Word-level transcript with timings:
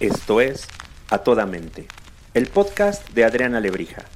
Esto 0.00 0.40
es 0.40 0.66
A 1.10 1.18
Toda 1.18 1.44
Mente, 1.44 1.86
el 2.32 2.46
podcast 2.46 3.06
de 3.10 3.22
Adriana 3.22 3.60
Lebrija. 3.60 4.06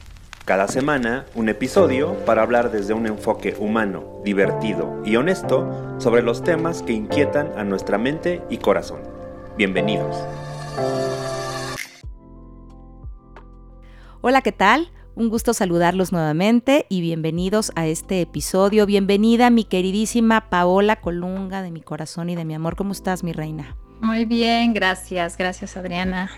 Cada 0.46 0.66
semana, 0.66 1.26
un 1.34 1.50
episodio 1.50 2.14
para 2.24 2.40
hablar 2.40 2.72
desde 2.72 2.94
un 2.94 3.06
enfoque 3.06 3.54
humano, 3.58 4.22
divertido 4.24 5.02
y 5.04 5.16
honesto 5.16 6.00
sobre 6.00 6.22
los 6.22 6.42
temas 6.42 6.80
que 6.82 6.94
inquietan 6.94 7.52
a 7.58 7.64
nuestra 7.64 7.98
mente 7.98 8.40
y 8.48 8.56
corazón. 8.56 9.02
Bienvenidos. 9.58 10.16
Hola, 14.22 14.40
¿qué 14.40 14.52
tal? 14.52 14.90
Un 15.14 15.28
gusto 15.28 15.52
saludarlos 15.52 16.12
nuevamente 16.12 16.86
y 16.88 17.02
bienvenidos 17.02 17.72
a 17.76 17.86
este 17.86 18.22
episodio. 18.22 18.86
Bienvenida 18.86 19.50
mi 19.50 19.64
queridísima 19.64 20.48
Paola 20.48 21.02
Colunga 21.02 21.60
de 21.60 21.70
mi 21.70 21.82
corazón 21.82 22.30
y 22.30 22.36
de 22.36 22.46
mi 22.46 22.54
amor. 22.54 22.74
¿Cómo 22.74 22.92
estás, 22.92 23.22
mi 23.22 23.34
reina? 23.34 23.76
Muy 24.04 24.26
bien, 24.26 24.74
gracias, 24.74 25.38
gracias 25.38 25.78
Adriana. 25.78 26.30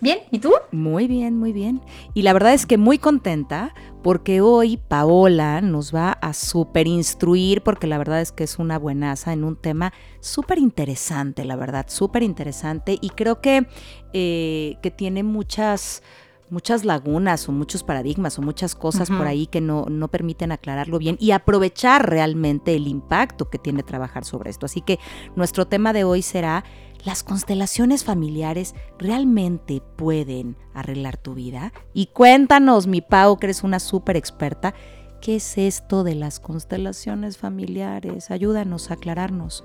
Bien, 0.00 0.20
¿y 0.30 0.38
tú? 0.38 0.52
Muy 0.70 1.08
bien, 1.08 1.36
muy 1.36 1.52
bien. 1.52 1.82
Y 2.14 2.22
la 2.22 2.32
verdad 2.32 2.54
es 2.54 2.66
que 2.66 2.78
muy 2.78 2.98
contenta 2.98 3.74
porque 4.04 4.40
hoy 4.40 4.76
Paola 4.76 5.60
nos 5.60 5.92
va 5.92 6.12
a 6.12 6.32
súper 6.32 6.86
instruir 6.86 7.62
porque 7.62 7.88
la 7.88 7.98
verdad 7.98 8.20
es 8.20 8.30
que 8.30 8.44
es 8.44 8.60
una 8.60 8.78
buenaza 8.78 9.32
en 9.32 9.42
un 9.42 9.56
tema 9.56 9.92
súper 10.20 10.58
interesante, 10.58 11.44
la 11.44 11.56
verdad, 11.56 11.86
súper 11.88 12.22
interesante 12.22 12.96
y 13.00 13.10
creo 13.10 13.40
que, 13.40 13.66
eh, 14.12 14.76
que 14.80 14.92
tiene 14.92 15.24
muchas 15.24 16.04
muchas 16.50 16.84
lagunas 16.84 17.48
o 17.48 17.52
muchos 17.52 17.84
paradigmas 17.84 18.38
o 18.38 18.42
muchas 18.42 18.74
cosas 18.74 19.08
por 19.08 19.26
ahí 19.26 19.46
que 19.46 19.60
no, 19.60 19.86
no 19.88 20.08
permiten 20.08 20.50
aclararlo 20.52 20.98
bien 20.98 21.16
y 21.20 21.30
aprovechar 21.30 22.10
realmente 22.10 22.74
el 22.74 22.88
impacto 22.88 23.48
que 23.48 23.58
tiene 23.58 23.84
trabajar 23.84 24.24
sobre 24.24 24.50
esto. 24.50 24.66
Así 24.66 24.80
que 24.80 24.98
nuestro 25.36 25.66
tema 25.66 25.92
de 25.92 26.04
hoy 26.04 26.22
será 26.22 26.64
¿Las 27.04 27.22
constelaciones 27.22 28.04
familiares 28.04 28.74
realmente 28.98 29.82
pueden 29.96 30.56
arreglar 30.74 31.16
tu 31.16 31.34
vida? 31.34 31.72
Y 31.94 32.06
cuéntanos, 32.06 32.86
mi 32.86 33.00
Pau, 33.00 33.38
que 33.38 33.46
eres 33.46 33.62
una 33.62 33.80
súper 33.80 34.16
experta, 34.16 34.74
¿qué 35.22 35.36
es 35.36 35.56
esto 35.56 36.04
de 36.04 36.14
las 36.14 36.40
constelaciones 36.40 37.38
familiares? 37.38 38.30
Ayúdanos 38.30 38.90
a 38.90 38.94
aclararnos. 38.94 39.64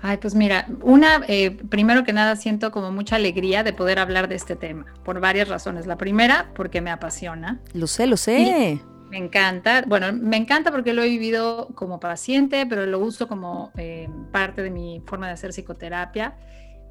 Ay, 0.00 0.16
pues 0.16 0.34
mira, 0.34 0.66
una, 0.80 1.22
eh, 1.28 1.50
primero 1.50 2.02
que 2.02 2.12
nada 2.12 2.34
siento 2.34 2.72
como 2.72 2.90
mucha 2.90 3.16
alegría 3.16 3.62
de 3.62 3.72
poder 3.72 3.98
hablar 4.00 4.26
de 4.28 4.34
este 4.34 4.56
tema, 4.56 4.86
por 5.04 5.20
varias 5.20 5.48
razones. 5.48 5.86
La 5.86 5.96
primera, 5.96 6.50
porque 6.54 6.80
me 6.80 6.90
apasiona. 6.90 7.60
Lo 7.72 7.86
sé, 7.86 8.06
lo 8.06 8.16
sé. 8.16 8.80
Me 9.12 9.18
encanta, 9.18 9.84
bueno, 9.86 10.10
me 10.14 10.38
encanta 10.38 10.70
porque 10.70 10.94
lo 10.94 11.02
he 11.02 11.08
vivido 11.10 11.68
como 11.74 12.00
paciente, 12.00 12.64
pero 12.64 12.86
lo 12.86 12.98
uso 12.98 13.28
como 13.28 13.70
eh, 13.76 14.08
parte 14.30 14.62
de 14.62 14.70
mi 14.70 15.02
forma 15.06 15.26
de 15.26 15.34
hacer 15.34 15.50
psicoterapia. 15.50 16.34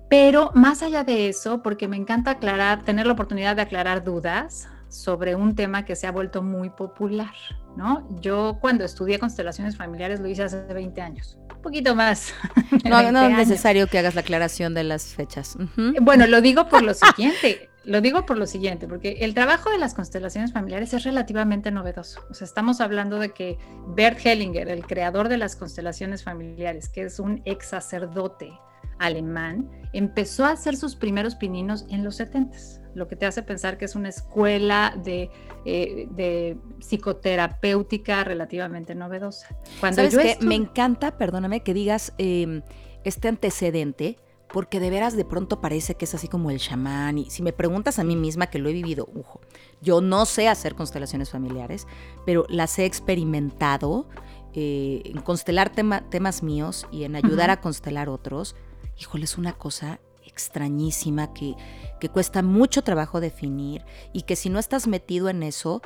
Pero 0.08 0.52
más 0.54 0.84
allá 0.84 1.04
de 1.04 1.30
eso, 1.30 1.64
porque 1.64 1.88
me 1.88 1.98
encanta 1.98 2.30
aclarar, 2.30 2.84
tener 2.84 3.08
la 3.08 3.14
oportunidad 3.14 3.56
de 3.56 3.64
aclarar 3.64 4.04
dudas 4.04 4.70
sobre 4.88 5.34
un 5.34 5.56
tema 5.56 5.84
que 5.84 5.96
se 5.96 6.06
ha 6.06 6.12
vuelto 6.12 6.44
muy 6.44 6.70
popular, 6.70 7.34
¿no? 7.76 8.08
Yo 8.22 8.60
cuando 8.62 8.84
estudié 8.84 9.18
constelaciones 9.18 9.76
familiares 9.76 10.20
lo 10.20 10.28
hice 10.28 10.44
hace 10.44 10.62
20 10.72 11.02
años, 11.02 11.40
un 11.56 11.62
poquito 11.64 11.96
más. 11.96 12.36
No, 12.86 13.12
no 13.12 13.28
es 13.28 13.36
necesario 13.36 13.88
que 13.88 13.98
hagas 13.98 14.16
la 14.16 14.22
aclaración 14.22 14.74
de 14.74 14.84
las 14.84 15.08
fechas. 15.16 15.58
Bueno, 16.02 16.28
lo 16.28 16.40
digo 16.42 16.70
por 16.70 16.84
lo 16.84 16.94
siguiente. 16.94 17.71
Lo 17.84 18.02
digo 18.02 18.26
por 18.26 18.38
lo 18.38 18.46
siguiente, 18.46 18.88
porque 18.88 19.18
el 19.22 19.34
trabajo 19.34 19.70
de 19.72 19.78
las 19.78 19.94
constelaciones 19.94 20.54
familiares 20.54 20.94
es 20.94 21.04
relativamente 21.04 21.72
novedoso. 21.72 22.22
O 22.30 22.34
sea, 22.34 22.46
estamos 22.46 22.80
hablando 22.80 23.18
de 23.18 23.32
que 23.32 23.58
Bert 23.88 24.20
Hellinger, 24.24 24.70
el 24.70 24.86
creador 24.86 25.30
de 25.30 25.38
las 25.38 25.56
constelaciones 25.56 26.24
familiares, 26.24 26.90
que 26.90 27.04
es 27.04 27.20
un 27.20 27.42
ex 27.46 27.68
sacerdote 27.68 28.52
alemán, 29.00 29.70
empezó 29.94 30.46
a 30.46 30.52
hacer 30.52 30.78
sus 30.78 30.96
primeros 30.96 31.36
pininos 31.36 31.86
en 31.90 32.04
los 32.04 32.18
70 32.18 32.82
lo 32.94 33.08
que 33.08 33.16
te 33.16 33.26
hace 33.26 33.44
pensar 33.44 33.78
que 33.78 33.86
es 33.86 33.96
una 33.96 34.10
escuela 34.10 34.94
de, 35.04 35.30
eh, 35.66 36.58
psicoterapéutica 36.80 38.24
relativamente 38.24 38.96
novedosa. 38.96 39.48
Cuando 39.80 40.10
¿Sabes 40.10 40.40
yo 40.40 40.48
Me 40.48 40.56
encanta, 40.56 41.18
perdóname, 41.18 41.62
que 41.62 41.74
digas 41.74 42.14
em, 42.18 42.62
este 43.04 43.28
antecedente, 43.28 44.18
porque 44.52 44.80
de 44.80 44.90
veras 44.90 45.16
de 45.16 45.26
pronto 45.26 45.62
parece 45.62 45.96
que 45.96 46.06
es 46.06 46.14
así 46.14 46.28
como 46.28 46.52
el 46.52 46.60
chamán. 46.60 47.18
Y 47.18 47.30
si 47.30 47.42
me 47.42 47.54
preguntas 47.54 48.00
a 48.00 48.04
mí 48.04 48.16
misma, 48.16 48.48
que 48.48 48.60
lo 48.60 48.70
he 48.70 48.74
vivido, 48.74 49.08
ujo, 49.14 49.42
yo 49.82 50.02
no 50.02 50.26
sé 50.26 50.48
hacer 50.48 50.76
constelaciones 50.76 51.30
familiares, 51.30 51.88
pero 52.26 52.46
las 52.50 52.78
he 52.80 52.86
experimentado 52.86 54.08
eh, 54.54 55.02
en 55.06 55.22
constelar 55.22 55.72
temas 55.72 56.44
míos 56.44 56.88
y 56.92 57.04
en 57.04 57.16
ayudar 57.16 57.50
a 57.50 57.62
constelar 57.62 58.10
otros. 58.10 58.56
Híjole, 59.00 59.24
es 59.24 59.38
una 59.38 59.54
cosa 59.54 60.00
extrañísima 60.26 61.34
que, 61.34 61.56
que 62.00 62.10
cuesta 62.10 62.42
mucho 62.42 62.84
trabajo 62.84 63.20
definir 63.20 63.84
y 64.14 64.24
que 64.24 64.36
si 64.36 64.50
no 64.50 64.60
estás 64.60 64.88
metido 64.88 65.30
en 65.30 65.44
eso, 65.44 65.82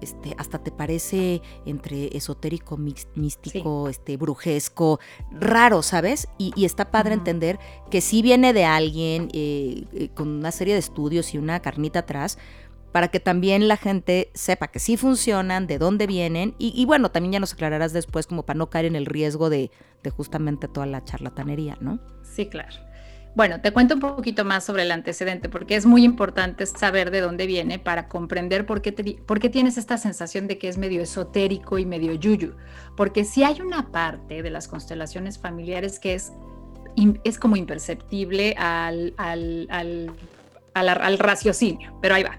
este, 0.00 0.34
hasta 0.38 0.58
te 0.58 0.70
parece 0.70 1.42
entre 1.66 2.16
esotérico, 2.16 2.76
místico, 2.76 3.88
este, 3.88 4.16
brujesco, 4.16 4.98
raro, 5.30 5.82
¿sabes? 5.82 6.28
Y, 6.38 6.64
está 6.64 6.90
padre 6.90 7.14
entender 7.14 7.58
que 7.90 8.00
sí 8.00 8.22
viene 8.22 8.52
de 8.52 8.64
alguien 8.64 9.28
eh, 9.32 9.84
eh, 9.92 10.08
con 10.14 10.28
una 10.28 10.52
serie 10.52 10.74
de 10.74 10.80
estudios 10.80 11.34
y 11.34 11.38
una 11.38 11.60
carnita 11.60 12.00
atrás, 12.00 12.38
para 12.92 13.08
que 13.08 13.20
también 13.20 13.68
la 13.68 13.76
gente 13.76 14.30
sepa 14.34 14.68
que 14.68 14.80
sí 14.80 14.96
funcionan, 14.96 15.66
de 15.66 15.78
dónde 15.78 16.06
vienen, 16.06 16.54
y, 16.58 16.84
bueno, 16.86 17.10
también 17.10 17.32
ya 17.32 17.40
nos 17.40 17.52
aclararás 17.52 17.92
después 17.92 18.26
como 18.26 18.44
para 18.44 18.58
no 18.58 18.68
caer 18.68 18.86
en 18.86 18.96
el 18.96 19.06
riesgo 19.06 19.48
de, 19.48 19.70
de 20.02 20.10
justamente 20.10 20.66
toda 20.66 20.86
la 20.86 21.04
charlatanería, 21.04 21.76
¿no? 21.80 22.00
Sí, 22.22 22.46
claro. 22.46 22.89
Bueno, 23.34 23.60
te 23.60 23.70
cuento 23.70 23.94
un 23.94 24.00
poquito 24.00 24.44
más 24.44 24.64
sobre 24.64 24.82
el 24.82 24.90
antecedente, 24.90 25.48
porque 25.48 25.76
es 25.76 25.86
muy 25.86 26.04
importante 26.04 26.66
saber 26.66 27.12
de 27.12 27.20
dónde 27.20 27.46
viene 27.46 27.78
para 27.78 28.08
comprender 28.08 28.66
por 28.66 28.82
qué, 28.82 28.92
tienes 28.92 29.78
esta 29.78 29.98
sensación 29.98 30.48
de 30.48 30.58
que 30.58 30.68
es 30.68 30.78
medio 30.78 31.00
esotérico 31.00 31.78
y 31.78 31.86
medio 31.86 32.12
yuyu. 32.14 32.54
Porque 32.96 33.24
si 33.24 33.44
hay 33.44 33.60
una 33.60 33.92
parte 33.92 34.42
de 34.42 34.50
las 34.50 34.66
constelaciones 34.66 35.38
familiares 35.38 36.00
que 36.00 36.14
es, 36.14 36.32
es 37.22 37.38
como 37.38 37.54
imperceptible 37.54 38.56
al, 38.58 39.14
al, 39.16 39.68
al, 40.74 41.18
raciocinio, 41.18 41.96
pero 42.02 42.16
ahí 42.16 42.24
va. 42.24 42.36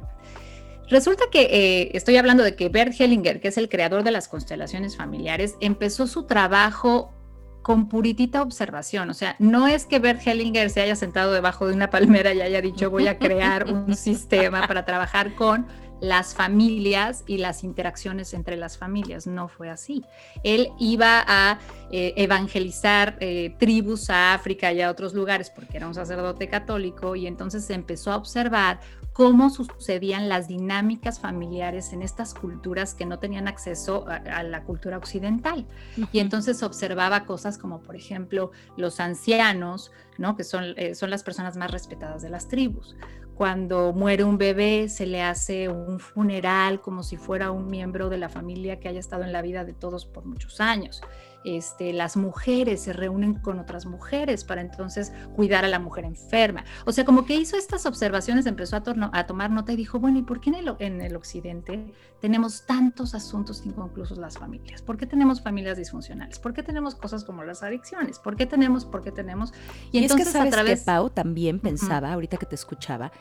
Resulta 0.90 1.24
que 1.32 1.44
eh, 1.44 1.92
estoy 1.94 2.18
hablando 2.18 2.44
de 2.44 2.58
que 2.58 2.68
Bert 2.68 3.00
Hellinger, 3.00 3.40
que 3.40 3.48
es 3.48 3.58
el 3.58 3.70
creador 3.70 4.04
de 4.04 4.12
las 4.12 4.28
constelaciones 4.28 4.98
familiares, 4.98 5.56
empezó 5.62 6.06
su 6.06 6.24
trabajo 6.24 7.14
con 7.62 7.88
puritita 7.88 8.42
observación. 8.42 9.10
O 9.10 9.14
sea, 9.14 9.36
no 9.40 9.68
es 9.68 9.86
que 9.86 10.00
Bert 10.00 10.26
Hellinger 10.26 10.70
se 10.70 10.82
haya 10.82 10.96
sentado 10.96 11.32
debajo 11.32 11.68
de 11.68 11.74
una 11.74 11.90
palmera 11.90 12.34
y 12.34 12.42
haya 12.42 12.62
dicho 12.62 12.90
voy 12.90 13.08
a 13.08 13.18
crear 13.18 13.72
un 13.72 13.96
sistema 13.98 14.68
para 14.68 14.86
trabajar 14.86 15.36
con 15.36 15.68
las 16.02 16.34
familias 16.34 17.24
y 17.28 17.38
las 17.38 17.64
interacciones 17.64 18.34
entre 18.34 18.58
las 18.58 18.78
familias. 18.78 19.28
No 19.28 19.48
fue 19.48 19.70
así. 19.70 20.04
Él 20.44 20.70
iba 20.80 21.24
a 21.26 21.60
eh, 21.92 22.14
evangelizar 22.18 23.18
eh, 23.20 23.56
tribus 23.60 24.10
a 24.10 24.34
África 24.34 24.74
y 24.74 24.82
a 24.82 24.90
otros 24.90 25.14
lugares 25.14 25.52
porque 25.52 25.78
era 25.78 25.88
un 25.88 25.94
sacerdote 25.94 26.50
católico 26.50 27.16
y 27.16 27.28
entonces 27.28 27.70
empezó 27.70 28.12
a 28.12 28.16
observar 28.16 28.80
cómo 29.22 29.52
sucedían 29.52 30.30
las 30.30 30.48
dinámicas 30.48 31.20
familiares 31.20 31.94
en 31.94 32.02
estas 32.02 32.34
culturas 32.34 32.96
que 32.96 33.06
no 33.06 33.20
tenían 33.20 33.48
acceso 33.48 34.08
a, 34.08 34.42
la 34.42 34.64
cultura 34.64 34.98
occidental. 34.98 35.68
Y 36.12 36.18
entonces 36.18 36.64
observaba 36.64 37.26
cosas 37.26 37.60
como, 37.60 37.84
por 37.84 37.96
ejemplo, 37.96 38.50
los 38.78 39.00
ancianos, 39.00 39.92
¿no? 40.18 40.36
que 40.36 40.44
son, 40.44 40.74
eh, 40.76 40.96
son 40.96 41.12
las 41.12 41.22
personas 41.22 41.56
más 41.56 41.70
respetadas 41.70 42.24
de 42.24 42.30
las 42.30 42.48
tribus 42.48 42.96
cuando 43.36 43.92
muere 43.92 44.24
un 44.24 44.38
bebé 44.38 44.88
se 44.88 45.08
le 45.08 45.24
hace 45.24 45.68
un 45.68 46.00
funeral 46.00 46.80
como 46.80 47.02
si 47.02 47.18
fuera 47.18 47.50
un 47.50 47.72
miembro 47.72 48.10
de 48.10 48.18
la 48.18 48.30
familia 48.30 48.80
que 48.80 48.88
haya 48.88 49.00
estado 49.00 49.24
en 49.24 49.32
la 49.32 49.42
vida 49.42 49.66
de 49.66 49.74
todos 49.74 50.06
por 50.06 50.26
muchos 50.26 50.62
años. 50.62 51.02
Este, 51.44 51.94
las 51.94 52.18
mujeres 52.18 52.82
se 52.82 52.94
reúnen 52.94 53.36
con 53.36 53.60
otras 53.60 53.86
mujeres 53.86 54.44
para 54.44 54.62
entonces 54.62 55.12
cuidar 55.36 55.66
a 55.66 55.68
la 55.68 55.80
mujer 55.80 56.06
enferma. 56.06 56.64
O 56.86 56.92
sea, 56.92 57.06
como 57.06 57.26
que 57.26 57.36
hizo 57.36 57.58
estas 57.58 57.86
observaciones, 57.86 58.46
empezó 58.46 58.76
a, 58.76 58.84
a 59.14 59.28
tomar 59.28 59.52
nota 59.52 59.74
y 59.74 59.76
dijo, 59.76 60.00
bueno, 60.00 60.20
¿y 60.20 60.24
por 60.24 60.40
qué 60.40 60.50
en 60.50 60.56
el, 60.56 60.76
en 60.80 61.02
el, 61.02 61.16
occidente 61.16 61.94
tenemos 62.20 62.66
tantos 62.66 63.16
asuntos 63.16 63.66
inconclusos 63.66 64.18
las 64.18 64.38
familias? 64.38 64.82
¿Por 64.82 64.98
qué 64.98 65.06
tenemos 65.06 65.42
familias 65.42 65.78
disfuncionales? 65.78 66.40
¿Por 66.40 66.54
qué 66.54 66.64
tenemos 66.64 66.96
cosas 66.96 67.24
como 67.24 67.44
las 67.44 67.64
adicciones? 67.64 68.20
¿Por 68.20 68.36
qué 68.36 68.46
tenemos? 68.46 68.86
¿Por 68.86 69.02
qué 69.02 69.12
tenemos? 69.12 69.54
Y, 69.92 70.00
entonces 70.00 70.28
es 70.28 70.34
que 70.34 70.40
sabes 70.40 70.54
a 70.54 70.56
través... 70.56 70.80
que 70.80 70.86
Pau 70.86 71.10
también 71.10 71.60
pensaba, 71.60 72.14
ahorita 72.14 72.38
que 72.38 72.46
te 72.46 72.56
escuchaba, 72.56 73.12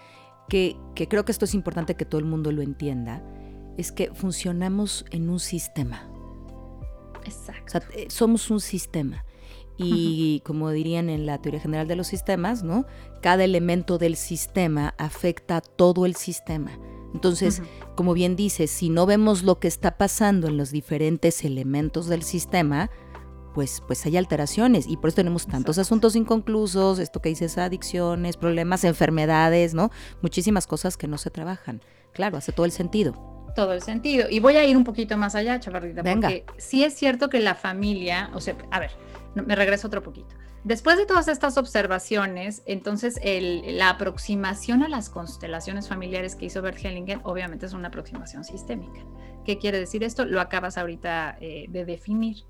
que, 0.48 0.76
que 0.94 1.08
creo 1.08 1.24
que 1.24 1.32
esto 1.32 1.44
es 1.44 1.54
importante 1.54 1.94
que 1.94 2.04
todo 2.04 2.18
el 2.18 2.26
mundo 2.26 2.52
lo 2.52 2.62
entienda, 2.62 3.22
es 3.76 3.92
que 3.92 4.12
funcionamos 4.12 5.04
en 5.10 5.30
un 5.30 5.40
sistema. 5.40 6.08
Exacto. 7.34 7.80
Eh, 7.94 8.06
somos 8.08 8.50
un 8.50 8.60
sistema. 8.60 9.24
Y 9.82 10.42
como 10.44 10.68
dirían 10.70 11.08
en 11.08 11.24
la 11.24 11.40
teoría 11.40 11.60
general 11.60 11.88
de 11.88 11.96
los 11.96 12.06
sistemas, 12.06 12.62
¿no? 12.62 12.84
Cada 13.22 13.44
elemento 13.44 13.96
del 13.96 14.16
sistema 14.16 14.94
afecta 14.98 15.56
a 15.56 15.60
todo 15.62 16.04
el 16.04 16.16
sistema. 16.16 16.78
Entonces, 17.14 17.62
como 17.96 18.12
bien 18.12 18.36
dices, 18.36 18.70
si 18.70 18.90
no 18.90 19.06
vemos 19.06 19.42
lo 19.42 19.58
que 19.58 19.68
está 19.68 19.96
pasando 19.96 20.48
en 20.48 20.58
los 20.58 20.70
diferentes 20.70 21.44
elementos 21.44 22.08
del 22.08 22.22
sistema, 22.22 22.90
pues, 23.54 23.82
pues 23.86 24.04
hay 24.04 24.18
alteraciones 24.18 24.86
y 24.86 24.98
por 24.98 25.08
eso 25.08 25.16
tenemos 25.16 25.46
tantos 25.46 25.78
asuntos 25.78 26.14
inconclusos, 26.14 26.98
esto 26.98 27.22
que 27.22 27.30
dices, 27.30 27.56
adicciones, 27.56 28.36
problemas, 28.36 28.84
enfermedades, 28.84 29.72
¿no? 29.72 29.90
Muchísimas 30.20 30.66
cosas 30.66 30.96
que 30.96 31.08
no 31.08 31.16
se 31.16 31.30
trabajan. 31.30 31.80
Claro, 32.12 32.36
hace 32.36 32.52
todo 32.52 32.66
el 32.66 32.72
sentido 32.72 33.39
todo 33.54 33.72
el 33.72 33.82
sentido. 33.82 34.26
Y 34.30 34.40
voy 34.40 34.56
a 34.56 34.64
ir 34.64 34.76
un 34.76 34.84
poquito 34.84 35.16
más 35.16 35.34
allá, 35.34 35.60
chavarrita, 35.60 36.02
porque 36.02 36.44
sí 36.58 36.84
es 36.84 36.94
cierto 36.94 37.28
que 37.28 37.40
la 37.40 37.54
familia, 37.54 38.30
o 38.34 38.40
sea, 38.40 38.56
a 38.70 38.80
ver, 38.80 38.90
me 39.34 39.54
regreso 39.54 39.86
otro 39.86 40.02
poquito. 40.02 40.34
Después 40.62 40.98
de 40.98 41.06
todas 41.06 41.28
estas 41.28 41.56
observaciones, 41.56 42.62
entonces 42.66 43.18
la 43.24 43.88
aproximación 43.88 44.82
a 44.82 44.88
las 44.88 45.08
constelaciones 45.08 45.88
familiares 45.88 46.34
que 46.34 46.46
hizo 46.46 46.60
Bert 46.60 46.84
Hellinger 46.84 47.20
obviamente 47.22 47.64
es 47.64 47.72
una 47.72 47.88
aproximación 47.88 48.44
sistémica. 48.44 49.00
¿Qué 49.46 49.58
quiere 49.58 49.78
decir 49.78 50.04
esto? 50.04 50.26
Lo 50.26 50.38
acabas 50.40 50.76
ahorita 50.76 51.38
eh, 51.40 51.64
de 51.70 51.86
definir. 51.86 52.44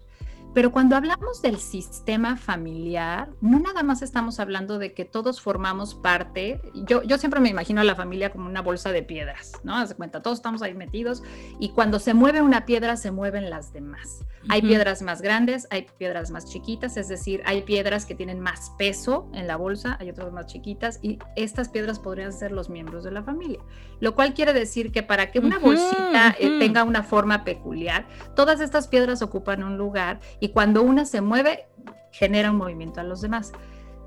Pero 0.52 0.72
cuando 0.72 0.96
hablamos 0.96 1.42
del 1.42 1.58
sistema 1.58 2.36
familiar, 2.36 3.30
no 3.40 3.60
nada 3.60 3.82
más 3.82 4.02
estamos 4.02 4.40
hablando 4.40 4.78
de 4.78 4.94
que 4.94 5.04
todos 5.04 5.40
formamos 5.40 5.94
parte. 5.94 6.60
Yo, 6.74 7.02
yo 7.04 7.18
siempre 7.18 7.40
me 7.40 7.50
imagino 7.50 7.80
a 7.80 7.84
la 7.84 7.94
familia 7.94 8.30
como 8.30 8.46
una 8.46 8.60
bolsa 8.60 8.90
de 8.90 9.02
piedras, 9.02 9.52
¿no? 9.62 9.76
Haz 9.76 9.94
cuenta, 9.94 10.22
todos 10.22 10.38
estamos 10.38 10.62
ahí 10.62 10.74
metidos 10.74 11.22
y 11.60 11.70
cuando 11.70 12.00
se 12.00 12.14
mueve 12.14 12.42
una 12.42 12.66
piedra, 12.66 12.96
se 12.96 13.10
mueven 13.12 13.48
las 13.48 13.72
demás. 13.72 14.24
Hay 14.48 14.62
piedras 14.62 15.02
más 15.02 15.20
grandes, 15.20 15.68
hay 15.70 15.86
piedras 15.98 16.30
más 16.30 16.46
chiquitas, 16.46 16.96
es 16.96 17.08
decir, 17.08 17.42
hay 17.44 17.62
piedras 17.62 18.06
que 18.06 18.14
tienen 18.14 18.40
más 18.40 18.70
peso 18.78 19.28
en 19.34 19.46
la 19.46 19.56
bolsa, 19.56 19.98
hay 20.00 20.08
otras 20.08 20.32
más 20.32 20.46
chiquitas 20.46 20.98
y 21.02 21.18
estas 21.36 21.68
piedras 21.68 21.98
podrían 21.98 22.32
ser 22.32 22.50
los 22.50 22.70
miembros 22.70 23.04
de 23.04 23.10
la 23.10 23.22
familia. 23.22 23.60
Lo 24.00 24.14
cual 24.14 24.32
quiere 24.32 24.52
decir 24.54 24.92
que 24.92 25.02
para 25.02 25.30
que 25.30 25.40
una 25.40 25.58
bolsita 25.58 26.34
eh, 26.38 26.58
tenga 26.58 26.84
una 26.84 27.02
forma 27.02 27.44
peculiar, 27.44 28.06
todas 28.34 28.60
estas 28.60 28.88
piedras 28.88 29.20
ocupan 29.20 29.62
un 29.62 29.76
lugar 29.76 30.20
y 30.40 30.48
cuando 30.48 30.82
una 30.82 31.04
se 31.04 31.20
mueve, 31.20 31.66
genera 32.10 32.50
un 32.50 32.56
movimiento 32.56 33.00
a 33.00 33.04
los 33.04 33.20
demás. 33.20 33.52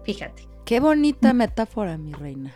Fíjate. 0.04 0.48
Qué 0.66 0.80
bonita 0.80 1.34
metáfora, 1.34 1.98
mi 1.98 2.14
reina. 2.14 2.54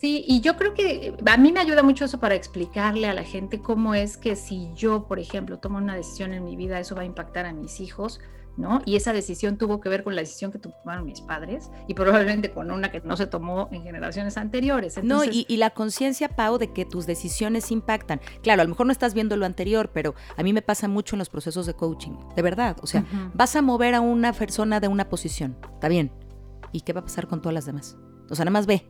Sí, 0.00 0.24
y 0.28 0.40
yo 0.40 0.56
creo 0.56 0.74
que 0.74 1.14
a 1.24 1.36
mí 1.38 1.52
me 1.52 1.60
ayuda 1.60 1.82
mucho 1.82 2.04
eso 2.04 2.20
para 2.20 2.34
explicarle 2.34 3.08
a 3.08 3.14
la 3.14 3.24
gente 3.24 3.60
cómo 3.60 3.94
es 3.94 4.18
que 4.18 4.36
si 4.36 4.70
yo, 4.74 5.06
por 5.06 5.18
ejemplo, 5.18 5.58
tomo 5.58 5.78
una 5.78 5.96
decisión 5.96 6.34
en 6.34 6.44
mi 6.44 6.54
vida, 6.54 6.78
eso 6.78 6.94
va 6.94 7.02
a 7.02 7.06
impactar 7.06 7.46
a 7.46 7.52
mis 7.52 7.80
hijos, 7.80 8.20
¿no? 8.56 8.80
Y 8.84 8.96
esa 8.96 9.12
decisión 9.12 9.58
tuvo 9.58 9.80
que 9.80 9.88
ver 9.88 10.02
con 10.02 10.14
la 10.14 10.22
decisión 10.22 10.52
que 10.52 10.58
tomaron 10.58 11.04
mis 11.04 11.20
padres 11.20 11.70
y 11.86 11.94
probablemente 11.94 12.50
con 12.50 12.70
una 12.70 12.90
que 12.90 13.00
no 13.00 13.16
se 13.16 13.26
tomó 13.26 13.68
en 13.72 13.82
generaciones 13.82 14.36
anteriores. 14.36 15.02
no, 15.02 15.22
y, 15.24 15.56
la 15.56 15.70
conciencia, 15.70 16.28
Pau, 16.28 16.58
de 16.58 16.72
que 16.72 16.84
tus 16.84 17.06
decisiones 17.06 17.70
impactan. 17.70 18.20
Claro, 18.42 18.62
a 18.62 18.64
lo 18.64 18.70
mejor 18.70 18.86
no 18.86 18.92
estás 18.92 19.14
viendo 19.14 19.36
lo 19.36 19.46
anterior, 19.46 19.90
pero 19.92 20.14
a 20.36 20.42
mí 20.42 20.52
me 20.52 20.62
pasa 20.62 20.88
mucho 20.88 21.16
en 21.16 21.18
los 21.18 21.30
procesos 21.30 21.66
de 21.66 21.74
coaching, 21.74 22.12
de 22.34 22.42
verdad. 22.42 22.76
O 22.82 22.86
sea, 22.86 23.04
vas 23.34 23.56
a 23.56 23.62
mover 23.62 23.94
a 23.94 24.00
una 24.00 24.32
persona 24.32 24.80
de 24.80 24.88
una 24.88 25.08
posición, 25.08 25.56
está 25.74 25.88
bien. 25.88 26.12
¿Y 26.72 26.82
qué 26.82 26.92
va 26.92 27.00
a 27.00 27.04
pasar 27.04 27.26
con 27.26 27.40
todas 27.40 27.54
las 27.54 27.66
demás? 27.66 27.96
O 28.30 28.34
sea, 28.34 28.44
nada 28.44 28.52
más 28.52 28.66
ve. 28.66 28.86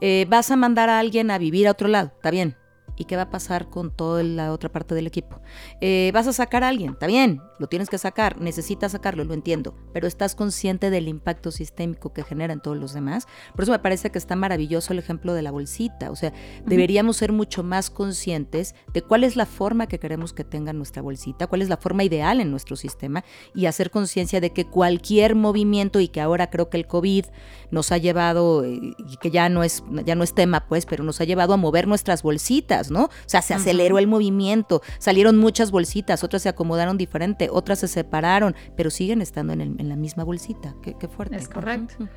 Eh, 0.00 0.26
vas 0.28 0.50
a 0.50 0.56
mandar 0.56 0.88
a 0.88 0.98
alguien 0.98 1.30
a 1.30 1.38
vivir 1.38 1.66
a 1.66 1.72
otro 1.72 1.88
lado, 1.88 2.12
está 2.14 2.30
bien. 2.30 2.56
¿Y 2.96 3.04
qué 3.04 3.16
va 3.16 3.22
a 3.22 3.30
pasar 3.30 3.68
con 3.68 3.90
toda 3.90 4.22
la 4.22 4.52
otra 4.52 4.70
parte 4.70 4.94
del 4.94 5.06
equipo? 5.06 5.40
Eh, 5.80 6.10
vas 6.14 6.26
a 6.26 6.32
sacar 6.32 6.64
a 6.64 6.68
alguien, 6.68 6.92
está 6.92 7.06
bien, 7.06 7.40
lo 7.58 7.66
tienes 7.66 7.88
que 7.88 7.98
sacar, 7.98 8.40
necesitas 8.40 8.92
sacarlo, 8.92 9.24
lo 9.24 9.34
entiendo, 9.34 9.74
pero 9.92 10.06
estás 10.06 10.34
consciente 10.34 10.90
del 10.90 11.08
impacto 11.08 11.50
sistémico 11.50 12.12
que 12.12 12.22
genera 12.22 12.52
en 12.52 12.60
todos 12.60 12.76
los 12.76 12.94
demás. 12.94 13.26
Por 13.54 13.64
eso 13.64 13.72
me 13.72 13.78
parece 13.78 14.10
que 14.10 14.18
está 14.18 14.36
maravilloso 14.36 14.92
el 14.92 14.98
ejemplo 14.98 15.34
de 15.34 15.42
la 15.42 15.50
bolsita, 15.50 16.10
o 16.10 16.16
sea, 16.16 16.32
deberíamos 16.64 17.16
ser 17.16 17.32
mucho 17.32 17.62
más 17.62 17.90
conscientes 17.90 18.74
de 18.92 19.02
cuál 19.02 19.24
es 19.24 19.36
la 19.36 19.46
forma 19.46 19.86
que 19.86 19.98
queremos 19.98 20.32
que 20.32 20.44
tenga 20.44 20.72
nuestra 20.72 21.02
bolsita, 21.02 21.46
cuál 21.46 21.62
es 21.62 21.68
la 21.68 21.76
forma 21.76 22.04
ideal 22.04 22.40
en 22.40 22.50
nuestro 22.50 22.76
sistema 22.76 23.24
y 23.54 23.66
hacer 23.66 23.90
conciencia 23.90 24.40
de 24.40 24.50
que 24.50 24.66
cualquier 24.66 25.34
movimiento 25.34 26.00
y 26.00 26.08
que 26.08 26.20
ahora 26.20 26.50
creo 26.50 26.70
que 26.70 26.76
el 26.76 26.86
COVID 26.86 27.24
nos 27.70 27.92
ha 27.92 27.98
llevado, 27.98 28.64
eh, 28.64 28.94
y 28.98 29.16
que 29.20 29.30
ya 29.30 29.48
no 29.48 29.64
es, 29.64 29.82
ya 30.04 30.14
no 30.14 30.24
es 30.24 30.34
tema 30.34 30.66
pues, 30.68 30.86
pero 30.86 31.04
nos 31.04 31.20
ha 31.20 31.24
llevado 31.24 31.54
a 31.54 31.56
mover 31.56 31.88
nuestras 31.88 32.22
bolsitas 32.22 32.83
¿no? 32.90 33.04
O 33.04 33.10
sea, 33.26 33.42
se 33.42 33.54
aceleró 33.54 33.98
el 33.98 34.06
movimiento, 34.06 34.82
salieron 34.98 35.36
muchas 35.36 35.70
bolsitas, 35.70 36.24
otras 36.24 36.42
se 36.42 36.48
acomodaron 36.48 36.98
diferente, 36.98 37.48
otras 37.50 37.80
se 37.80 37.88
separaron, 37.88 38.54
pero 38.76 38.90
siguen 38.90 39.20
estando 39.22 39.52
en, 39.52 39.88
la 39.88 39.96
misma 39.96 40.24
bolsita. 40.24 40.74
Qué, 40.82 41.08
fuerte. 41.08 41.36
Es 41.36 41.48
correcto. 41.48 42.08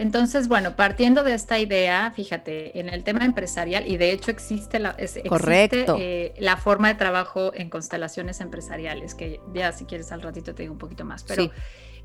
Entonces, 0.00 0.48
bueno, 0.48 0.76
partiendo 0.76 1.24
de 1.24 1.34
esta 1.34 1.58
idea, 1.58 2.10
fíjate, 2.16 2.80
en 2.80 2.88
el 2.88 3.04
tema 3.04 3.26
empresarial, 3.26 3.86
y 3.86 3.98
de 3.98 4.12
hecho 4.12 4.30
existe 4.30 4.78
la, 4.78 4.96
eh, 4.98 6.34
la 6.38 6.56
forma 6.56 6.88
de 6.88 6.94
trabajo 6.94 7.52
en 7.54 7.68
constelaciones 7.68 8.40
empresariales, 8.40 9.14
que 9.14 9.42
ya 9.52 9.72
si 9.72 9.84
quieres 9.84 10.10
al 10.10 10.22
ratito 10.22 10.54
te 10.54 10.62
digo 10.62 10.72
un 10.72 10.78
poquito 10.78 11.04
más, 11.04 11.22
pero 11.24 11.50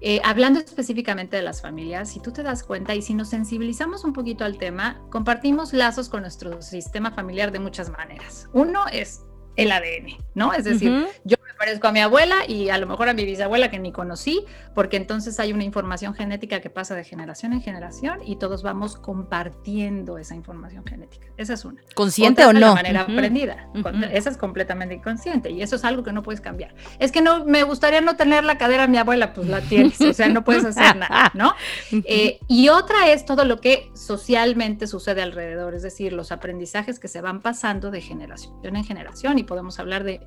eh, 0.01 0.21
hablando 0.23 0.59
específicamente 0.59 1.37
de 1.37 1.43
las 1.43 1.61
familias, 1.61 2.09
si 2.09 2.19
tú 2.19 2.31
te 2.31 2.43
das 2.43 2.63
cuenta 2.63 2.95
y 2.95 3.01
si 3.01 3.13
nos 3.13 3.29
sensibilizamos 3.29 4.03
un 4.03 4.13
poquito 4.13 4.45
al 4.45 4.57
tema, 4.57 5.01
compartimos 5.09 5.73
lazos 5.73 6.09
con 6.09 6.21
nuestro 6.21 6.61
sistema 6.61 7.11
familiar 7.11 7.51
de 7.51 7.59
muchas 7.59 7.89
maneras. 7.89 8.49
Uno 8.53 8.87
es 8.91 9.23
el 9.55 9.71
ADN, 9.71 10.17
¿no? 10.33 10.53
Es 10.53 10.65
decir, 10.65 11.07
yo 11.23 11.37
parezco 11.57 11.87
a 11.87 11.91
mi 11.91 11.99
abuela 11.99 12.47
y 12.47 12.69
a 12.69 12.77
lo 12.77 12.87
mejor 12.87 13.09
a 13.09 13.13
mi 13.13 13.25
bisabuela 13.25 13.69
que 13.69 13.79
ni 13.79 13.91
conocí, 13.91 14.45
porque 14.73 14.97
entonces 14.97 15.39
hay 15.39 15.53
una 15.53 15.63
información 15.63 16.13
genética 16.13 16.61
que 16.61 16.69
pasa 16.69 16.95
de 16.95 17.03
generación 17.03 17.53
en 17.53 17.61
generación 17.61 18.19
y 18.25 18.37
todos 18.37 18.63
vamos 18.63 18.97
compartiendo 18.97 20.17
esa 20.17 20.35
información 20.35 20.85
genética. 20.85 21.27
Esa 21.37 21.53
es 21.53 21.65
una. 21.65 21.81
¿Consciente 21.93 22.45
o 22.45 22.53
no? 22.53 22.69
De 22.69 22.75
manera 22.75 23.01
aprendida. 23.01 23.69
Esa 24.11 24.29
es 24.29 24.37
completamente 24.37 24.95
inconsciente 24.95 25.51
y 25.51 25.61
eso 25.61 25.75
es 25.75 25.83
algo 25.83 26.03
que 26.03 26.11
no 26.11 26.23
puedes 26.23 26.41
cambiar. 26.41 26.75
Es 26.99 27.11
que 27.11 27.21
no, 27.21 27.45
me 27.45 27.63
gustaría 27.63 28.01
no 28.01 28.15
tener 28.15 28.43
la 28.43 28.57
cadera 28.57 28.83
a 28.83 28.87
mi 28.87 28.97
abuela, 28.97 29.33
pues 29.33 29.47
la 29.47 29.61
tienes, 29.61 29.99
o 30.01 30.13
sea, 30.13 30.27
no 30.27 30.43
puedes 30.43 30.65
hacer 30.65 30.95
nada, 30.95 31.31
¿no? 31.33 31.53
Eh, 31.91 32.39
y 32.47 32.69
otra 32.69 33.09
es 33.09 33.25
todo 33.25 33.45
lo 33.45 33.61
que 33.61 33.89
socialmente 33.95 34.87
sucede 34.87 35.21
alrededor, 35.21 35.75
es 35.75 35.83
decir, 35.83 36.13
los 36.13 36.31
aprendizajes 36.31 36.99
que 36.99 37.07
se 37.07 37.21
van 37.21 37.41
pasando 37.41 37.91
de 37.91 38.01
generación 38.01 38.53
en 38.63 38.83
generación 38.83 39.39
y 39.39 39.43
podemos 39.43 39.79
hablar 39.79 40.03
de, 40.03 40.21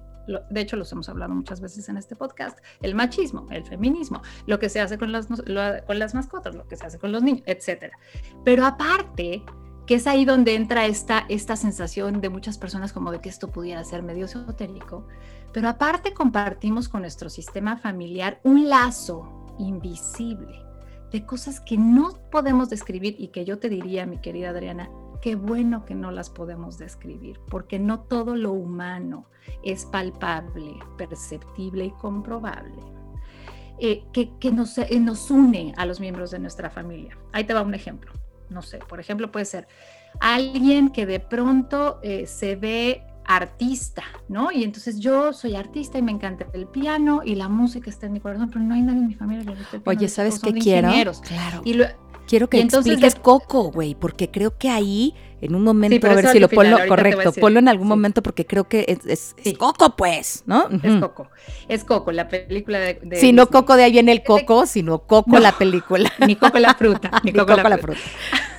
de 0.51 0.61
hecho 0.61 0.77
los 0.77 0.93
hemos 0.93 1.09
hablado 1.09 1.35
muchas 1.35 1.61
veces 1.61 1.89
en 1.89 1.97
este 1.97 2.17
podcast, 2.17 2.59
el 2.83 2.95
machismo, 2.95 3.47
el 3.51 3.65
feminismo, 3.65 4.23
lo 4.47 4.59
que 4.59 4.69
se 4.69 4.81
hace 4.81 4.99
con 4.99 5.13
las, 5.13 5.27
con 5.27 5.99
las 5.99 6.15
mascotas, 6.15 6.55
lo 6.55 6.67
que 6.67 6.77
se 6.77 6.87
hace 6.87 6.99
con 6.99 7.13
los 7.13 7.23
niños, 7.23 7.43
etc. 7.47 7.93
Pero 8.45 8.65
aparte, 8.65 9.43
que 9.87 9.95
es 9.95 10.07
ahí 10.07 10.25
donde 10.25 10.55
entra 10.55 10.87
esta, 10.87 11.25
esta 11.29 11.57
sensación 11.57 12.21
de 12.21 12.29
muchas 12.29 12.59
personas 12.59 12.93
como 12.93 13.11
de 13.11 13.21
que 13.21 13.29
esto 13.29 13.49
pudiera 13.49 13.83
ser 13.85 14.03
medio 14.03 14.27
esotérico, 14.27 15.07
pero 15.53 15.69
aparte 15.69 16.13
compartimos 16.13 16.89
con 16.89 17.01
nuestro 17.01 17.31
sistema 17.31 17.79
familiar 17.79 18.41
un 18.45 18.69
lazo 18.69 19.47
invisible 19.59 20.63
de 21.11 21.25
cosas 21.25 21.61
que 21.61 21.79
no 21.79 22.13
podemos 22.31 22.69
describir 22.69 23.17
y 23.19 23.29
que 23.29 23.45
yo 23.45 23.59
te 23.59 23.69
diría, 23.69 24.05
mi 24.05 24.19
querida 24.19 24.51
Adriana, 24.51 24.91
qué 25.21 25.35
bueno 25.35 25.85
que 25.85 25.95
no 25.95 26.11
las 26.11 26.31
podemos 26.31 26.79
describir, 26.79 27.41
porque 27.49 27.79
no 27.79 28.01
todo 28.01 28.37
lo 28.37 28.53
humano 28.53 29.27
es 29.63 29.85
palpable, 29.87 30.77
perceptible 30.97 31.87
y 31.87 31.91
comprobable. 31.93 32.83
Eh, 33.81 34.05
que, 34.13 34.51
nos, 34.51 34.77
eh, 34.79 34.99
nos 34.99 35.31
une 35.31 35.73
a 35.77 35.87
los 35.87 36.01
miembros 36.01 36.33
de 36.33 36.41
nuestra 36.41 36.69
familia. 36.69 37.17
Ahí 37.33 37.45
te 37.45 37.55
va 37.55 37.63
un 37.63 37.75
ejemplo. 37.75 38.13
No 38.51 38.61
sé, 38.63 38.79
por 38.79 38.99
ejemplo, 38.99 39.31
puede 39.31 39.45
ser 39.45 39.69
alguien 40.21 40.91
que 40.91 41.07
de 41.07 41.21
pronto 41.21 42.01
eh, 42.03 42.27
se 42.27 42.57
ve 42.57 43.05
artista, 43.25 44.03
¿no? 44.29 44.51
Y 44.51 44.65
entonces 44.65 44.99
yo 44.99 45.33
soy 45.35 45.55
artista 45.55 45.99
y 45.99 46.03
me 46.03 46.11
encanta 46.11 46.47
el 46.55 46.67
piano 46.67 47.21
y 47.23 47.35
la 47.35 47.49
música 47.49 47.91
está 47.91 48.07
en 48.07 48.15
mi 48.15 48.21
corazón, 48.21 48.49
pero 48.49 48.65
no 48.65 48.75
hay 48.75 48.81
nadie 48.81 49.01
en 49.01 49.07
mi 49.07 49.15
familia 49.15 49.45
que 49.45 49.51
le 49.51 49.57
guste 49.57 49.77
el 49.77 49.83
piano. 49.83 49.99
Oye, 49.99 50.09
¿sabes 50.09 50.41
qué 50.41 50.53
quiero? 50.55 51.13
Claro. 51.21 51.61
Y 51.65 51.75
Quiero 52.29 52.49
que 52.49 52.61
expliques 52.61 53.15
Coco, 53.15 53.73
güey, 53.73 53.95
porque 53.95 54.31
creo 54.31 54.57
que 54.59 54.69
ahí 54.69 55.15
en 55.41 55.55
un 55.55 55.63
momento, 55.63 56.07
a 56.09 56.15
ver 56.15 56.29
si 56.29 56.41
lo 56.41 56.49
ponlo 56.49 56.77
correcto, 56.89 57.33
ponlo 57.33 57.59
en 57.59 57.69
algún 57.69 57.89
momento 57.89 58.23
porque 58.23 58.45
creo 58.45 58.69
que 58.69 58.85
es, 58.87 59.35
Coco, 59.57 59.97
pues, 59.97 60.43
¿no? 60.47 60.69
Es 60.83 61.01
Coco, 61.01 61.29
es 61.69 61.85
Coco, 61.85 62.13
la 62.13 62.29
película 62.29 62.81
de... 62.81 63.17
sí, 63.19 63.33
no 63.33 63.47
Coco 63.47 63.77
de 63.77 63.85
ahí 63.85 63.93
viene 63.93 64.13
el 64.13 64.23
Coco, 64.23 64.67
sino 64.67 65.01
Coco 65.01 65.39
la 65.39 65.53
película. 65.53 66.13
Ni 66.27 66.37
Coco 66.37 66.59
la 66.59 66.75
fruta, 66.75 67.11
ni, 67.23 67.33
Coco, 67.33 67.55
la, 67.57 67.79
fruta. 67.79 68.01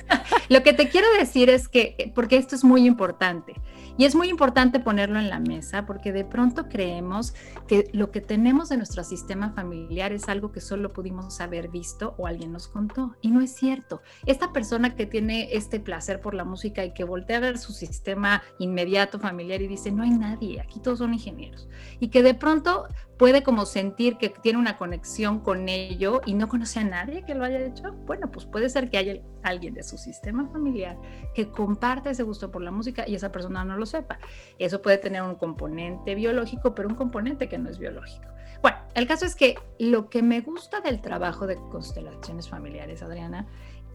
lo 0.48 0.62
que 0.62 0.72
te 0.72 0.88
quiero 0.88 1.06
decir 1.18 1.50
es 1.50 1.68
que, 1.68 2.12
porque 2.14 2.36
esto 2.36 2.56
es 2.56 2.64
muy 2.64 2.86
importante, 2.86 3.54
y 3.96 4.04
es 4.04 4.14
muy 4.14 4.28
importante 4.28 4.80
ponerlo 4.80 5.18
en 5.18 5.28
la 5.28 5.40
mesa 5.40 5.86
porque 5.86 6.12
de 6.12 6.24
pronto 6.24 6.68
creemos 6.68 7.34
que 7.66 7.90
lo 7.92 8.10
que 8.10 8.20
tenemos 8.20 8.68
de 8.68 8.76
nuestro 8.76 9.04
sistema 9.04 9.50
familiar 9.50 10.12
es 10.12 10.28
algo 10.28 10.52
que 10.52 10.60
solo 10.60 10.92
pudimos 10.92 11.40
haber 11.40 11.68
visto 11.68 12.14
o 12.18 12.26
alguien 12.26 12.52
nos 12.52 12.68
contó. 12.68 13.16
Y 13.20 13.30
no 13.30 13.40
es 13.40 13.54
cierto. 13.54 14.02
Esta 14.26 14.52
persona 14.52 14.94
que 14.94 15.06
tiene 15.06 15.48
este 15.52 15.80
placer 15.80 16.20
por 16.20 16.34
la 16.34 16.44
música 16.44 16.84
y 16.84 16.92
que 16.92 17.04
voltea 17.04 17.38
a 17.38 17.40
ver 17.40 17.58
su 17.58 17.72
sistema 17.72 18.42
inmediato 18.58 19.18
familiar 19.18 19.62
y 19.62 19.68
dice, 19.68 19.90
no 19.90 20.02
hay 20.02 20.10
nadie, 20.10 20.60
aquí 20.60 20.80
todos 20.80 20.98
son 20.98 21.14
ingenieros. 21.14 21.68
Y 21.98 22.08
que 22.08 22.22
de 22.22 22.34
pronto 22.34 22.86
puede 23.20 23.42
como 23.42 23.66
sentir 23.66 24.16
que 24.16 24.30
tiene 24.30 24.58
una 24.58 24.78
conexión 24.78 25.40
con 25.40 25.68
ello 25.68 26.22
y 26.24 26.32
no 26.32 26.48
conoce 26.48 26.80
a 26.80 26.84
nadie 26.84 27.22
que 27.22 27.34
lo 27.34 27.44
haya 27.44 27.58
hecho, 27.58 27.92
bueno, 28.06 28.30
pues 28.30 28.46
puede 28.46 28.70
ser 28.70 28.88
que 28.88 28.96
haya 28.96 29.20
alguien 29.42 29.74
de 29.74 29.82
su 29.82 29.98
sistema 29.98 30.48
familiar 30.48 30.98
que 31.34 31.50
comparte 31.50 32.08
ese 32.08 32.22
gusto 32.22 32.50
por 32.50 32.62
la 32.62 32.70
música 32.70 33.06
y 33.06 33.14
esa 33.14 33.30
persona 33.30 33.62
no 33.62 33.76
lo 33.76 33.84
sepa. 33.84 34.18
Eso 34.58 34.80
puede 34.80 34.96
tener 34.96 35.20
un 35.20 35.34
componente 35.34 36.14
biológico, 36.14 36.74
pero 36.74 36.88
un 36.88 36.94
componente 36.94 37.46
que 37.46 37.58
no 37.58 37.68
es 37.68 37.78
biológico. 37.78 38.24
Bueno, 38.62 38.78
el 38.94 39.06
caso 39.06 39.26
es 39.26 39.36
que 39.36 39.58
lo 39.78 40.08
que 40.08 40.22
me 40.22 40.40
gusta 40.40 40.80
del 40.80 41.02
trabajo 41.02 41.46
de 41.46 41.56
constelaciones 41.56 42.48
familiares, 42.48 43.02
Adriana, 43.02 43.46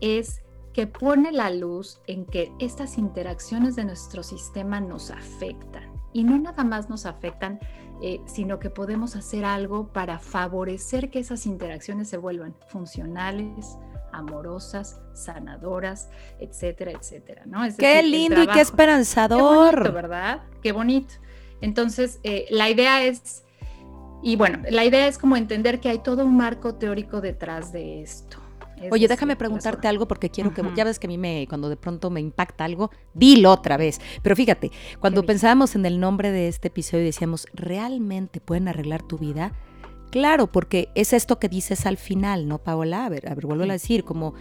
es 0.01 0.43
que 0.71 0.85
pone 0.85 1.31
la 1.31 1.49
luz 1.49 1.99
en 2.05 2.27
que 2.27 2.51
estas 2.59 2.99
interacciones 2.99 3.75
de 3.75 3.85
nuestro 3.85 4.21
sistema 4.21 4.79
nos 4.81 5.09
afectan 5.09 5.95
y 6.15 6.23
no 6.23 6.39
nada 6.39 6.63
más 6.63 6.89
nos 6.89 7.05
afectan 7.05 7.59
eh, 8.01 8.21
sino 8.25 8.59
que 8.59 8.69
podemos 8.69 9.15
hacer 9.15 9.45
algo 9.45 9.87
para 9.93 10.19
favorecer 10.19 11.09
que 11.09 11.19
esas 11.19 11.45
interacciones 11.45 12.09
se 12.09 12.17
vuelvan 12.17 12.55
funcionales, 12.67 13.77
amorosas, 14.11 14.99
sanadoras, 15.13 16.09
etcétera, 16.39 16.91
etcétera. 16.91 17.43
¿no? 17.45 17.61
qué 17.77 18.03
lindo 18.03 18.41
y 18.41 18.47
qué 18.47 18.61
esperanzador. 18.61 19.69
Qué 19.69 19.75
bonito, 19.75 19.93
¿verdad? 19.93 20.43
Qué 20.61 20.71
bonito. 20.71 21.13
Entonces, 21.61 22.19
eh, 22.23 22.45
la 22.49 22.69
idea 22.69 23.03
es, 23.03 23.43
y 24.21 24.35
bueno, 24.35 24.59
la 24.69 24.85
idea 24.85 25.07
es 25.07 25.17
como 25.17 25.37
entender 25.37 25.79
que 25.79 25.89
hay 25.89 25.99
todo 25.99 26.25
un 26.25 26.35
marco 26.35 26.75
teórico 26.75 27.21
detrás 27.21 27.71
de 27.71 28.01
esto. 28.01 28.37
Oye, 28.91 29.07
déjame 29.07 29.35
preguntarte 29.35 29.87
algo 29.87 30.07
porque 30.07 30.29
quiero 30.29 30.53
que, 30.53 30.63
ya 30.75 30.83
ves 30.83 30.99
que 30.99 31.07
a 31.07 31.09
mí 31.09 31.17
me, 31.17 31.47
cuando 31.47 31.69
de 31.69 31.77
pronto 31.77 32.09
me 32.09 32.19
impacta 32.19 32.65
algo, 32.65 32.91
dilo 33.13 33.51
otra 33.51 33.77
vez. 33.77 33.99
Pero 34.21 34.35
fíjate, 34.35 34.71
cuando 34.99 35.25
pensábamos 35.25 35.75
en 35.75 35.85
el 35.85 35.99
nombre 35.99 36.31
de 36.31 36.47
este 36.47 36.67
episodio 36.67 37.03
y 37.03 37.07
decíamos, 37.07 37.47
¿realmente 37.53 38.41
pueden 38.41 38.67
arreglar 38.67 39.01
tu 39.03 39.17
vida? 39.17 39.53
Claro, 40.11 40.47
porque 40.47 40.89
es 40.95 41.11
esto 41.11 41.39
que 41.39 41.49
dices 41.49 41.85
al 41.85 41.97
final, 41.97 42.47
¿no, 42.47 42.59
Paola? 42.59 43.05
A 43.05 43.09
ver, 43.09 43.27
a 43.29 43.35
ver, 43.35 43.45
vuelvo 43.47 43.63
a 43.63 43.67
decir, 43.67 44.05
como 44.05 44.33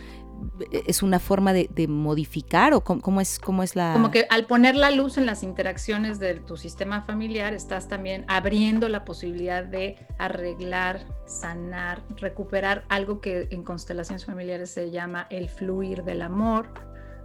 es 0.86 1.02
una 1.02 1.18
forma 1.18 1.52
de, 1.52 1.68
modificar 1.88 2.74
o 2.74 2.82
cómo, 2.82 3.20
es, 3.20 3.38
cómo 3.38 3.62
es 3.62 3.76
la... 3.76 3.92
Como 3.92 4.10
que 4.10 4.26
al 4.30 4.46
poner 4.46 4.76
la 4.76 4.90
luz 4.90 5.18
en 5.18 5.26
las 5.26 5.42
interacciones 5.42 6.18
de 6.18 6.34
tu 6.34 6.56
sistema 6.56 7.02
familiar, 7.02 7.54
estás 7.54 7.88
también 7.88 8.24
abriendo 8.28 8.88
la 8.88 9.04
posibilidad 9.04 9.64
de 9.64 9.96
arreglar, 10.18 11.06
sanar, 11.26 12.02
recuperar 12.16 12.84
algo 12.88 13.20
que 13.20 13.48
en 13.50 13.62
constelaciones 13.62 14.24
familiares 14.24 14.70
se 14.70 14.90
llama 14.90 15.26
el 15.30 15.48
fluir 15.48 16.04
del 16.04 16.22
amor, 16.22 16.68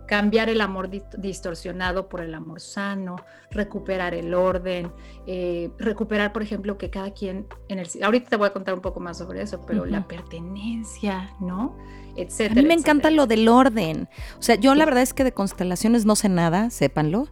cambiar 0.10 0.50
el 0.50 0.60
amor 0.60 0.89
distorsionado 1.20 2.10
por 2.10 2.22
el 2.22 2.34
amor 2.34 2.62
sano, 2.62 3.18
recuperar 3.51 4.16
el 4.16 4.34
orden, 4.34 4.92
eh, 5.28 5.70
recuperar, 5.78 6.34
por 6.34 6.42
ejemplo, 6.42 6.80
que 6.80 6.89
cada 6.89 7.12
quien 7.12 7.46
en 7.68 7.78
el... 7.78 7.88
Ahorita 8.01 8.28
te 8.32 8.36
voy 8.36 8.48
a 8.48 8.51
contar 8.51 8.74
un 8.74 8.82
poco 8.82 9.00
más 9.00 9.20
sobre 9.20 9.44
eso, 9.44 9.63
pero 9.68 9.86
la 9.86 10.08
pertenencia, 10.08 11.36
¿no? 11.39 11.78
Etcétera. 12.22 12.60
A 12.60 12.64
mí 12.64 12.68
me 12.68 12.74
encanta 12.74 13.10
lo 13.12 13.28
del 13.28 13.48
orden. 13.48 14.10
O 14.38 14.42
sea, 14.42 14.56
yo 14.56 14.76
la 14.76 14.86
verdad 14.86 15.04
es 15.04 15.14
que 15.14 15.24
de 15.24 15.32
constelaciones 15.32 16.06
no 16.06 16.16
sé 16.16 16.30
nada, 16.30 16.70
sépanlo. 16.70 17.30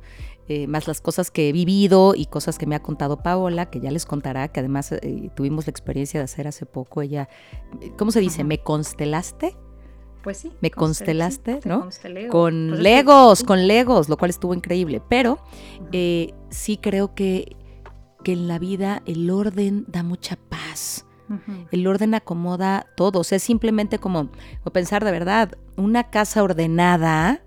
Eh, 0.49 0.65
más 0.65 0.87
las 0.87 1.01
cosas 1.01 1.29
que 1.29 1.49
he 1.49 1.51
vivido 1.51 2.13
y 2.15 2.25
cosas 2.27 2.57
que 2.57 2.65
me 2.65 2.75
ha 2.75 2.81
contado 2.81 3.21
Paola, 3.21 3.69
que 3.69 3.81
ya 3.81 3.91
les 3.91 4.05
contará, 4.05 4.47
que 4.47 4.61
además 4.61 4.93
eh, 4.93 5.29
tuvimos 5.35 5.67
la 5.67 5.71
experiencia 5.71 6.21
de 6.21 6.23
hacer 6.23 6.47
hace 6.47 6.65
poco. 6.65 7.01
Ella, 7.01 7.27
¿cómo 7.97 8.11
se 8.11 8.21
dice? 8.21 8.45
¿Me 8.45 8.59
constelaste? 8.59 9.57
Pues 10.23 10.37
sí. 10.37 10.53
Me 10.61 10.71
constelaste, 10.71 11.59
¿no? 11.65 11.89
Con 12.29 12.67
pues 12.69 12.79
Legos, 12.79 13.43
con 13.43 13.67
Legos, 13.67 14.07
lo 14.07 14.17
cual 14.17 14.29
estuvo 14.29 14.53
increíble. 14.53 15.01
Pero 15.09 15.39
eh, 15.91 16.33
sí 16.49 16.77
creo 16.77 17.13
que, 17.13 17.57
que 18.23 18.31
en 18.31 18.47
la 18.47 18.57
vida 18.57 19.03
el 19.05 19.29
orden 19.29 19.83
da 19.89 20.03
mucha 20.03 20.37
paz. 20.37 21.06
El 21.71 21.87
orden 21.87 22.13
acomoda 22.15 22.87
todo. 22.95 23.19
O 23.19 23.23
sea, 23.23 23.35
es 23.35 23.43
simplemente 23.43 23.99
como, 23.99 24.29
como 24.63 24.73
pensar 24.73 25.03
de 25.03 25.11
verdad, 25.11 25.57
una 25.75 26.09
casa 26.09 26.43
ordenada, 26.43 27.41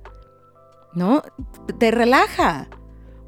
¿no? 0.95 1.23
Te 1.79 1.91
relaja 1.91 2.69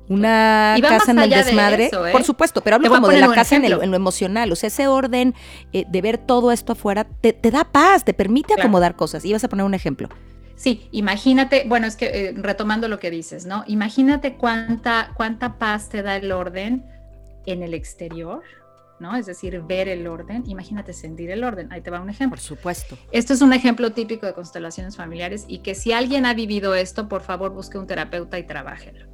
una 0.09 0.77
casa 0.83 1.13
en 1.13 1.19
el 1.21 1.31
desmadre, 1.31 1.87
¿eh? 1.87 2.13
por 2.13 2.25
supuesto, 2.25 2.61
pero 2.61 2.77
hablo 2.77 2.91
como 2.91 3.09
de 3.09 3.21
la 3.21 3.33
casa 3.33 3.57
en, 3.57 3.71
lo 3.71 3.97
emocional, 3.97 4.51
o 4.53 4.57
sea, 4.57 4.67
ese 4.67 4.89
orden 4.89 5.35
eh, 5.73 5.85
de 5.89 6.03
ver 6.03 6.19
todo 6.19 6.53
esto 6.53 6.73
afuera 6.73 7.05
te, 7.05 7.33
da 7.51 7.65
paz, 7.65 8.05
te 8.05 8.13
permite 8.13 8.55
acomodar 8.55 8.97
cosas. 8.97 9.25
Y 9.25 9.33
vas 9.33 9.45
a 9.45 9.49
poner 9.49 9.65
un 9.65 9.75
ejemplo. 9.75 10.09
Sí, 10.57 10.89
imagínate, 10.93 11.65
bueno, 11.67 11.87
es 11.87 11.97
que 11.97 12.07
eh, 12.07 12.35
retomando 12.37 12.89
lo 12.89 13.01
que 13.01 13.11
dices, 13.11 13.47
¿no? 13.47 13.65
Imagínate 13.67 14.35
cuánta, 14.35 15.13
cuánta 15.15 15.59
paz 15.59 15.89
te 15.89 16.03
da 16.03 16.17
el 16.17 16.31
orden 16.31 16.85
en 17.47 17.63
el 17.63 17.75
exterior, 17.75 18.43
¿no? 19.03 19.17
Es 19.17 19.27
decir, 19.27 19.61
ver 19.61 19.89
el 19.89 20.07
orden, 20.07 20.45
imagínate 20.47 20.95
sentir 20.95 21.31
el 21.31 21.45
orden. 21.45 21.71
Ahí 21.73 21.83
te 21.83 21.91
va 21.91 22.01
un 22.01 22.09
ejemplo. 22.09 22.37
Por 22.37 22.41
supuesto. 22.41 22.97
Esto 23.11 23.35
es 23.35 23.43
un 23.43 23.53
ejemplo 23.53 23.93
típico 23.93 24.25
de 24.25 24.33
constelaciones 24.33 24.97
familiares 24.97 25.45
y 25.49 25.59
que 25.59 25.75
si 25.75 25.93
alguien 25.93 26.25
ha 26.25 26.33
vivido 26.33 26.75
esto, 26.75 27.09
por 27.09 27.21
favor 27.21 27.53
busque 27.53 27.77
un 27.77 27.87
terapeuta 27.87 28.39
y 28.39 28.47
trabájelo. 28.47 29.13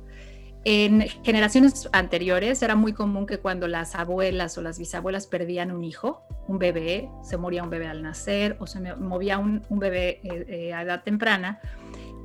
En 0.65 1.09
generaciones 1.23 1.89
anteriores 1.93 2.63
era 2.63 2.75
muy 2.75 2.93
común 2.93 3.27
que 3.27 3.39
cuando 3.39 3.69
las 3.69 3.95
abuelas 3.95 4.59
o 4.59 4.63
las 4.63 4.79
bisabuelas 4.79 5.27
perdían 5.27 5.73
un 5.73 5.85
hijo, 5.85 6.27
un 6.47 6.59
bebé, 6.59 7.09
se 7.23 7.37
moría 7.37 7.63
un 7.63 7.71
bebé 7.71 7.87
al 7.87 8.03
nacer 8.03 8.57
o 8.61 8.67
se 8.67 8.81
movía 8.97 9.39
un, 9.39 9.63
bebé 9.71 10.21
eh, 10.25 10.45
eh, 10.49 10.75
a 10.75 10.83
edad 10.83 11.05
temprana, 11.05 11.61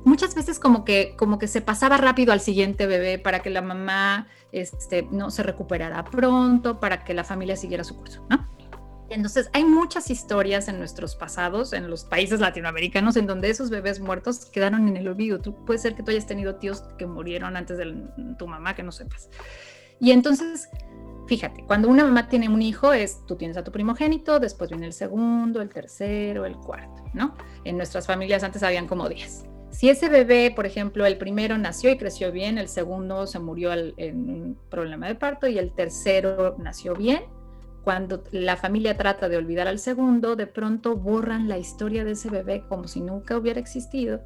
muchas 0.04 0.34
veces 0.34 0.58
como 0.58 0.84
que, 0.84 1.14
como 1.16 1.38
que 1.38 1.48
se 1.48 1.60
pasaba 1.60 1.96
rápido 1.96 2.32
al 2.32 2.40
siguiente 2.40 2.86
bebé 2.86 3.18
para 3.18 3.40
que 3.40 3.50
la 3.50 3.62
mamá 3.62 4.28
este, 4.52 5.08
no 5.10 5.30
se 5.30 5.42
recuperara 5.42 6.04
pronto, 6.04 6.80
para 6.80 7.04
que 7.04 7.14
la 7.14 7.24
familia 7.24 7.56
siguiera 7.56 7.84
su 7.84 7.96
curso, 7.96 8.24
¿no? 8.30 8.48
Entonces, 9.10 9.50
hay 9.52 9.64
muchas 9.64 10.10
historias 10.10 10.66
en 10.68 10.78
nuestros 10.78 11.14
pasados, 11.14 11.72
en 11.72 11.88
los 11.90 12.04
países 12.04 12.40
latinoamericanos, 12.40 13.16
en 13.16 13.26
donde 13.26 13.50
esos 13.50 13.70
bebés 13.70 14.00
muertos 14.00 14.46
quedaron 14.46 14.88
en 14.88 14.96
el 14.96 15.06
olvido. 15.06 15.40
Tú, 15.40 15.54
puede 15.64 15.78
ser 15.78 15.94
que 15.94 16.02
tú 16.02 16.10
hayas 16.10 16.26
tenido 16.26 16.56
tíos 16.56 16.82
que 16.98 17.06
murieron 17.06 17.56
antes 17.56 17.78
de 17.78 17.94
tu 18.38 18.46
mamá, 18.46 18.74
que 18.74 18.82
no 18.82 18.92
sepas. 18.92 19.28
Y 20.00 20.10
entonces, 20.10 20.68
fíjate, 21.28 21.64
cuando 21.66 21.88
una 21.88 22.04
mamá 22.04 22.28
tiene 22.28 22.48
un 22.48 22.62
hijo, 22.62 22.92
es 22.92 23.24
tú 23.26 23.36
tienes 23.36 23.56
a 23.56 23.62
tu 23.62 23.70
primogénito, 23.70 24.40
después 24.40 24.70
viene 24.70 24.86
el 24.86 24.92
segundo, 24.92 25.60
el 25.60 25.68
tercero, 25.68 26.46
el 26.46 26.56
cuarto, 26.56 27.04
¿no? 27.12 27.36
En 27.64 27.76
nuestras 27.76 28.06
familias 28.06 28.42
antes 28.42 28.62
habían 28.62 28.88
como 28.88 29.08
10. 29.08 29.53
Si 29.74 29.90
ese 29.90 30.08
bebé, 30.08 30.52
por 30.54 30.66
ejemplo, 30.66 31.04
el 31.04 31.18
primero 31.18 31.58
nació 31.58 31.90
y 31.90 31.98
creció 31.98 32.30
bien, 32.30 32.58
el 32.58 32.68
segundo 32.68 33.26
se 33.26 33.40
murió 33.40 33.72
en 33.72 34.30
un 34.30 34.58
problema 34.70 35.08
de 35.08 35.16
parto 35.16 35.48
y 35.48 35.58
el 35.58 35.72
tercero 35.72 36.54
nació 36.58 36.94
bien, 36.94 37.22
cuando 37.82 38.22
la 38.30 38.56
familia 38.56 38.96
trata 38.96 39.28
de 39.28 39.36
olvidar 39.36 39.66
al 39.66 39.80
segundo, 39.80 40.36
de 40.36 40.46
pronto 40.46 40.94
borran 40.96 41.48
la 41.48 41.58
historia 41.58 42.04
de 42.04 42.12
ese 42.12 42.30
bebé 42.30 42.64
como 42.68 42.86
si 42.86 43.00
nunca 43.00 43.36
hubiera 43.36 43.58
existido 43.58 44.20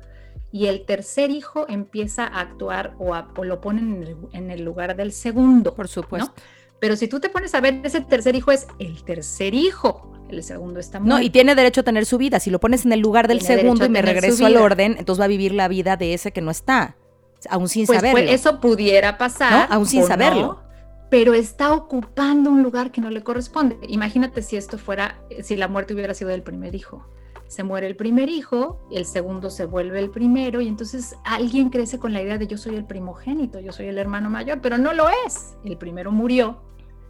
y 0.52 0.66
el 0.66 0.84
tercer 0.84 1.30
hijo 1.30 1.64
empieza 1.66 2.26
a 2.26 2.40
actuar 2.40 2.94
o, 2.98 3.14
lo 3.42 3.60
ponen 3.62 4.28
en 4.32 4.50
el, 4.50 4.62
lugar 4.62 4.96
del 4.96 5.12
segundo. 5.12 5.74
Por 5.74 5.88
supuesto. 5.88 6.32
Pero 6.78 6.94
si 6.94 7.08
tú 7.08 7.20
te 7.20 7.30
pones 7.30 7.54
a 7.54 7.60
ver, 7.62 7.80
ese 7.84 8.02
tercer 8.02 8.36
hijo 8.36 8.52
es 8.52 8.66
el 8.78 9.02
tercer 9.02 9.54
hijo. 9.54 10.12
El 10.28 10.42
segundo 10.42 10.80
está 10.80 11.00
muerto. 11.00 11.16
No, 11.16 11.22
y 11.22 11.30
tiene 11.30 11.54
derecho 11.54 11.80
a 11.80 11.84
tener 11.84 12.04
su 12.04 12.18
vida. 12.18 12.40
Si 12.40 12.50
lo 12.50 12.60
pones 12.60 12.84
en 12.84 12.92
el 12.92 13.00
lugar 13.00 13.28
del 13.28 13.40
segundo 13.40 13.84
y 13.86 13.88
me 13.88 14.02
regreso 14.02 14.44
al 14.44 14.56
orden, 14.56 14.96
entonces 14.98 15.20
va 15.20 15.24
a 15.24 15.28
vivir 15.28 15.54
la 15.54 15.68
vida 15.68 15.96
de 15.96 16.14
ese 16.14 16.32
que 16.32 16.40
no 16.40 16.50
está. 16.50 16.96
Aún 17.48 17.68
sin 17.68 17.86
pues, 17.86 18.00
pues 18.00 18.10
saberlo. 18.10 18.28
Pues 18.28 18.40
eso 18.40 18.60
pudiera 18.60 19.16
pasar. 19.16 19.68
Aún 19.70 19.86
sin 19.86 20.04
saberlo 20.04 20.68
pero 21.10 21.34
está 21.34 21.72
ocupando 21.72 22.50
un 22.50 22.62
lugar 22.62 22.90
que 22.92 23.00
no 23.00 23.10
le 23.10 23.22
corresponde. 23.22 23.78
Imagínate 23.88 24.42
si 24.42 24.56
esto 24.56 24.78
fuera, 24.78 25.20
si 25.42 25.56
la 25.56 25.68
muerte 25.68 25.94
hubiera 25.94 26.14
sido 26.14 26.30
del 26.30 26.42
primer 26.42 26.74
hijo. 26.74 27.06
Se 27.46 27.62
muere 27.62 27.86
el 27.86 27.96
primer 27.96 28.28
hijo, 28.28 28.78
el 28.92 29.06
segundo 29.06 29.48
se 29.48 29.64
vuelve 29.64 30.00
el 30.00 30.10
primero 30.10 30.60
y 30.60 30.68
entonces 30.68 31.16
alguien 31.24 31.70
crece 31.70 31.98
con 31.98 32.12
la 32.12 32.20
idea 32.20 32.36
de 32.36 32.46
yo 32.46 32.58
soy 32.58 32.76
el 32.76 32.84
primogénito, 32.84 33.58
yo 33.58 33.72
soy 33.72 33.86
el 33.86 33.96
hermano 33.96 34.28
mayor, 34.28 34.60
pero 34.60 34.76
no 34.76 34.92
lo 34.92 35.08
es. 35.26 35.56
El 35.64 35.78
primero 35.78 36.12
murió, 36.12 36.60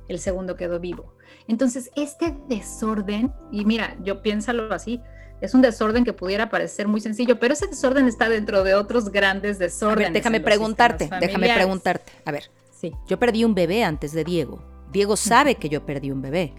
el 0.07 0.21
segundo 0.21 0.55
quedó 0.55 0.79
vivo. 0.79 1.13
Entonces, 1.47 1.91
este 1.97 2.37
desorden, 2.49 3.33
y 3.51 3.65
mira, 3.65 3.97
yo 4.03 4.23
piénsalo 4.23 4.73
así, 4.73 5.01
Es 5.41 5.55
un 5.55 5.63
desorden 5.63 6.03
que 6.03 6.13
pudiera 6.13 6.51
parecer 6.51 6.89
muy 6.89 7.01
sencillo, 7.01 7.39
pero 7.39 7.55
ese 7.55 7.69
desorden 7.69 8.09
está 8.09 8.29
dentro 8.29 8.65
de 8.65 8.75
otros 8.75 9.11
grandes 9.11 9.61
desórdenes. 9.61 10.13
déjame 10.13 10.41
preguntarte, 10.41 11.09
déjame 11.21 11.55
preguntarte. 11.55 12.11
A 12.25 12.33
ver, 12.33 12.51
sí. 12.73 12.93
yo 13.07 13.21
perdí 13.21 13.45
un 13.45 13.55
bebé 13.55 13.85
antes 13.85 14.13
de 14.13 14.25
Diego. 14.25 14.61
Diego 14.91 15.17
sabe 15.17 15.55
que 15.55 15.69
yo 15.69 15.87
perdí 15.87 16.11
un 16.11 16.23
bebé. 16.23 16.55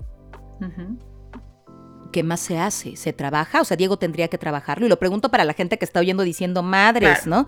¿Qué 2.11 2.23
más 2.23 2.39
se 2.39 2.57
hace? 2.57 2.95
¿Se 2.95 3.13
trabaja? 3.13 3.61
O 3.61 3.65
sea, 3.65 3.77
Diego 3.77 3.97
tendría 3.97 4.29
que 4.29 4.37
trabajarlo. 4.37 4.85
Y 4.85 4.89
lo 4.89 4.97
pregunto 4.97 5.29
para 5.29 5.43
la 5.43 5.53
gente 5.53 5.77
que 5.77 5.85
está 5.85 5.99
oyendo 5.99 6.23
diciendo 6.23 6.63
madres, 6.63 7.27
¿no? 7.27 7.47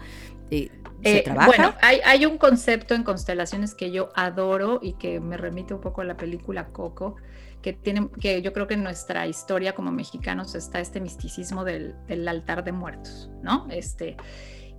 ¿Se 1.04 1.20
eh, 1.20 1.22
trabaja? 1.24 1.48
Bueno, 1.48 1.74
hay, 1.82 2.00
hay, 2.06 2.26
un 2.26 2.38
concepto 2.38 2.94
en 2.94 3.04
constelaciones 3.04 3.74
que 3.74 3.92
yo 3.92 4.10
adoro 4.16 4.80
y 4.82 4.94
que 4.94 5.20
me 5.20 5.38
remite 5.38 5.74
un 5.74 5.82
poco 5.82 6.02
a 6.02 6.04
la 6.04 6.18
película 6.18 6.68
Coco, 6.68 7.16
que, 7.62 7.74
tiene, 7.74 8.10
que 8.20 8.42
yo 8.42 8.54
creo 8.54 8.68
que 8.68 8.74
en 8.74 8.84
nuestra 8.84 9.28
historia 9.28 9.74
como 9.74 9.92
mexicanos 9.92 10.56
está 10.56 10.80
este 10.80 11.00
misticismo 11.00 11.64
del, 11.64 11.96
del 12.08 12.28
altar 12.28 12.64
de 12.64 12.72
muertos, 12.72 13.30
¿no? 13.42 13.68
Este, 13.70 14.18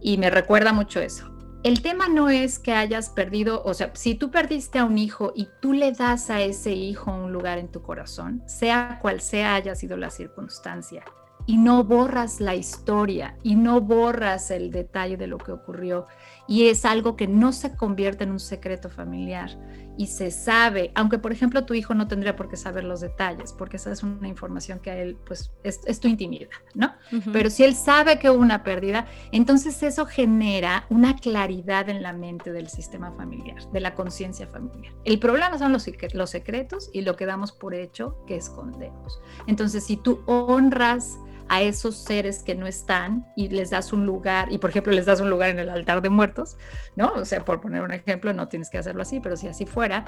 y 0.01 0.19
me 0.19 0.31
recuerda 0.31 0.73
mucho 0.73 1.01
eso. 1.01 1.33
El 1.63 1.81
tema 1.81 2.09
no 2.09 2.29
es 2.29 2.59
que 2.59 2.73
hayas 2.73 3.09
perdido, 3.09 3.63
o 3.65 3.73
sea, 3.73 3.93
si 3.95 4.17
tú 4.17 4.33
perdiste 4.33 4.81
a 4.81 4.85
un 4.85 4.99
hijo 4.99 5.33
y 5.37 5.49
tú 5.61 5.73
le 5.73 5.93
das 5.93 6.29
a 6.29 6.41
ese 6.41 6.73
hijo 6.73 7.13
un 7.13 7.33
lugar 7.33 7.59
en 7.59 7.69
tu 7.69 7.83
corazón, 7.83 8.43
sea 8.47 8.99
cual 9.01 9.21
sea 9.21 9.55
haya 9.55 9.77
sido 9.77 9.97
la 9.97 10.11
circunstancia, 10.11 11.05
y 11.47 11.57
no 11.57 11.85
borras 11.85 12.41
la 12.41 12.55
historia 12.55 13.37
y 13.43 13.55
no 13.55 13.81
borras 13.81 14.51
el 14.51 14.71
detalle 14.71 15.17
de 15.17 15.27
lo 15.27 15.39
que 15.39 15.53
ocurrió 15.53 16.07
y 16.49 16.69
es 16.69 16.85
algo 16.85 17.17
que 17.17 17.27
no 17.27 17.53
se 17.53 17.77
convierte 17.77 18.25
en 18.25 18.31
un 18.31 18.41
secreto 18.41 18.91
familiar 18.91 19.57
y 19.99 20.07
se 20.07 20.31
sabe, 20.31 20.91
aunque 20.95 21.19
por 21.19 21.33
ejemplo 21.33 21.65
tu 21.65 21.75
hijo 21.75 21.95
no 21.95 22.09
tendría 22.09 22.35
por 22.35 22.49
qué 22.49 22.57
saber 22.57 22.85
los 22.85 23.01
detalles, 23.01 23.53
porque 23.53 23.77
esa 23.77 23.93
es 23.93 24.03
una 24.03 24.27
información 24.27 24.79
que 24.79 24.91
a 24.91 24.97
él 24.97 25.19
pues 25.27 25.53
es, 25.63 26.01
tu 26.01 26.09
intimidad, 26.09 26.49
¿no? 26.75 26.95
Pero 27.33 27.51
si 27.51 27.65
él 27.65 27.75
sabe 27.75 28.19
que 28.19 28.31
hubo 28.31 28.41
una 28.41 28.63
pérdida, 28.63 29.07
entonces 29.33 29.83
eso 29.83 30.07
genera 30.07 30.87
una 30.89 31.17
claridad 31.17 31.89
en 31.89 32.03
la 32.03 32.13
mente 32.13 32.53
del 32.53 32.69
sistema 32.69 33.13
familiar, 33.13 33.71
de 33.71 33.81
la 33.81 33.95
conciencia 33.95 34.47
familiar. 34.47 34.95
El 35.05 35.19
problema 35.19 35.59
son 35.59 35.73
los, 35.73 35.87
los 36.15 36.31
secretos 36.31 36.91
y 36.93 37.03
lo 37.03 37.17
que 37.17 37.27
damos 37.27 37.53
por 37.53 37.75
hecho 37.75 38.17
que 38.27 38.37
escondemos. 38.37 39.21
Entonces 39.47 39.85
si 39.85 39.97
tú 39.97 40.23
honras 40.27 41.19
a 41.49 41.63
esos 41.63 41.97
seres 41.97 42.43
que 42.43 42.55
no 42.55 42.67
están 42.67 43.27
y 43.37 43.49
les 43.49 43.71
das 43.71 43.93
un 43.93 44.07
lugar, 44.07 44.53
y 44.53 44.59
por 44.59 44.71
ejemplo 44.71 44.93
les 44.93 45.07
das 45.07 45.21
un 45.21 45.31
lugar 45.31 45.51
en 45.51 45.59
el 45.59 45.69
altar 45.69 46.03
de 46.03 46.09
muertos, 46.09 46.57
¿no? 46.97 47.13
O 47.15 47.25
sea, 47.25 47.45
por 47.45 47.61
poner 47.61 47.83
un 47.83 47.93
ejemplo, 47.93 48.33
no 48.33 48.49
tienes 48.49 48.71
que 48.71 48.79
hacerlo 48.79 49.03
así, 49.03 49.21
pero 49.21 49.37
si 49.37 49.49
así 49.49 49.67
fuera. 49.67 50.05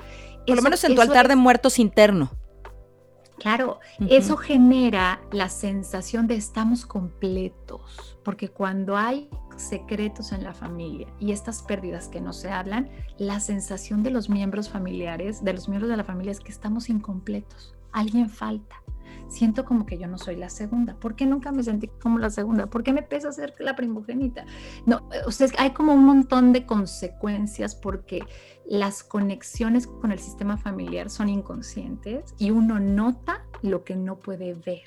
Por 0.46 0.56
lo 0.56 0.62
menos 0.62 0.82
en 0.84 0.94
tu 0.94 1.00
altar 1.00 1.28
de 1.28 1.36
muertos 1.36 1.78
interno. 1.78 2.30
Claro, 3.38 3.80
eso 4.08 4.36
genera 4.36 5.20
la 5.32 5.48
sensación 5.48 6.28
de 6.28 6.36
estamos 6.36 6.86
completos, 6.86 8.16
porque 8.24 8.48
cuando 8.48 8.96
hay 8.96 9.28
secretos 9.56 10.32
en 10.32 10.44
la 10.44 10.54
familia 10.54 11.08
y 11.18 11.32
estas 11.32 11.62
pérdidas 11.62 12.08
que 12.08 12.20
no 12.20 12.32
se 12.32 12.50
hablan, 12.50 12.90
la 13.18 13.40
sensación 13.40 14.02
de 14.02 14.10
los 14.10 14.30
miembros 14.30 14.68
familiares, 14.68 15.42
de 15.42 15.52
los 15.52 15.68
miembros 15.68 15.90
de 15.90 15.96
la 15.96 16.04
familia 16.04 16.32
es 16.32 16.40
que 16.40 16.52
estamos 16.52 16.88
incompletos, 16.88 17.74
alguien 17.92 18.30
falta 18.30 18.83
siento 19.28 19.64
como 19.64 19.86
que 19.86 19.98
yo 19.98 20.06
no 20.06 20.18
soy 20.18 20.36
la 20.36 20.48
segunda. 20.48 20.94
¿Por 20.94 21.16
qué 21.16 21.26
nunca 21.26 21.52
me 21.52 21.62
sentí 21.62 21.88
como 21.88 22.18
la 22.18 22.30
segunda? 22.30 22.66
¿Por 22.66 22.82
qué 22.82 22.92
me 22.92 23.02
pesa 23.02 23.32
ser 23.32 23.54
la 23.58 23.76
primogénita? 23.76 24.44
No, 24.86 25.08
o 25.26 25.30
sea, 25.30 25.48
hay 25.58 25.70
como 25.70 25.94
un 25.94 26.04
montón 26.04 26.52
de 26.52 26.66
consecuencias 26.66 27.74
porque 27.74 28.20
las 28.66 29.02
conexiones 29.02 29.86
con 29.86 30.12
el 30.12 30.18
sistema 30.18 30.56
familiar 30.56 31.10
son 31.10 31.28
inconscientes 31.28 32.34
y 32.38 32.50
uno 32.50 32.80
nota 32.80 33.44
lo 33.62 33.84
que 33.84 33.96
no 33.96 34.16
puede 34.16 34.54
ver. 34.54 34.84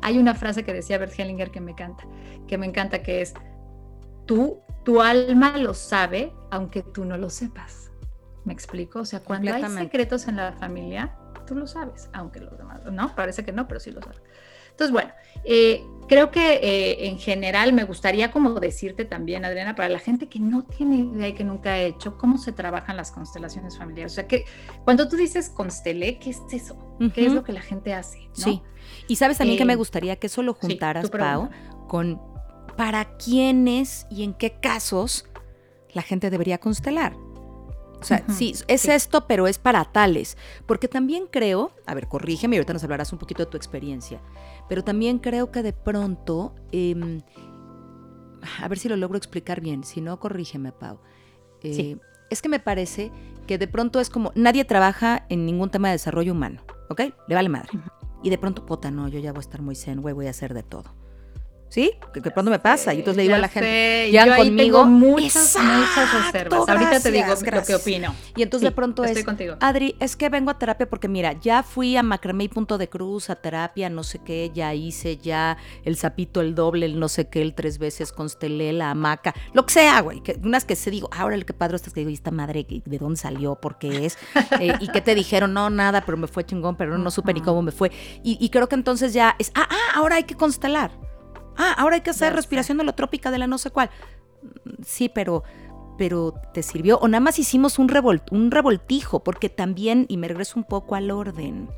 Hay 0.00 0.18
una 0.18 0.34
frase 0.34 0.64
que 0.64 0.72
decía 0.72 0.98
Bert 0.98 1.18
Hellinger 1.18 1.50
que 1.50 1.60
me 1.60 1.72
encanta, 1.72 2.04
que 2.46 2.58
me 2.58 2.66
encanta, 2.66 3.02
que 3.02 3.22
es, 3.22 3.34
tú, 4.26 4.60
tu 4.84 5.00
alma 5.00 5.56
lo 5.58 5.74
sabe 5.74 6.32
aunque 6.50 6.82
tú 6.82 7.04
no 7.04 7.16
lo 7.16 7.30
sepas. 7.30 7.90
¿Me 8.44 8.52
explico? 8.52 9.00
O 9.00 9.04
sea, 9.04 9.20
cuando 9.20 9.52
hay 9.52 9.64
secretos 9.68 10.26
en 10.26 10.36
la 10.36 10.52
familia, 10.52 11.16
tú 11.52 11.58
lo 11.58 11.66
sabes, 11.66 12.08
aunque 12.14 12.40
los 12.40 12.56
demás, 12.56 12.80
no, 12.90 13.14
parece 13.14 13.44
que 13.44 13.52
no, 13.52 13.68
pero 13.68 13.78
sí 13.78 13.90
lo 13.90 14.00
sabes. 14.00 14.22
Entonces, 14.70 14.90
bueno, 14.90 15.12
eh, 15.44 15.84
creo 16.08 16.30
que 16.30 16.54
eh, 16.54 17.08
en 17.08 17.18
general 17.18 17.74
me 17.74 17.84
gustaría 17.84 18.30
como 18.30 18.58
decirte 18.58 19.04
también, 19.04 19.44
Adriana, 19.44 19.74
para 19.74 19.90
la 19.90 19.98
gente 19.98 20.30
que 20.30 20.40
no 20.40 20.62
tiene 20.64 20.96
idea 20.96 21.28
y 21.28 21.34
que 21.34 21.44
nunca 21.44 21.74
ha 21.74 21.80
hecho, 21.80 22.16
cómo 22.16 22.38
se 22.38 22.52
trabajan 22.52 22.96
las 22.96 23.12
constelaciones 23.12 23.76
familiares. 23.76 24.12
O 24.12 24.14
sea, 24.14 24.26
que 24.26 24.46
cuando 24.84 25.08
tú 25.10 25.16
dices 25.16 25.50
constelé, 25.50 26.18
¿qué 26.18 26.30
es 26.30 26.40
eso? 26.50 26.96
¿Qué 27.14 27.26
es 27.26 27.32
lo 27.34 27.44
que 27.44 27.52
la 27.52 27.60
gente 27.60 27.92
hace? 27.92 28.30
Sí. 28.32 28.62
Y 29.08 29.16
sabes 29.16 29.36
también 29.36 29.58
que 29.58 29.66
me 29.66 29.74
eh, 29.74 29.76
gustaría 29.76 30.16
que 30.16 30.28
eso 30.28 30.42
lo 30.42 30.54
juntaras, 30.54 31.10
Pau, 31.10 31.50
con 31.86 32.18
para 32.78 33.18
quiénes 33.18 34.06
y 34.08 34.22
en 34.22 34.32
qué 34.32 34.58
casos 34.58 35.26
la 35.92 36.00
gente 36.00 36.30
debería 36.30 36.56
constelar. 36.56 37.14
O 38.02 38.04
sea, 38.04 38.24
sí, 38.28 38.54
es 38.68 38.88
esto, 38.88 39.26
pero 39.26 39.46
es 39.46 39.58
para 39.58 39.84
tales. 39.84 40.36
Porque 40.66 40.88
también 40.88 41.26
creo, 41.30 41.72
a 41.86 41.94
ver, 41.94 42.08
corrígeme 42.08 42.56
y 42.56 42.58
ahorita 42.58 42.72
nos 42.72 42.84
hablarás 42.84 43.12
un 43.12 43.18
poquito 43.18 43.44
de 43.44 43.50
tu 43.50 43.56
experiencia, 43.56 44.20
pero 44.68 44.82
también 44.82 45.18
creo 45.18 45.50
que 45.50 45.62
de 45.62 45.72
pronto, 45.72 46.54
em, 46.72 47.22
a 48.60 48.68
ver 48.68 48.78
si 48.78 48.88
lo 48.88 48.96
logro 48.96 49.16
explicar 49.16 49.60
bien, 49.60 49.84
si 49.84 50.00
no, 50.00 50.18
corrígeme, 50.18 50.72
Pau. 50.72 50.98
Eh, 51.62 51.96
es 52.30 52.42
que 52.42 52.48
me 52.48 52.58
parece 52.58 53.12
que 53.46 53.58
de 53.58 53.68
pronto 53.68 54.00
es 54.00 54.10
como, 54.10 54.32
nadie 54.34 54.64
trabaja 54.64 55.26
en 55.28 55.46
ningún 55.46 55.70
tema 55.70 55.88
de 55.88 55.94
desarrollo 55.94 56.32
humano, 56.32 56.62
¿ok? 56.88 57.02
Le 57.28 57.34
vale 57.34 57.48
madre. 57.48 57.70
Y 58.22 58.30
de 58.30 58.38
pronto, 58.38 58.66
puta, 58.66 58.90
no, 58.90 59.08
yo 59.08 59.18
ya 59.18 59.32
voy 59.32 59.38
a 59.38 59.40
estar 59.40 59.62
muy 59.62 59.76
zen, 59.76 60.00
güey, 60.00 60.14
voy 60.14 60.26
a 60.26 60.30
hacer 60.30 60.54
de 60.54 60.62
todo. 60.62 60.94
¿Sí? 61.72 61.90
Que 62.12 62.20
de 62.20 62.30
pronto 62.30 62.50
me 62.50 62.58
pasa. 62.58 62.92
y 62.92 62.98
entonces 62.98 63.16
le 63.16 63.22
digo 63.22 63.34
a 63.34 63.38
la 63.38 63.48
gente, 63.48 64.10
ya 64.12 64.26
yo 64.26 64.36
conmigo. 64.36 64.84
muchas, 64.84 65.56
muchas 65.56 66.26
reservas. 66.26 66.68
Ahorita 66.68 67.00
te 67.00 67.10
digo 67.10 67.28
lo 67.28 67.64
que 67.64 67.74
opino. 67.74 68.14
Y 68.36 68.42
entonces 68.42 68.68
de 68.68 68.72
pronto 68.72 69.02
es, 69.04 69.24
contigo. 69.24 69.56
Adri, 69.58 69.96
es 69.98 70.14
que 70.14 70.28
vengo 70.28 70.50
a 70.50 70.58
terapia 70.58 70.86
porque 70.86 71.08
mira, 71.08 71.32
ya 71.32 71.62
fui 71.62 71.96
a 71.96 72.02
Macramé 72.02 72.44
y 72.44 72.48
Punto 72.48 72.76
de 72.76 72.90
Cruz, 72.90 73.30
a 73.30 73.36
terapia, 73.36 73.88
no 73.88 74.04
sé 74.04 74.18
qué, 74.18 74.50
ya 74.52 74.74
hice 74.74 75.16
ya 75.16 75.56
el 75.86 75.96
sapito, 75.96 76.42
el 76.42 76.54
doble, 76.54 76.84
el 76.84 77.00
no 77.00 77.08
sé 77.08 77.28
qué, 77.28 77.40
el 77.40 77.54
tres 77.54 77.78
veces, 77.78 78.12
constelé 78.12 78.74
la 78.74 78.90
hamaca, 78.90 79.34
lo 79.54 79.64
que 79.64 79.72
sea, 79.72 79.98
güey. 80.02 80.20
Que, 80.20 80.38
unas 80.44 80.66
que 80.66 80.76
se 80.76 80.90
digo, 80.90 81.08
ahora 81.10 81.36
el 81.36 81.46
que 81.46 81.54
padre 81.54 81.76
estás 81.76 81.94
que 81.94 82.00
digo, 82.00 82.10
¿y 82.10 82.14
esta 82.14 82.30
madre 82.30 82.66
de 82.68 82.98
dónde 82.98 83.16
salió? 83.18 83.54
¿Por 83.54 83.78
qué 83.78 84.04
es? 84.04 84.18
Eh, 84.60 84.74
y 84.80 84.88
que 84.88 85.00
te 85.00 85.14
dijeron, 85.14 85.54
no, 85.54 85.70
nada, 85.70 86.02
pero 86.04 86.18
me 86.18 86.26
fue 86.26 86.44
chingón, 86.44 86.76
pero 86.76 86.98
no, 86.98 87.10
supe 87.10 87.32
ni 87.32 87.40
cómo 87.40 87.62
me 87.62 87.72
fue. 87.72 87.90
Y, 88.22 88.36
y 88.38 88.50
creo 88.50 88.68
que 88.68 88.74
entonces 88.74 89.14
ya 89.14 89.34
es, 89.38 89.50
ah, 89.54 89.66
ah, 89.70 89.92
ahora 89.94 90.16
hay 90.16 90.24
que 90.24 90.34
constelar. 90.34 90.90
Ah, 91.64 91.74
ahora 91.78 91.94
hay 91.94 92.00
que 92.02 92.10
hacer 92.10 92.32
respiración 92.34 92.80
holotrópica 92.80 93.30
de 93.30 93.38
la 93.38 93.46
no 93.46 93.56
sé 93.56 93.70
cuál. 93.70 93.90
Sí, 94.84 95.08
pero, 95.08 95.44
pero 95.96 96.34
te 96.52 96.64
sirvió. 96.64 96.98
O 96.98 97.06
nada 97.06 97.20
más 97.20 97.38
hicimos 97.38 97.78
un, 97.78 97.88
un 98.32 98.50
revoltijo, 98.50 99.22
porque 99.22 99.48
también, 99.48 100.06
y 100.08 100.16
me 100.16 100.26
regreso 100.26 100.54
un 100.58 100.64
poco 100.64 100.96
al 100.96 101.12
orden, 101.12 101.68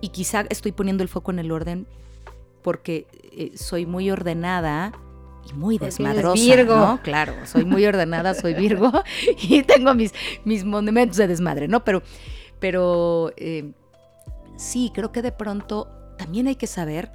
y 0.00 0.08
quizá 0.08 0.46
estoy 0.48 0.72
poniendo 0.72 1.02
el 1.02 1.10
foco 1.10 1.32
en 1.32 1.38
el 1.38 1.52
orden 1.52 1.86
porque 2.62 3.06
eh, 3.36 3.52
soy 3.56 3.84
muy 3.86 4.10
ordenada 4.10 4.92
y 5.48 5.52
muy 5.54 5.76
desmadrosa, 5.76 6.42
Virgo. 6.42 6.76
¿no? 6.76 7.02
Claro, 7.02 7.34
soy 7.44 7.64
muy 7.64 7.84
ordenada, 7.84 8.34
soy 8.34 8.54
Virgo 8.54 8.90
y 9.42 9.62
tengo 9.62 9.94
mis, 9.94 10.12
mis 10.44 10.64
monumentos 10.64 11.18
de 11.18 11.26
desmadre, 11.28 11.68
¿no? 11.68 11.84
Pero, 11.84 12.02
pero 12.58 13.32
eh, 13.36 13.72
sí, 14.56 14.90
creo 14.94 15.12
que 15.12 15.22
de 15.22 15.32
pronto 15.32 15.88
también 16.16 16.46
hay 16.46 16.56
que 16.56 16.66
saber 16.66 17.10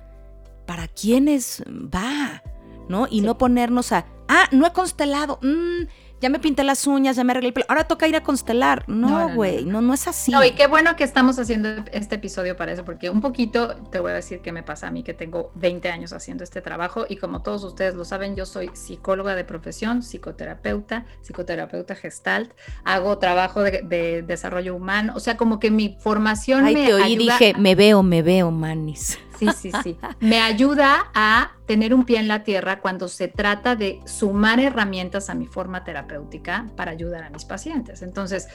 para 0.66 0.88
quiénes 0.88 1.64
va, 1.68 2.44
¿no? 2.90 3.08
Y 3.10 3.22
no 3.22 3.38
ponernos 3.38 3.92
a, 3.92 4.06
ah, 4.28 4.48
no 4.52 4.66
he 4.66 4.74
constelado, 4.74 5.40
mmm, 5.42 5.86
ya 6.22 6.30
me 6.30 6.40
pinté 6.40 6.64
las 6.64 6.88
uñas, 6.88 7.18
ya 7.18 7.24
me 7.24 7.32
arreglé 7.32 7.50
el 7.50 7.54
pelo, 7.54 7.66
ahora 7.70 7.84
toca 7.84 8.08
ir 8.08 8.16
a 8.16 8.24
constelar. 8.24 8.84
No, 8.88 9.30
güey, 9.36 9.66
no, 9.66 9.82
no, 9.82 9.94
es 9.94 10.08
así. 10.08 10.32
No, 10.32 10.44
y 10.44 10.52
qué 10.52 10.68
bueno 10.68 10.96
que 10.96 11.04
estamos 11.04 11.38
haciendo 11.38 11.70
este 11.92 12.16
episodio 12.16 12.56
para 12.56 12.72
eso, 12.72 12.86
porque 12.86 13.10
un 13.10 13.22
poquito 13.22 13.76
te 13.92 14.00
voy 14.00 14.12
a 14.12 14.16
decir 14.16 14.40
qué 14.40 14.52
me 14.52 14.64
pasa 14.64 14.88
a 14.88 14.92
mí, 14.92 15.04
que 15.04 15.14
tengo 15.14 15.52
20 15.56 15.90
años 15.90 16.14
haciendo 16.14 16.44
este 16.44 16.62
trabajo 16.62 17.06
y 17.08 17.18
como 17.18 17.42
todos 17.42 17.64
ustedes 17.64 17.96
lo 17.96 18.06
saben, 18.06 18.36
yo 18.36 18.46
soy 18.46 18.72
psicóloga 18.74 19.36
de 19.36 19.44
profesión, 19.44 20.02
psicoterapeuta, 20.02 21.06
psicoterapeuta 21.22 21.96
gestalt, 21.96 22.54
hago 22.86 23.18
trabajo 23.18 23.62
de, 23.62 24.24
desarrollo 24.26 24.76
humano, 24.76 25.14
o 25.16 25.20
sea, 25.20 25.38
como 25.38 25.60
que 25.60 25.70
mi 25.70 25.98
formación 26.00 26.64
me 26.64 26.74
te 26.74 26.94
oí, 26.94 27.18
dije, 27.18 27.54
me 27.58 27.76
veo, 27.76 28.04
me 28.04 28.22
veo, 28.22 28.52
manis. 28.52 29.20
Sí, 29.38 29.48
sí, 29.58 29.72
sí. 29.84 29.98
Me 30.20 30.42
ayuda 30.42 31.12
a 31.14 31.52
tener 31.66 31.94
un 31.94 32.06
pie 32.06 32.20
en 32.20 32.28
la 32.28 32.44
tierra 32.44 32.80
cuando 32.80 33.08
se 33.08 33.28
trata 33.28 33.76
de 33.76 34.02
sumar 34.06 34.60
herramientas 34.60 35.30
a 35.30 35.36
mi 35.36 35.48
forma 35.48 35.84
terapéutica 35.84 36.70
para 36.76 36.92
ayudar 36.92 37.24
a 37.24 37.30
mis 37.30 37.46
pacientes. 37.46 38.02
Entonces, 38.02 38.48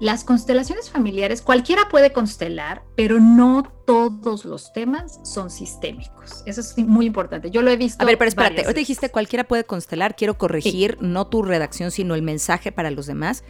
las 0.00 0.24
constelaciones 0.24 0.90
familiares, 0.90 1.42
cualquiera 1.42 1.88
puede 1.90 2.12
constelar, 2.12 2.82
pero 2.96 3.20
no 3.20 3.62
todos 3.86 4.44
los 4.44 4.72
temas 4.72 5.20
son 5.24 5.50
sistémicos. 5.50 6.42
Eso 6.46 6.60
es 6.60 6.78
muy 6.78 7.06
importante. 7.06 7.50
Yo 7.50 7.62
lo 7.62 7.70
he 7.70 7.76
visto. 7.76 8.02
A 8.02 8.06
ver, 8.06 8.18
pero 8.18 8.28
espérate, 8.28 8.66
hoy 8.66 8.74
te 8.74 8.80
dijiste 8.80 9.10
cualquiera 9.10 9.44
puede 9.44 9.64
constelar. 9.64 10.16
Quiero 10.16 10.38
corregir 10.38 10.98
no 11.00 11.26
tu 11.26 11.42
redacción, 11.42 11.90
sino 11.90 12.14
el 12.14 12.22
mensaje 12.22 12.72
para 12.72 12.90
los 12.90 13.06
demás. 13.06 13.44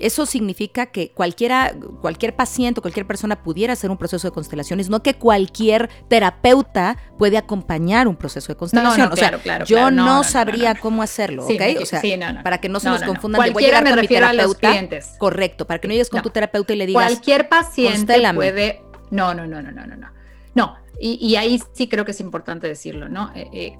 Eso 0.00 0.26
significa 0.26 0.86
que 0.86 1.10
cualquiera, 1.10 1.74
cualquier 2.00 2.36
paciente 2.36 2.80
o 2.80 2.82
cualquier 2.82 3.06
persona 3.06 3.42
pudiera 3.42 3.72
hacer 3.72 3.90
un 3.90 3.96
proceso 3.96 4.28
de 4.28 4.32
constelaciones, 4.32 4.88
no 4.88 5.02
que 5.02 5.14
cualquier 5.14 5.88
terapeuta 6.08 6.96
puede 7.18 7.38
acompañar 7.38 8.08
un 8.08 8.16
proceso 8.16 8.52
de 8.52 8.56
constelación. 8.56 9.12
o 9.12 9.16
sea, 9.16 9.64
yo 9.64 9.90
no, 9.90 10.24
sabría 10.24 10.74
cómo 10.74 11.02
hacerlo, 11.02 11.44
¿ok? 11.44 11.62
o 11.80 11.86
sea, 11.86 12.02
para 12.42 12.58
que 12.58 12.68
no 12.68 12.80
se 12.80 12.88
nos 12.88 13.02
confundan. 13.02 13.40
Cualquiera 13.40 13.80
me 13.80 13.94
refiero 13.94 14.26
a 14.26 14.32
los 14.32 14.54
clientes. 14.54 15.14
Correcto, 15.18 15.66
para 15.66 15.80
que 15.80 15.88
no 15.88 15.92
llegues 15.92 16.10
con 16.10 16.22
tu 16.22 16.30
terapeuta 16.30 16.72
y 16.72 16.76
le 16.76 16.86
digas. 16.86 17.04
Cualquier 17.04 17.48
paciente 17.48 18.20
puede. 18.34 18.82
No, 19.10 19.32
no, 19.32 19.46
no, 19.46 19.62
no, 19.62 19.72
no, 19.72 19.86
no, 19.86 19.96
no. 19.96 20.08
No, 20.54 20.76
y, 21.00 21.36
ahí 21.36 21.62
sí 21.72 21.88
creo 21.88 22.04
que 22.04 22.10
es 22.10 22.20
importante 22.20 22.66
decirlo, 22.66 23.08
¿no? 23.08 23.30
Eh, 23.34 23.48
eh, 23.52 23.78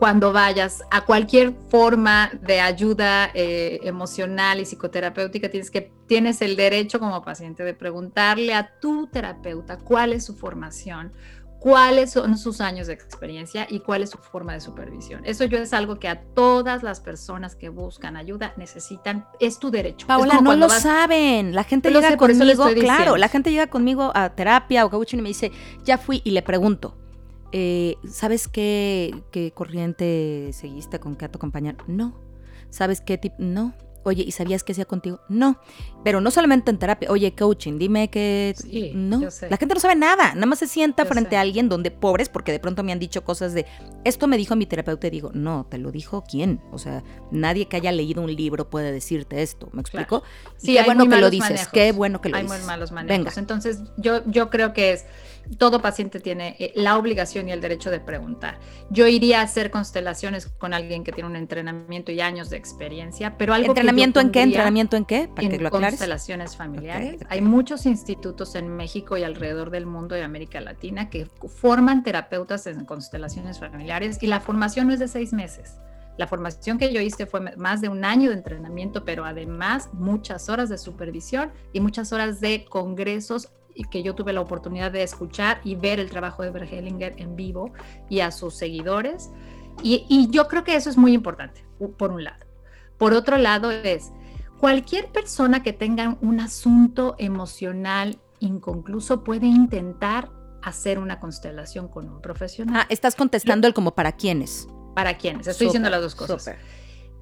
cuando 0.00 0.32
vayas 0.32 0.82
a 0.90 1.04
cualquier 1.04 1.52
forma 1.68 2.30
de 2.40 2.58
ayuda 2.58 3.30
eh, 3.34 3.80
emocional 3.82 4.58
y 4.58 4.64
psicoterapéutica, 4.64 5.50
tienes, 5.50 5.70
que, 5.70 5.92
tienes 6.06 6.40
el 6.40 6.56
derecho 6.56 6.98
como 6.98 7.20
paciente 7.20 7.64
de 7.64 7.74
preguntarle 7.74 8.54
a 8.54 8.80
tu 8.80 9.08
terapeuta 9.08 9.76
cuál 9.76 10.14
es 10.14 10.24
su 10.24 10.34
formación, 10.34 11.12
cuáles 11.58 12.12
son 12.12 12.38
sus 12.38 12.62
años 12.62 12.86
de 12.86 12.94
experiencia 12.94 13.66
y 13.68 13.80
cuál 13.80 14.02
es 14.02 14.08
su 14.08 14.16
forma 14.16 14.54
de 14.54 14.62
supervisión. 14.62 15.20
Eso 15.26 15.44
yo 15.44 15.58
es 15.58 15.74
algo 15.74 15.98
que 15.98 16.08
a 16.08 16.22
todas 16.22 16.82
las 16.82 17.00
personas 17.00 17.54
que 17.54 17.68
buscan 17.68 18.16
ayuda 18.16 18.54
necesitan, 18.56 19.26
es 19.38 19.58
tu 19.58 19.70
derecho. 19.70 20.06
Paola, 20.06 20.40
no 20.40 20.56
lo 20.56 20.70
saben. 20.70 21.54
La 21.54 21.64
gente 21.64 21.90
llega 21.90 22.16
conmigo, 22.16 22.64
claro, 22.74 23.18
la 23.18 23.28
gente 23.28 23.50
llega 23.50 23.66
conmigo 23.66 24.12
a 24.14 24.30
terapia 24.30 24.86
o 24.86 24.88
coaching 24.88 25.18
y 25.18 25.22
me 25.22 25.28
dice, 25.28 25.52
ya 25.84 25.98
fui 25.98 26.22
y 26.24 26.30
le 26.30 26.40
pregunto, 26.40 26.96
eh, 27.52 27.96
¿sabes 28.08 28.48
qué, 28.48 29.22
qué, 29.30 29.52
corriente 29.52 30.50
seguiste 30.52 31.00
con 31.00 31.16
qué 31.16 31.28
te 31.28 31.36
acompañar? 31.36 31.76
No. 31.86 32.14
¿Sabes 32.70 33.00
qué 33.00 33.18
tipo? 33.18 33.36
No. 33.38 33.74
Oye, 34.02 34.24
¿y 34.26 34.32
sabías 34.32 34.64
que 34.64 34.72
hacía 34.72 34.86
contigo? 34.86 35.20
No. 35.28 35.60
Pero 36.04 36.22
no 36.22 36.30
solamente 36.30 36.70
en 36.70 36.78
terapia. 36.78 37.10
Oye, 37.10 37.34
coaching, 37.34 37.78
dime 37.78 38.08
que... 38.08 38.54
no. 38.94 39.20
La 39.50 39.56
gente 39.58 39.74
no 39.74 39.80
sabe 39.80 39.94
nada. 39.94 40.34
Nada 40.34 40.46
más 40.46 40.58
se 40.60 40.66
sienta 40.66 41.04
frente 41.04 41.36
a 41.36 41.42
alguien 41.42 41.68
donde 41.68 41.90
pobres, 41.90 42.30
porque 42.30 42.50
de 42.50 42.60
pronto 42.60 42.82
me 42.82 42.92
han 42.92 42.98
dicho 42.98 43.24
cosas 43.24 43.52
de, 43.52 43.66
esto 44.04 44.26
me 44.26 44.38
dijo 44.38 44.56
mi 44.56 44.64
terapeuta 44.64 45.08
y 45.08 45.10
digo, 45.10 45.30
no, 45.34 45.66
te 45.68 45.76
lo 45.76 45.92
dijo 45.92 46.24
quién. 46.26 46.62
O 46.72 46.78
sea, 46.78 47.04
nadie 47.30 47.66
que 47.66 47.76
haya 47.76 47.92
leído 47.92 48.22
un 48.22 48.34
libro 48.34 48.70
puede 48.70 48.90
decirte 48.90 49.42
esto. 49.42 49.68
¿Me 49.72 49.82
explico? 49.82 50.22
Sí, 50.56 50.74
qué 50.74 50.82
bueno 50.82 51.06
que 51.06 51.16
lo 51.16 51.28
dices. 51.28 51.68
Qué 51.68 51.92
bueno 51.92 52.22
que 52.22 52.30
lo 52.30 52.38
dices. 52.38 52.52
Hay 52.52 52.58
muy 52.58 52.66
malos 52.66 52.92
manejos. 52.92 53.18
Venga. 53.18 53.32
Entonces, 53.36 53.82
yo, 53.98 54.22
yo 54.24 54.48
creo 54.48 54.72
que 54.72 54.92
es 54.92 55.04
todo 55.58 55.82
paciente 55.82 56.20
tiene 56.20 56.56
eh, 56.58 56.72
la 56.74 56.96
obligación 56.96 57.48
y 57.48 57.52
el 57.52 57.60
derecho 57.60 57.90
de 57.90 58.00
preguntar. 58.00 58.58
Yo 58.90 59.06
iría 59.06 59.40
a 59.40 59.42
hacer 59.44 59.70
constelaciones 59.70 60.46
con 60.46 60.74
alguien 60.74 61.04
que 61.04 61.12
tiene 61.12 61.28
un 61.28 61.36
entrenamiento 61.36 62.12
y 62.12 62.20
años 62.20 62.50
de 62.50 62.56
experiencia, 62.56 63.36
pero 63.36 63.54
algo 63.54 63.68
¿Entrenamiento 63.68 64.20
en 64.20 64.30
qué? 64.30 64.42
¿Entrenamiento 64.42 64.96
en 64.96 65.04
qué? 65.04 65.28
Para 65.28 65.42
en 65.42 65.50
que 65.50 65.58
lo 65.58 65.70
constelaciones 65.70 66.56
familiares. 66.56 67.20
Hay 67.28 67.40
muchos 67.40 67.86
institutos 67.86 68.54
en 68.54 68.68
México 68.76 69.16
y 69.16 69.24
alrededor 69.24 69.70
del 69.70 69.86
mundo 69.86 70.16
y 70.16 70.20
América 70.20 70.60
Latina 70.60 71.10
que 71.10 71.26
forman 71.26 72.02
terapeutas 72.02 72.66
en 72.66 72.84
constelaciones 72.84 73.58
familiares 73.58 74.18
y 74.22 74.26
la 74.26 74.40
formación 74.40 74.88
no 74.88 74.94
es 74.94 75.00
de 75.00 75.08
seis 75.08 75.32
meses. 75.32 75.76
La 76.16 76.26
formación 76.26 76.76
que 76.76 76.92
yo 76.92 77.00
hice 77.00 77.24
fue 77.24 77.40
más 77.56 77.80
de 77.80 77.88
un 77.88 78.04
año 78.04 78.28
de 78.28 78.36
entrenamiento, 78.36 79.06
pero 79.06 79.24
además 79.24 79.88
muchas 79.94 80.50
horas 80.50 80.68
de 80.68 80.76
supervisión 80.76 81.50
y 81.72 81.80
muchas 81.80 82.12
horas 82.12 82.40
de 82.40 82.66
congresos 82.66 83.48
y 83.80 83.84
que 83.84 84.02
yo 84.02 84.14
tuve 84.14 84.34
la 84.34 84.42
oportunidad 84.42 84.92
de 84.92 85.02
escuchar 85.02 85.62
y 85.64 85.74
ver 85.74 86.00
el 86.00 86.10
trabajo 86.10 86.42
de 86.42 86.50
Bergelinger 86.50 87.14
en 87.16 87.34
vivo 87.34 87.72
y 88.10 88.20
a 88.20 88.30
sus 88.30 88.54
seguidores. 88.54 89.30
Y, 89.82 90.04
y 90.06 90.28
yo 90.28 90.48
creo 90.48 90.64
que 90.64 90.76
eso 90.76 90.90
es 90.90 90.98
muy 90.98 91.14
importante, 91.14 91.64
por 91.96 92.12
un 92.12 92.24
lado. 92.24 92.44
Por 92.98 93.14
otro 93.14 93.38
lado 93.38 93.70
es, 93.70 94.12
cualquier 94.58 95.10
persona 95.10 95.62
que 95.62 95.72
tenga 95.72 96.18
un 96.20 96.40
asunto 96.40 97.14
emocional 97.16 98.18
inconcluso 98.38 99.24
puede 99.24 99.46
intentar 99.46 100.30
hacer 100.62 100.98
una 100.98 101.18
constelación 101.18 101.88
con 101.88 102.06
un 102.06 102.20
profesional. 102.20 102.82
Ah, 102.82 102.86
estás 102.90 103.14
contestando 103.14 103.66
el 103.66 103.72
como 103.72 103.94
para 103.94 104.12
quiénes. 104.12 104.68
Para 104.94 105.16
quiénes, 105.16 105.46
estoy 105.46 105.68
diciendo 105.68 105.88
las 105.88 106.02
dos 106.02 106.14
cosas. 106.14 106.50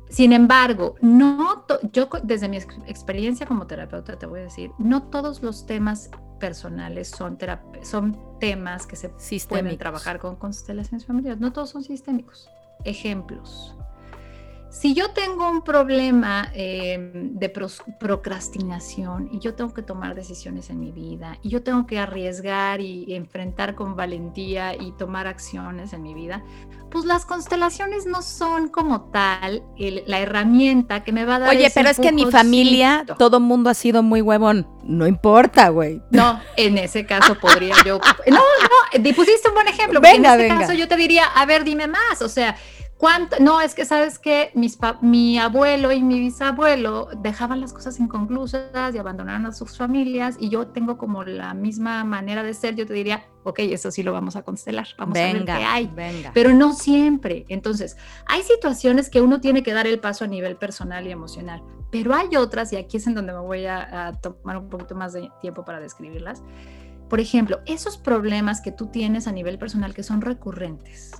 Sin 0.08 0.32
embargo, 0.32 0.96
no 1.02 1.66
yo 1.92 2.08
desde 2.24 2.48
mi 2.48 2.56
experiencia 2.56 3.46
como 3.46 3.68
terapeuta 3.68 4.18
te 4.18 4.26
voy 4.26 4.40
a 4.40 4.42
decir, 4.44 4.72
no 4.78 5.04
todos 5.04 5.40
los 5.40 5.66
temas 5.66 6.10
personales 6.38 7.08
son, 7.08 7.38
son 7.82 8.38
temas 8.38 8.86
que 8.86 8.96
se 8.96 9.10
pueden 9.48 9.76
trabajar 9.78 10.18
con 10.18 10.36
constelaciones 10.36 11.06
familiares, 11.06 11.40
no 11.40 11.52
todos 11.52 11.70
son 11.70 11.82
sistémicos. 11.82 12.48
Ejemplos. 12.84 13.74
Si 14.70 14.92
yo 14.92 15.10
tengo 15.12 15.50
un 15.50 15.62
problema 15.62 16.50
em, 16.52 17.38
de 17.38 17.48
procrastinación 17.48 19.30
y 19.32 19.38
yo 19.38 19.54
tengo 19.54 19.72
que 19.72 19.82
tomar 19.82 20.14
decisiones 20.14 20.68
en 20.68 20.78
mi 20.78 20.92
vida 20.92 21.38
y 21.42 21.48
yo 21.48 21.62
tengo 21.62 21.86
que 21.86 21.98
arriesgar 21.98 22.82
y 22.82 23.14
enfrentar 23.14 23.74
con 23.74 23.96
valentía 23.96 24.74
y 24.74 24.92
tomar 24.92 25.26
acciones 25.26 25.94
en 25.94 26.02
mi 26.02 26.12
vida, 26.12 26.44
pues 26.90 27.06
las 27.06 27.24
constelaciones 27.24 28.04
no 28.06 28.20
son 28.20 28.68
como 28.68 29.10
tal 29.10 29.62
la 29.78 30.20
herramienta 30.20 31.02
que 31.02 31.12
me 31.12 31.24
va 31.24 31.36
a 31.36 31.38
dar. 31.40 31.50
Oye, 31.50 31.70
pero 31.74 31.88
es 31.88 31.98
que 31.98 32.08
en 32.08 32.16
mi 32.16 32.30
familia 32.30 33.04
todo 33.18 33.40
mundo 33.40 33.70
ha 33.70 33.74
sido 33.74 34.02
muy 34.02 34.20
huevón. 34.20 34.66
No 34.82 35.06
importa, 35.06 35.70
güey. 35.70 36.02
No, 36.10 36.40
en 36.56 36.78
ese 36.78 37.06
caso 37.06 37.38
podría 37.38 37.74
yo. 37.84 37.98
No, 38.26 38.36
no, 38.36 39.14
pusiste 39.14 39.48
un 39.48 39.54
buen 39.54 39.68
ejemplo. 39.68 40.00
Venga, 40.00 40.34
en 40.34 40.40
ese 40.40 40.48
caso 40.48 40.72
yo 40.74 40.88
te 40.88 40.96
diría, 40.96 41.24
a 41.24 41.46
ver, 41.46 41.64
dime 41.64 41.86
más. 41.86 42.22
O 42.22 42.28
sea, 42.28 42.56
¿Cuánto? 42.98 43.36
No, 43.38 43.60
es 43.60 43.76
que 43.76 43.84
sabes 43.84 44.18
que 44.18 44.50
mi 45.02 45.38
abuelo 45.38 45.92
y 45.92 46.02
mi 46.02 46.18
bisabuelo 46.18 47.08
dejaban 47.22 47.60
las 47.60 47.72
cosas 47.72 48.00
inconclusas 48.00 48.92
y 48.92 48.98
abandonaron 48.98 49.46
a 49.46 49.52
sus 49.52 49.78
familias 49.78 50.36
y 50.40 50.48
yo 50.48 50.66
tengo 50.66 50.98
como 50.98 51.22
la 51.22 51.54
misma 51.54 52.02
manera 52.02 52.42
de 52.42 52.52
ser, 52.54 52.74
yo 52.74 52.86
te 52.86 52.94
diría, 52.94 53.24
ok, 53.44 53.60
eso 53.60 53.92
sí 53.92 54.02
lo 54.02 54.12
vamos 54.12 54.34
a 54.34 54.42
constelar, 54.42 54.88
vamos 54.98 55.16
a 55.16 55.20
ver 55.20 55.44
qué 55.44 55.52
hay. 55.52 55.86
Venga. 55.94 56.32
Pero 56.34 56.52
no 56.52 56.72
siempre. 56.72 57.46
Entonces, 57.48 57.96
hay 58.26 58.42
situaciones 58.42 59.10
que 59.10 59.20
uno 59.20 59.40
tiene 59.40 59.62
que 59.62 59.72
dar 59.72 59.86
el 59.86 60.00
paso 60.00 60.24
a 60.24 60.26
nivel 60.26 60.56
personal 60.56 61.06
y 61.06 61.12
emocional, 61.12 61.62
pero 61.92 62.16
hay 62.16 62.34
otras, 62.34 62.72
y 62.72 62.76
aquí 62.76 62.96
es 62.96 63.06
en 63.06 63.14
donde 63.14 63.32
me 63.32 63.38
voy 63.38 63.66
a, 63.66 64.08
a 64.08 64.20
tomar 64.20 64.58
un 64.58 64.68
poquito 64.68 64.96
más 64.96 65.12
de 65.12 65.30
tiempo 65.40 65.64
para 65.64 65.78
describirlas. 65.78 66.42
Por 67.08 67.20
ejemplo, 67.20 67.60
esos 67.64 67.96
problemas 67.96 68.60
que 68.60 68.72
tú 68.72 68.88
tienes 68.88 69.28
a 69.28 69.32
nivel 69.32 69.56
personal 69.56 69.94
que 69.94 70.02
son 70.02 70.20
recurrentes 70.20 71.12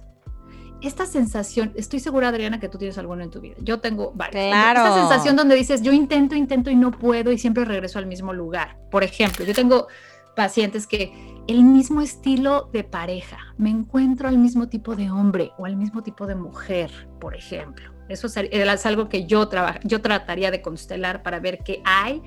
esta 0.81 1.07
sensación, 1.07 1.73
estoy 1.77 2.01
segura, 2.01 2.29
Adriana, 2.29 2.61
que 2.61 2.69
tú 2.69 2.79
tienes 2.79 2.99
alguno 2.99 3.23
en 3.23 3.31
tu 3.31 3.41
vida. 3.41 3.57
Yo 3.61 3.81
tengo 3.81 4.13
varios. 4.15 4.47
Claro. 4.47 4.81
Esta 4.81 5.01
sensación 5.01 5.37
donde 5.37 5.57
dices, 5.57 5.83
yo 5.83 5.93
intento, 5.93 6.35
intento 6.35 6.71
y 6.71 6.77
no 6.77 6.91
puedo 6.91 7.33
y 7.33 7.39
siempre 7.39 7.65
regreso 7.65 7.99
al 7.99 8.07
mismo 8.07 8.33
lugar. 8.33 8.79
Por 8.91 9.03
ejemplo, 9.03 9.45
yo 9.45 9.55
tengo 9.55 9.89
pacientes 10.37 10.87
que 10.87 11.13
el 11.49 11.65
mismo 11.65 12.01
estilo 12.01 12.69
de 12.73 12.85
pareja, 12.85 13.39
me 13.57 13.71
encuentro 13.71 14.29
al 14.29 14.39
mismo 14.39 14.69
tipo 14.69 14.95
de 14.95 15.11
hombre 15.11 15.51
o 15.59 15.67
al 15.67 15.77
mismo 15.77 16.03
tipo 16.03 16.27
de 16.27 16.35
mujer, 16.35 16.91
por 17.19 17.35
ejemplo. 17.35 17.91
Eso 18.09 18.29
es 18.29 18.87
algo 18.87 19.09
que 19.09 19.27
yo, 19.27 19.49
yo 19.85 20.01
trataría 20.01 20.51
de 20.51 20.63
constelar 20.63 21.23
para 21.23 21.41
ver 21.41 21.59
qué 21.65 21.83
hay. 21.85 22.23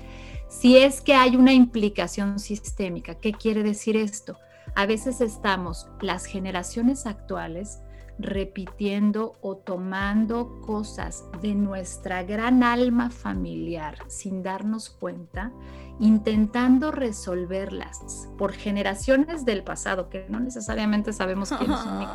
Si 0.48 0.76
es 0.76 1.00
que 1.00 1.14
hay 1.14 1.36
una 1.36 1.52
implicación 1.52 2.38
sistémica, 2.38 3.14
¿qué 3.14 3.32
quiere 3.32 3.62
decir 3.62 3.96
esto? 3.96 4.36
A 4.74 4.86
veces 4.86 5.20
estamos, 5.20 5.88
las 6.00 6.26
generaciones 6.26 7.06
actuales, 7.06 7.80
repitiendo 8.22 9.36
o 9.42 9.56
tomando 9.56 10.60
cosas 10.60 11.24
de 11.40 11.54
nuestra 11.54 12.22
gran 12.22 12.62
alma 12.62 13.10
familiar 13.10 13.98
sin 14.06 14.42
darnos 14.42 14.90
cuenta, 14.90 15.52
intentando 16.00 16.90
resolverlas 16.90 18.28
por 18.38 18.52
generaciones 18.52 19.44
del 19.44 19.62
pasado 19.62 20.08
que 20.08 20.26
no 20.28 20.40
necesariamente 20.40 21.12
sabemos 21.12 21.52
quiénes 21.52 21.78
son. 21.80 22.06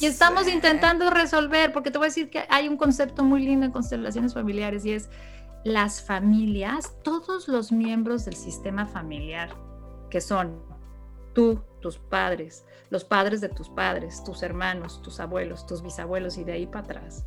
y 0.00 0.06
estamos 0.06 0.48
intentando 0.48 1.10
resolver, 1.10 1.72
porque 1.72 1.90
te 1.90 1.98
voy 1.98 2.06
a 2.06 2.08
decir 2.08 2.30
que 2.30 2.44
hay 2.50 2.68
un 2.68 2.76
concepto 2.76 3.24
muy 3.24 3.44
lindo 3.44 3.66
en 3.66 3.72
constelaciones 3.72 4.34
familiares 4.34 4.84
y 4.84 4.92
es 4.92 5.08
las 5.64 6.00
familias, 6.02 6.94
todos 7.02 7.48
los 7.48 7.72
miembros 7.72 8.24
del 8.24 8.36
sistema 8.36 8.86
familiar, 8.86 9.50
que 10.10 10.20
son 10.20 10.60
tú, 11.32 11.60
tus 11.86 11.98
padres, 11.98 12.64
los 12.90 13.04
padres 13.04 13.40
de 13.40 13.48
tus 13.48 13.68
padres, 13.68 14.24
tus 14.24 14.42
hermanos, 14.42 15.00
tus 15.02 15.20
abuelos, 15.20 15.66
tus 15.66 15.82
bisabuelos 15.82 16.36
y 16.36 16.42
de 16.42 16.50
ahí 16.50 16.66
para 16.66 16.80
atrás. 16.80 17.24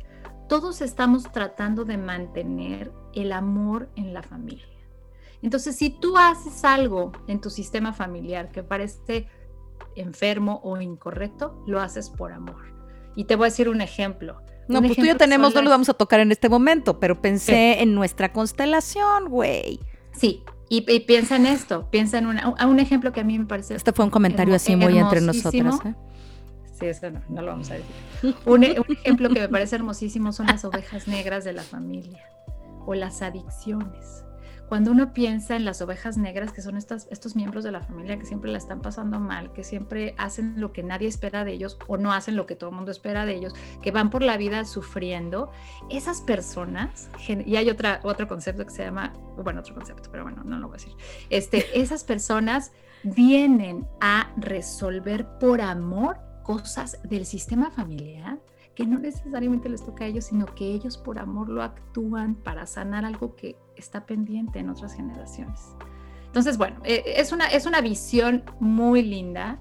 Todos 0.50 0.82
estamos 0.82 1.22
tratando 1.32 1.86
de 1.86 1.96
mantener 1.96 2.92
el 3.14 3.32
amor 3.32 3.88
en 3.96 4.12
la 4.12 4.22
familia. 4.22 4.66
Entonces, 5.40 5.76
si 5.76 5.88
tú 5.88 6.18
haces 6.18 6.62
algo 6.62 7.12
en 7.26 7.40
tu 7.40 7.48
sistema 7.48 7.94
familiar 7.94 8.52
que 8.52 8.62
parece 8.62 9.28
enfermo 9.94 10.60
o 10.62 10.78
incorrecto, 10.78 11.64
lo 11.66 11.80
haces 11.80 12.10
por 12.10 12.30
amor. 12.30 12.74
Y 13.16 13.24
te 13.24 13.34
voy 13.34 13.46
a 13.46 13.48
decir 13.48 13.70
un 13.70 13.80
ejemplo. 13.80 14.42
No, 14.68 14.82
pues 14.82 14.94
tú 14.94 15.06
ya 15.06 15.16
tenemos, 15.16 15.54
no 15.54 15.62
lo 15.62 15.70
vamos 15.70 15.88
a 15.88 15.94
tocar 15.94 16.20
en 16.20 16.32
este 16.32 16.50
momento, 16.50 17.00
pero 17.00 17.22
pensé 17.22 17.80
en 17.80 17.94
nuestra 17.94 18.30
constelación, 18.30 19.30
güey. 19.30 19.80
Sí, 20.12 20.44
y, 20.72 21.00
piensa 21.00 21.34
en 21.34 21.46
esto, 21.46 21.88
piensa 21.90 22.18
en 22.18 22.26
un 22.28 22.78
ejemplo 22.78 23.12
que 23.12 23.20
a 23.20 23.24
mí 23.24 23.36
me 23.36 23.44
parece. 23.44 23.74
Este 23.74 23.92
fue 23.92 24.04
un 24.04 24.10
comentario 24.12 24.54
así 24.54 24.76
muy 24.76 24.96
entre 24.96 25.20
nosotras. 25.20 25.80
¿eh? 25.84 25.94
Sí, 26.78 26.86
eso 26.86 27.10
no, 27.10 27.20
no 27.28 27.42
lo 27.42 27.48
vamos 27.48 27.72
a 27.72 27.74
decir. 27.74 28.36
Un, 28.46 28.62
ejemplo 28.62 29.28
que 29.30 29.40
me 29.40 29.48
parece 29.48 29.74
hermosísimo 29.74 30.32
son 30.32 30.46
las 30.46 30.64
ovejas 30.64 31.08
negras 31.08 31.42
de 31.42 31.54
la 31.54 31.62
familia. 31.62 32.24
o 32.86 32.94
las 32.94 33.20
adicciones. 33.20 34.24
Cuando 34.70 34.92
uno 34.92 35.12
piensa 35.12 35.56
en 35.56 35.64
las 35.64 35.82
ovejas 35.82 36.16
negras, 36.16 36.52
que 36.52 36.62
son 36.62 36.76
estas, 36.76 37.08
estos 37.10 37.34
miembros 37.34 37.64
de 37.64 37.72
la 37.72 37.80
familia 37.80 38.20
que 38.20 38.24
siempre 38.24 38.52
la 38.52 38.58
están 38.58 38.80
pasando 38.80 39.18
mal, 39.18 39.52
que 39.52 39.64
siempre 39.64 40.14
hacen 40.16 40.60
lo 40.60 40.72
que 40.72 40.84
nadie 40.84 41.08
espera 41.08 41.44
de 41.44 41.50
ellos 41.50 41.76
o 41.88 41.96
no 41.96 42.12
hacen 42.12 42.36
lo 42.36 42.46
que 42.46 42.54
todo 42.54 42.70
el 42.70 42.76
mundo 42.76 42.92
espera 42.92 43.26
de 43.26 43.34
ellos, 43.34 43.52
que 43.82 43.90
van 43.90 44.10
por 44.10 44.22
la 44.22 44.36
vida 44.36 44.64
sufriendo, 44.64 45.50
esas 45.90 46.20
personas, 46.20 47.10
y 47.26 47.56
hay 47.56 47.68
otra, 47.68 47.98
otro 48.04 48.28
concepto 48.28 48.64
que 48.64 48.70
se 48.70 48.84
llama, 48.84 49.12
bueno, 49.42 49.58
otro 49.58 49.74
concepto, 49.74 50.08
pero 50.12 50.22
bueno, 50.22 50.44
no 50.44 50.56
lo 50.56 50.68
voy 50.68 50.76
a 50.76 50.78
decir, 50.78 50.94
este, 51.30 51.66
esas 51.80 52.04
personas 52.04 52.70
vienen 53.02 53.88
a 54.00 54.32
resolver 54.36 55.26
por 55.40 55.62
amor 55.62 56.18
cosas 56.44 57.00
del 57.02 57.26
sistema 57.26 57.72
familiar 57.72 58.38
que 58.80 58.86
no 58.86 58.98
necesariamente 58.98 59.68
les 59.68 59.84
toca 59.84 60.04
a 60.04 60.06
ellos, 60.06 60.24
sino 60.24 60.46
que 60.46 60.64
ellos 60.64 60.96
por 60.96 61.18
amor 61.18 61.50
lo 61.50 61.62
actúan 61.62 62.34
para 62.34 62.64
sanar 62.66 63.04
algo 63.04 63.36
que 63.36 63.58
está 63.76 64.06
pendiente 64.06 64.58
en 64.58 64.70
otras 64.70 64.94
generaciones. 64.94 65.76
Entonces, 66.24 66.56
bueno, 66.56 66.80
eh, 66.84 67.02
es 67.04 67.30
una, 67.30 67.44
es 67.48 67.66
una 67.66 67.82
visión 67.82 68.42
muy 68.58 69.02
linda. 69.02 69.60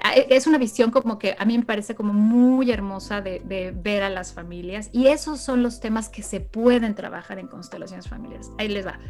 Ah, 0.00 0.14
e, 0.14 0.28
es 0.30 0.46
una 0.46 0.58
visión 0.58 0.92
como 0.92 1.18
que 1.18 1.34
a 1.36 1.44
mí 1.44 1.58
me 1.58 1.64
parece 1.64 1.96
como 1.96 2.12
muy 2.12 2.70
hermosa 2.70 3.20
de, 3.20 3.40
de, 3.40 3.72
ver 3.72 4.04
a 4.04 4.08
las 4.08 4.32
familias 4.32 4.90
y 4.92 5.08
esos 5.08 5.40
son 5.40 5.64
los 5.64 5.80
temas 5.80 6.08
que 6.08 6.22
se 6.22 6.38
pueden 6.38 6.94
trabajar 6.94 7.40
en 7.40 7.48
constelaciones 7.48 8.08
familiares. 8.08 8.52
Ahí 8.58 8.68
les 8.68 8.86
va. 8.86 9.00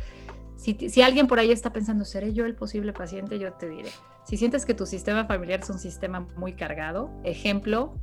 Si, 0.59 1.03
alguien 1.03 1.29
por 1.29 1.39
ahí 1.39 1.53
está 1.53 1.73
pensando, 1.73 2.05
¿seré 2.05 2.35
yo 2.35 2.45
el 2.45 2.57
posible 2.57 2.93
paciente? 2.93 3.39
Yo 3.39 3.53
te 3.53 3.69
diré, 3.69 3.91
si 4.25 4.37
sientes 4.37 4.67
que 4.67 4.75
tu 4.75 4.87
sistema 4.87 5.25
familiar 5.25 5.61
es 5.61 5.71
un 5.71 5.79
sistema 5.79 6.27
muy 6.37 6.55
cargado, 6.55 7.13
ejemplo, 7.23 7.95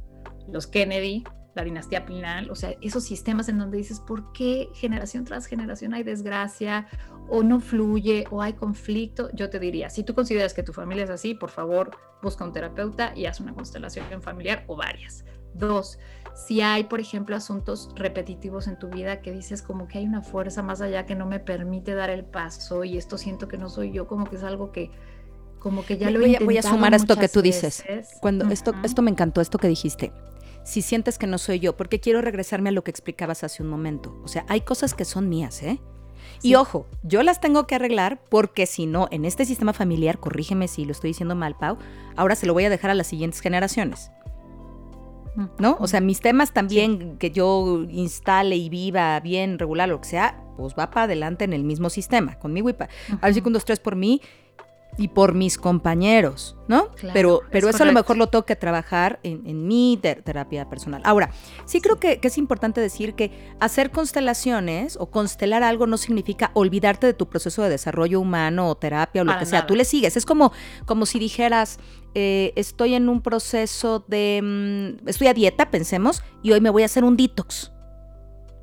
los 0.48 0.66
Kennedy, 0.66 1.26
la 1.54 1.66
dinastía 1.66 2.06
Pinal, 2.06 2.50
o 2.50 2.56
sea, 2.56 2.74
esos 2.82 3.04
sistemas 3.04 3.50
en 3.50 3.58
donde 3.58 3.78
dices, 3.78 4.00
¿por 4.00 4.32
qué 4.32 4.70
generación 4.74 5.26
tras 5.26 5.48
generación 5.48 5.94
hay 5.94 6.04
desgracia 6.04 6.88
o 7.30 7.44
no 7.44 7.60
fluye 7.60 8.24
o 8.32 8.42
hay 8.42 8.54
conflicto? 8.54 9.30
Yo 9.34 9.50
te 9.50 9.60
diría, 9.60 9.90
si 9.90 10.04
tú 10.04 10.16
consideras 10.16 10.54
que 10.54 10.64
tu 10.64 10.72
familia 10.72 11.04
es 11.04 11.10
así, 11.10 11.34
por 11.34 11.50
favor, 11.50 11.92
busca 12.22 12.46
un 12.46 12.54
terapeuta 12.54 13.12
y 13.18 13.26
haz 13.26 13.42
una 13.42 13.54
constelación 13.54 14.06
familiar 14.22 14.64
o 14.68 14.78
varias. 14.78 15.26
Dos, 15.54 16.00
si 16.36 16.62
hay, 16.62 16.84
por 16.84 17.00
ejemplo, 17.00 17.36
asuntos 17.36 17.90
repetitivos 17.96 18.68
en 18.68 18.78
tu 18.78 18.90
vida 18.90 19.22
que 19.22 19.32
dices 19.32 19.62
como 19.62 19.88
que 19.88 20.00
hay 20.00 20.06
una 20.06 20.22
fuerza 20.22 20.62
más 20.62 20.82
allá 20.82 21.06
que 21.06 21.16
no 21.16 21.26
me 21.26 21.40
permite 21.40 21.96
dar 21.96 22.10
el 22.10 22.26
paso 22.26 22.84
y 22.84 22.98
esto 22.98 23.18
siento 23.18 23.48
que 23.48 23.58
no 23.58 23.70
soy 23.70 23.92
yo, 23.92 24.06
como 24.06 24.30
que 24.30 24.36
es 24.36 24.44
algo 24.44 24.72
que 24.72 24.92
como 25.60 25.84
que 25.84 25.98
ya 25.98 26.12
lo 26.12 26.20
he 26.20 26.36
voy, 26.36 26.46
voy 26.46 26.58
a 26.58 26.62
sumar 26.62 26.94
a 26.94 26.98
esto 26.98 27.16
que 27.16 27.30
tú 27.30 27.42
dices. 27.42 27.84
Cuando 28.22 28.50
esto 28.50 28.74
esto 28.84 29.02
me 29.02 29.10
encantó 29.10 29.42
esto 29.42 29.58
que 29.58 29.68
dijiste. 29.68 30.12
Si 30.64 30.82
sientes 30.82 31.18
que 31.18 31.26
no 31.26 31.38
soy 31.38 31.60
yo, 31.60 31.78
porque 31.78 32.00
quiero 32.00 32.22
regresarme 32.22 32.70
a 32.70 32.72
lo 32.72 32.84
que 32.84 32.92
explicabas 32.92 33.44
hace 33.44 33.64
un 33.64 33.70
momento. 33.70 34.16
O 34.24 34.28
sea, 34.28 34.46
hay 34.48 34.62
cosas 34.62 34.94
que 34.94 35.06
son 35.06 35.30
mías, 35.30 35.64
¿eh? 35.64 35.80
Y 36.42 36.56
ojo, 36.56 36.88
yo 37.04 37.24
las 37.24 37.40
tengo 37.40 37.66
que 37.66 37.76
arreglar 37.76 38.20
porque 38.30 38.66
si 38.66 38.86
no, 38.86 39.08
en 39.12 39.26
este 39.26 39.46
sistema 39.46 39.74
familiar, 39.74 40.20
corrígeme 40.20 40.68
si 40.68 40.86
lo 40.86 40.92
estoy 40.92 41.12
diciendo 41.12 41.36
mal, 41.36 41.56
Pau, 41.56 41.78
ahora 42.16 42.36
se 42.36 42.46
lo 42.46 42.54
voy 42.54 42.66
a 42.66 42.70
dejar 42.70 42.92
a 42.92 42.96
las 42.96 43.08
siguientes 43.08 43.40
generaciones. 43.40 44.12
¿No? 45.60 45.78
O 45.80 45.88
sea, 45.88 46.02
mis 46.02 46.20
temas 46.20 46.54
también 46.54 47.18
que 47.18 47.32
yo 47.32 47.86
instale 47.90 48.56
y 48.56 48.70
viva 48.70 49.20
bien, 49.20 49.60
regular, 49.60 49.90
lo 49.90 50.02
que 50.02 50.10
sea, 50.10 50.44
pues 50.58 50.74
va 50.78 50.90
para 50.90 51.04
adelante 51.04 51.46
en 51.46 51.54
el 51.54 51.64
mismo 51.64 51.90
sistema, 51.90 52.40
conmigo 52.40 52.70
y 52.70 52.74
para... 52.74 52.92
A 53.22 53.26
ver 53.26 53.34
si 53.34 53.42
con 53.42 53.54
dos, 53.54 53.66
tres 53.66 53.80
por 53.80 53.96
mí 53.96 54.22
y 54.98 55.10
por 55.10 55.34
mis 55.34 55.58
compañeros, 55.58 56.56
¿no? 56.68 56.90
pero 57.14 57.42
pero 57.52 57.70
eso 57.70 57.84
a 57.84 57.86
lo 57.86 57.94
mejor 57.94 58.18
lo 58.18 58.28
tengo 58.28 58.46
que 58.46 58.56
trabajar 58.56 59.20
en, 59.24 59.68
mi 59.68 60.00
terapia 60.02 60.70
personal. 60.70 61.02
Ahora, 61.06 61.32
sí 61.66 61.82
creo 61.82 62.00
que, 62.00 62.20
es 62.22 62.38
importante 62.38 62.82
decir 62.82 63.14
que 63.14 63.32
hacer 63.60 63.92
constelaciones 63.92 64.98
o 65.00 65.10
constelar 65.12 65.64
algo 65.64 65.88
no 65.88 65.98
significa 65.98 66.52
olvidarte 66.54 67.08
de 67.08 67.14
tu 67.14 67.28
proceso 67.28 67.64
de 67.64 67.70
desarrollo 67.70 68.20
humano 68.20 68.70
o 68.70 68.76
terapia 68.76 69.22
o 69.22 69.26
lo 69.26 69.38
que 69.38 69.46
sea. 69.46 69.68
Tú 69.68 69.76
le 69.76 69.86
sigues. 69.86 70.18
Es 70.18 70.26
como, 70.26 70.52
como 70.86 71.06
si 71.06 71.20
dijeras, 71.20 71.80
eh, 72.14 72.54
estoy 72.56 72.96
en 72.96 73.10
un 73.10 73.22
proceso 73.22 74.04
de... 74.08 74.42
Mm, 74.42 75.08
estoy 75.08 75.28
a 75.28 75.34
dieta, 75.34 75.70
pensemos, 75.70 76.24
y 76.42 76.52
hoy 76.52 76.62
me 76.62 76.70
voy 76.70 76.84
a 76.84 76.86
hacer 76.86 77.04
un 77.04 77.18
detox. 77.18 77.72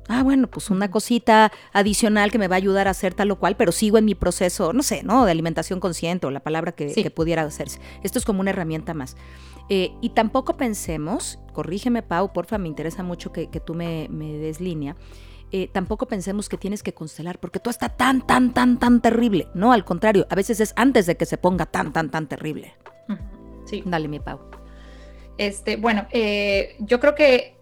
Ah, 0.09 0.21
bueno, 0.23 0.47
pues 0.47 0.69
una 0.69 0.91
cosita 0.91 1.51
adicional 1.71 2.31
que 2.31 2.37
me 2.37 2.47
va 2.47 2.55
a 2.55 2.57
ayudar 2.57 2.87
a 2.87 2.91
hacer 2.91 3.13
tal 3.13 3.31
o 3.31 3.39
cual, 3.39 3.55
pero 3.55 3.71
sigo 3.71 3.97
en 3.97 4.05
mi 4.05 4.15
proceso, 4.15 4.73
no 4.73 4.83
sé, 4.83 5.03
¿no? 5.03 5.25
De 5.25 5.31
alimentación 5.31 5.79
consciente 5.79 6.27
o 6.27 6.31
la 6.31 6.41
palabra 6.41 6.73
que, 6.73 7.11
pudiera 7.11 7.43
hacerse. 7.43 7.79
Esto 8.03 8.19
es 8.19 8.25
como 8.25 8.41
una 8.41 8.49
herramienta 8.49 8.93
más. 8.93 9.15
Eh, 9.69 9.93
y 10.01 10.09
tampoco 10.09 10.57
pensemos, 10.57 11.39
corrígeme 11.53 12.03
Pau, 12.03 12.33
porfa, 12.33 12.57
me 12.57 12.67
interesa 12.67 13.01
mucho 13.01 13.31
que, 13.31 13.47
tú 13.47 13.73
me, 13.73 14.09
des 14.09 14.59
línea. 14.59 14.95
Eh, 15.51 15.69
tampoco 15.71 16.07
pensemos 16.07 16.49
que 16.49 16.57
tienes 16.57 16.81
que 16.81 16.93
constelar 16.93 17.39
porque 17.39 17.59
todo 17.59 17.69
está 17.69 17.87
tan, 17.87 18.25
tan, 18.25 18.53
tan, 18.53 18.79
tan 18.79 19.01
terrible. 19.01 19.47
No, 19.53 19.71
al 19.71 19.85
contrario, 19.85 20.27
a 20.29 20.35
veces 20.35 20.59
es 20.59 20.73
antes 20.75 21.05
de 21.05 21.15
que 21.15 21.25
se 21.25 21.37
ponga 21.37 21.65
tan, 21.65 21.93
tan, 21.93 22.09
tan 22.09 22.27
terrible. 22.27 22.73
Sí. 23.65 23.81
Dale, 23.85 24.09
mi 24.09 24.19
Pau. 24.19 24.39
Este, 25.37 25.77
bueno, 25.77 26.07
eh, 26.11 26.75
yo 26.79 26.99
creo 26.99 27.15
que 27.15 27.55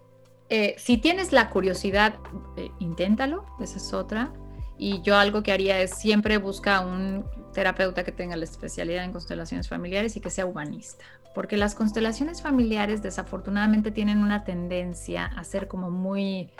eh, 0.54 0.74
si 0.76 0.98
tienes 0.98 1.32
la 1.32 1.48
curiosidad, 1.48 2.16
eh, 2.58 2.70
inténtalo, 2.78 3.46
esa 3.58 3.78
es 3.78 3.94
otra. 3.94 4.34
Y 4.76 5.00
yo 5.00 5.16
algo 5.16 5.42
que 5.42 5.50
haría 5.50 5.80
es 5.80 5.94
siempre 5.94 6.36
busca 6.36 6.80
un 6.80 7.24
terapeuta 7.54 8.04
que 8.04 8.12
tenga 8.12 8.36
la 8.36 8.44
especialidad 8.44 9.02
en 9.04 9.12
constelaciones 9.12 9.70
familiares 9.70 10.14
y 10.16 10.20
que 10.20 10.28
sea 10.28 10.44
humanista. 10.44 11.06
Porque 11.34 11.56
las 11.56 11.74
constelaciones 11.74 12.42
familiares 12.42 13.02
desafortunadamente 13.02 13.92
tienen 13.92 14.18
una 14.18 14.44
tendencia 14.44 15.24
a 15.24 15.42
ser 15.42 15.68
como 15.68 15.90
muy, 15.90 16.50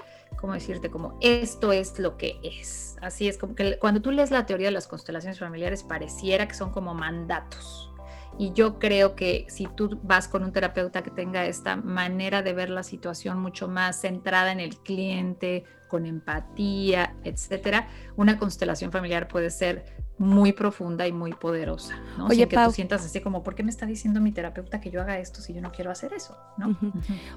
¿cómo 0.40 0.54
decirte? 0.54 0.88
Como 0.90 1.18
esto 1.20 1.70
es 1.70 1.98
lo 1.98 2.16
que 2.16 2.40
es. 2.42 2.96
Así 3.02 3.28
es 3.28 3.36
como 3.36 3.54
que 3.54 3.78
cuando 3.78 4.00
tú 4.00 4.10
lees 4.10 4.30
la 4.30 4.46
teoría 4.46 4.68
de 4.68 4.72
las 4.72 4.88
constelaciones 4.88 5.38
familiares 5.38 5.82
pareciera 5.82 6.48
que 6.48 6.54
son 6.54 6.72
como 6.72 6.94
mandatos 6.94 7.91
y 8.38 8.52
yo 8.52 8.78
creo 8.78 9.14
que 9.14 9.46
si 9.48 9.66
tú 9.66 10.00
vas 10.02 10.28
con 10.28 10.42
un 10.44 10.52
terapeuta 10.52 11.02
que 11.02 11.10
tenga 11.10 11.46
esta 11.46 11.76
manera 11.76 12.42
de 12.42 12.52
ver 12.52 12.70
la 12.70 12.82
situación 12.82 13.38
mucho 13.40 13.68
más 13.68 14.00
centrada 14.00 14.52
en 14.52 14.60
el 14.60 14.76
cliente, 14.78 15.64
con 15.88 16.06
empatía, 16.06 17.14
etcétera, 17.22 17.86
una 18.16 18.38
constelación 18.38 18.90
familiar 18.90 19.28
puede 19.28 19.50
ser 19.50 19.84
muy 20.16 20.52
profunda 20.52 21.06
y 21.06 21.12
muy 21.12 21.32
poderosa. 21.34 22.00
¿no? 22.16 22.28
Oye, 22.28 22.48
que 22.48 22.56
tú 22.56 22.70
sientas 22.70 23.04
así 23.04 23.20
como, 23.20 23.42
¿por 23.42 23.54
qué 23.54 23.62
me 23.62 23.70
está 23.70 23.84
diciendo 23.84 24.20
mi 24.20 24.32
terapeuta 24.32 24.80
que 24.80 24.90
yo 24.90 25.02
haga 25.02 25.18
esto 25.18 25.42
si 25.42 25.52
yo 25.52 25.60
no 25.60 25.70
quiero 25.70 25.90
hacer 25.90 26.14
eso? 26.14 26.34
¿no? 26.56 26.78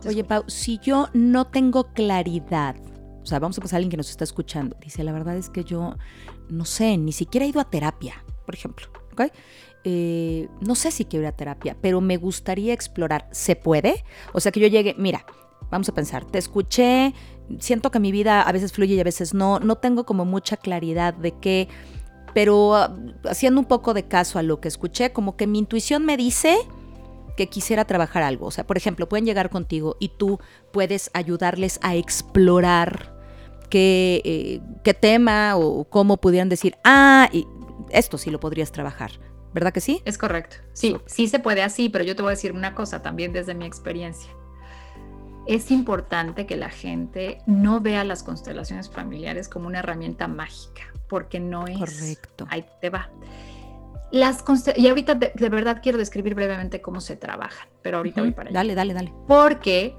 Oye, 0.07 0.23
Pau, 0.23 0.43
si 0.47 0.77
yo 0.79 1.09
no 1.13 1.47
tengo 1.47 1.91
claridad, 1.91 2.77
o 3.21 3.25
sea, 3.25 3.39
vamos 3.39 3.57
a 3.57 3.61
pasar 3.61 3.75
a 3.75 3.77
alguien 3.79 3.91
que 3.91 3.97
nos 3.97 4.09
está 4.09 4.23
escuchando, 4.23 4.77
dice, 4.79 5.03
la 5.03 5.11
verdad 5.11 5.35
es 5.35 5.49
que 5.49 5.65
yo 5.65 5.95
no 6.47 6.63
sé, 6.63 6.97
ni 6.97 7.11
siquiera 7.11 7.45
he 7.45 7.49
ido 7.49 7.59
a 7.59 7.69
terapia, 7.69 8.23
por 8.45 8.55
ejemplo, 8.55 8.87
¿ok? 9.11 9.23
Eh, 9.87 10.47
no 10.61 10.73
sé 10.73 10.89
si 10.89 11.05
quiero 11.05 11.23
ir 11.23 11.27
a 11.27 11.31
terapia, 11.31 11.77
pero 11.79 12.01
me 12.01 12.17
gustaría 12.17 12.73
explorar. 12.73 13.27
¿Se 13.31 13.55
puede? 13.55 14.03
O 14.33 14.39
sea, 14.39 14.51
que 14.51 14.59
yo 14.59 14.67
llegue, 14.67 14.95
mira, 14.97 15.25
vamos 15.69 15.87
a 15.89 15.93
pensar, 15.93 16.25
te 16.25 16.39
escuché, 16.39 17.13
siento 17.59 17.91
que 17.91 17.99
mi 17.99 18.11
vida 18.11 18.41
a 18.41 18.51
veces 18.51 18.73
fluye 18.73 18.95
y 18.95 18.99
a 18.99 19.03
veces 19.03 19.35
no, 19.35 19.59
no 19.59 19.75
tengo 19.75 20.03
como 20.03 20.25
mucha 20.25 20.57
claridad 20.57 21.13
de 21.13 21.33
qué, 21.33 21.67
pero 22.33 22.75
ah, 22.75 22.97
haciendo 23.29 23.59
un 23.59 23.67
poco 23.67 23.93
de 23.93 24.07
caso 24.07 24.39
a 24.39 24.43
lo 24.43 24.59
que 24.59 24.67
escuché, 24.67 25.13
como 25.13 25.37
que 25.37 25.45
mi 25.45 25.59
intuición 25.59 26.03
me 26.03 26.17
dice 26.17 26.57
que 27.37 27.47
quisiera 27.47 27.85
trabajar 27.85 28.23
algo. 28.23 28.47
O 28.47 28.51
sea, 28.51 28.65
por 28.65 28.77
ejemplo, 28.77 29.07
pueden 29.07 29.25
llegar 29.25 29.51
contigo 29.51 29.97
y 29.99 30.09
tú 30.09 30.39
puedes 30.71 31.11
ayudarles 31.13 31.79
a 31.83 31.95
explorar 31.95 33.13
qué, 33.69 34.21
eh, 34.25 34.61
qué 34.83 34.95
tema 34.95 35.57
o 35.57 35.83
cómo 35.85 36.17
pudieran 36.17 36.49
decir, 36.49 36.75
ah, 36.83 37.29
y 37.31 37.45
esto 37.91 38.17
sí 38.17 38.31
lo 38.31 38.39
podrías 38.39 38.71
trabajar. 38.71 39.11
¿Verdad 39.55 39.71
que 39.71 39.79
sí? 39.79 40.01
Es 40.03 40.17
correcto. 40.17 40.57
Sí, 40.73 40.97
sí 41.05 41.27
se 41.29 41.39
puede 41.39 41.63
así, 41.63 41.87
pero 41.87 42.03
yo 42.03 42.15
te 42.15 42.21
voy 42.21 42.31
a 42.31 42.35
decir 42.35 42.51
una 42.51 42.75
cosa 42.75 43.01
también 43.01 43.31
desde 43.31 43.55
mi 43.55 43.65
experiencia. 43.65 44.29
Es 45.47 45.71
importante 45.71 46.45
que 46.45 46.57
la 46.57 46.69
gente 46.69 47.39
no 47.47 47.79
vea 47.79 48.03
las 48.03 48.21
constelaciones 48.21 48.89
familiares 48.89 49.47
como 49.47 49.67
una 49.67 49.79
herramienta 49.79 50.27
mágica, 50.27 50.83
porque 51.07 51.39
no 51.39 51.67
es. 51.67 51.79
Correcto. 51.79 52.45
Ahí 52.49 52.65
te 52.81 52.89
va. 52.89 53.09
Las 54.11 54.43
y 54.75 54.87
ahorita 54.89 55.15
de, 55.15 55.49
verdad 55.49 55.79
quiero 55.81 55.97
describir 55.97 56.35
brevemente 56.35 56.81
cómo 56.81 56.99
se 56.99 57.15
trabajan, 57.15 57.69
pero 57.81 57.97
ahorita 57.97 58.21
voy 58.21 58.31
para 58.31 58.49
allá. 58.49 58.59
Dale, 58.59 58.75
dale, 58.75 58.93
dale. 58.93 59.13
Porque 59.25 59.95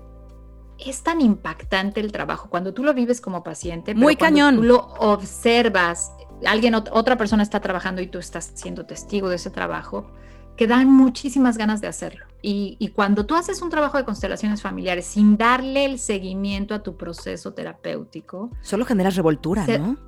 es 0.79 1.03
tan 1.03 1.23
impactante 1.23 2.01
el 2.01 2.13
trabajo 2.13 2.51
cuando 2.51 2.75
tú 2.75 2.85
lo 2.85 2.93
vives 2.93 3.23
como 3.23 3.43
paciente. 3.43 3.95
Muy 3.95 4.17
cañón. 4.17 4.57
Tú 4.57 4.63
lo 4.65 4.79
observas 4.99 6.13
alguien, 6.45 6.75
otra 6.75 7.17
persona 7.17 7.43
está 7.43 7.61
trabajando 7.61 8.03
y 8.03 8.07
tú 8.07 8.19
estás 8.19 8.53
siendo 8.55 8.87
testigo 8.87 9.29
de 9.29 9.37
ese 9.37 9.51
trabajo, 9.51 10.13
que 10.57 10.67
dan 10.67 10.91
muchísimas 10.91 11.59
ganas 11.59 11.81
de 11.81 11.89
hacerlo. 11.89 12.27
Y, 12.43 12.93
cuando 12.95 13.27
tú 13.27 13.35
haces 13.35 13.61
un 13.61 13.71
trabajo 13.71 13.99
de 13.99 14.05
constelaciones 14.05 14.63
familiares 14.63 15.05
sin 15.05 15.37
darle 15.37 15.85
el 15.85 15.99
seguimiento 15.99 16.75
a 16.75 16.83
tu 16.83 16.97
proceso 16.97 17.53
terapéutico. 17.55 18.51
Solo 18.63 18.85
generas 18.85 19.17
revoltura, 19.17 19.67
¿no? 19.67 19.99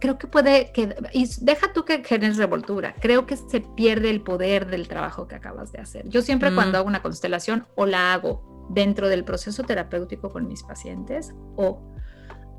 creo 0.00 0.18
que 0.18 0.26
puede, 0.26 0.72
que, 0.72 0.96
y 1.12 1.28
deja 1.40 1.72
tú 1.72 1.84
que 1.84 2.02
generes 2.04 2.36
revoltura, 2.36 2.94
creo 3.00 3.26
que 3.26 3.36
se 3.36 3.60
pierde 3.60 4.10
el 4.10 4.20
poder 4.20 4.66
del 4.66 4.88
trabajo 4.88 5.28
que 5.28 5.34
acabas 5.36 5.72
de 5.72 5.80
hacer. 5.80 6.08
Yo 6.08 6.22
siempre 6.22 6.54
cuando 6.54 6.72
mm. 6.72 6.80
hago 6.80 6.88
una 6.88 7.02
constelación 7.02 7.66
o 7.76 7.86
la 7.86 8.14
hago 8.14 8.68
dentro 8.70 9.08
del 9.08 9.24
proceso 9.24 9.62
terapéutico 9.62 10.30
con 10.32 10.46
mis 10.46 10.62
pacientes 10.62 11.34
o 11.56 11.80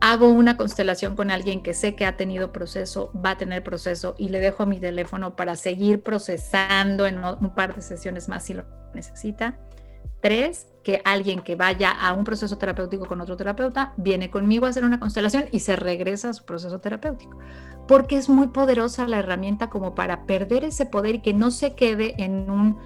hago 0.02 0.30
una 0.30 0.58
constelación 0.58 1.16
con 1.16 1.32
alguien 1.32 1.62
que 1.62 1.74
sé 1.74 1.96
que 1.96 2.06
ha 2.06 2.16
tenido 2.18 2.52
proceso, 2.52 3.12
va 3.14 3.32
a 3.32 3.38
tener 3.38 3.64
proceso 3.64 4.16
y 4.18 4.30
le 4.30 4.40
dejo 4.40 4.66
mi 4.66 4.80
teléfono 4.80 5.36
para 5.36 5.56
seguir 5.56 6.04
procesando 6.04 7.06
en 7.06 7.24
un 7.24 7.56
par 7.56 7.76
de 7.76 7.82
sesiones 7.82 8.30
más 8.30 8.46
si 8.46 8.54
lo 8.54 8.66
necesita. 8.94 9.58
Tres, 10.22 10.68
que 10.84 11.02
alguien 11.06 11.42
que 11.42 11.56
vaya 11.56 11.92
a 11.92 12.14
un 12.14 12.24
proceso 12.24 12.58
terapéutico 12.58 13.06
con 13.06 13.22
otro 13.22 13.38
terapeuta 13.38 13.94
viene 13.98 14.30
conmigo 14.30 14.66
a 14.66 14.70
hacer 14.70 14.84
una 14.84 15.00
constelación 15.00 15.46
y 15.52 15.60
se 15.60 15.76
regresa 15.76 16.30
a 16.30 16.34
su 16.34 16.46
proceso 16.46 16.80
terapéutico. 16.80 17.38
Porque 17.88 18.18
es 18.18 18.30
muy 18.30 18.48
poderosa 18.48 19.08
la 19.08 19.20
herramienta 19.20 19.70
como 19.70 19.96
para 19.96 20.26
perder 20.26 20.64
ese 20.64 20.86
poder 20.86 21.16
y 21.16 21.22
que 21.22 21.34
no 21.34 21.52
se 21.52 21.74
quede 21.74 22.16
en 22.22 22.50
un, 22.50 22.78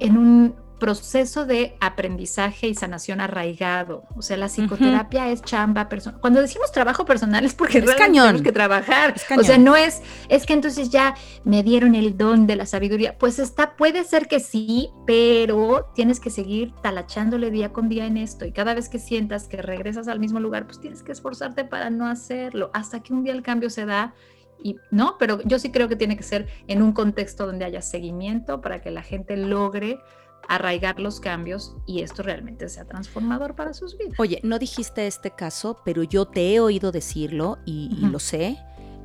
en 0.00 0.16
un 0.18 0.54
proceso 0.78 1.44
de 1.44 1.76
aprendizaje 1.80 2.68
y 2.68 2.74
sanación 2.74 3.20
arraigado. 3.20 4.04
O 4.16 4.22
sea, 4.22 4.36
la 4.36 4.48
psicoterapia 4.48 5.30
es 5.30 5.42
chamba 5.42 5.88
personal. 5.88 6.20
Cuando 6.20 6.40
decimos 6.40 6.72
trabajo 6.72 7.04
personal 7.04 7.44
es 7.44 7.54
porque 7.54 7.80
realmente 7.80 8.20
tenemos 8.20 8.42
que 8.42 8.52
trabajar. 8.52 9.14
O 9.38 9.42
sea, 9.42 9.58
no 9.58 9.76
es, 9.76 10.02
es 10.28 10.46
que 10.46 10.52
entonces 10.52 10.90
ya 10.90 11.14
me 11.44 11.62
dieron 11.62 11.94
el 11.94 12.16
don 12.16 12.46
de 12.46 12.56
la 12.56 12.66
sabiduría. 12.66 13.18
Pues 13.18 13.38
está, 13.38 13.76
puede 13.76 14.04
ser 14.04 14.28
que 14.28 14.40
sí, 14.40 14.90
pero 15.06 15.90
tienes 15.94 16.20
que 16.20 16.30
seguir 16.30 16.72
talachándole 16.82 17.50
día 17.50 17.72
con 17.72 17.88
día 17.88 18.06
en 18.06 18.16
esto. 18.16 18.44
Y 18.44 18.52
cada 18.52 18.74
vez 18.74 18.88
que 18.88 18.98
sientas 18.98 19.48
que 19.48 19.62
regresas 19.62 20.08
al 20.08 20.20
mismo 20.20 20.40
lugar, 20.40 20.66
pues 20.66 20.80
tienes 20.80 21.02
que 21.02 21.12
esforzarte 21.12 21.64
para 21.64 21.90
no 21.90 22.06
hacerlo. 22.06 22.70
Hasta 22.72 23.02
que 23.02 23.12
un 23.12 23.24
día 23.24 23.32
el 23.32 23.42
cambio 23.42 23.70
se 23.70 23.84
da 23.84 24.14
y 24.62 24.76
no, 24.90 25.16
pero 25.18 25.40
yo 25.44 25.58
sí 25.58 25.70
creo 25.70 25.88
que 25.88 25.96
tiene 25.96 26.16
que 26.16 26.22
ser 26.22 26.48
en 26.66 26.82
un 26.82 26.92
contexto 26.92 27.46
donde 27.46 27.64
haya 27.64 27.82
seguimiento 27.82 28.60
para 28.60 28.80
que 28.80 28.90
la 28.90 29.02
gente 29.02 29.36
logre 29.36 30.00
arraigar 30.48 30.98
los 30.98 31.20
cambios 31.20 31.76
y 31.86 32.00
esto 32.00 32.22
realmente 32.22 32.68
sea 32.68 32.86
transformador 32.86 33.54
para 33.54 33.74
sus 33.74 33.96
vidas. 33.96 34.18
Oye, 34.18 34.40
no 34.42 34.58
dijiste 34.58 35.06
este 35.06 35.30
caso, 35.30 35.80
pero 35.84 36.02
yo 36.02 36.24
te 36.24 36.54
he 36.54 36.60
oído 36.60 36.90
decirlo 36.90 37.58
y, 37.66 37.90
lo 38.00 38.18
sé. 38.18 38.58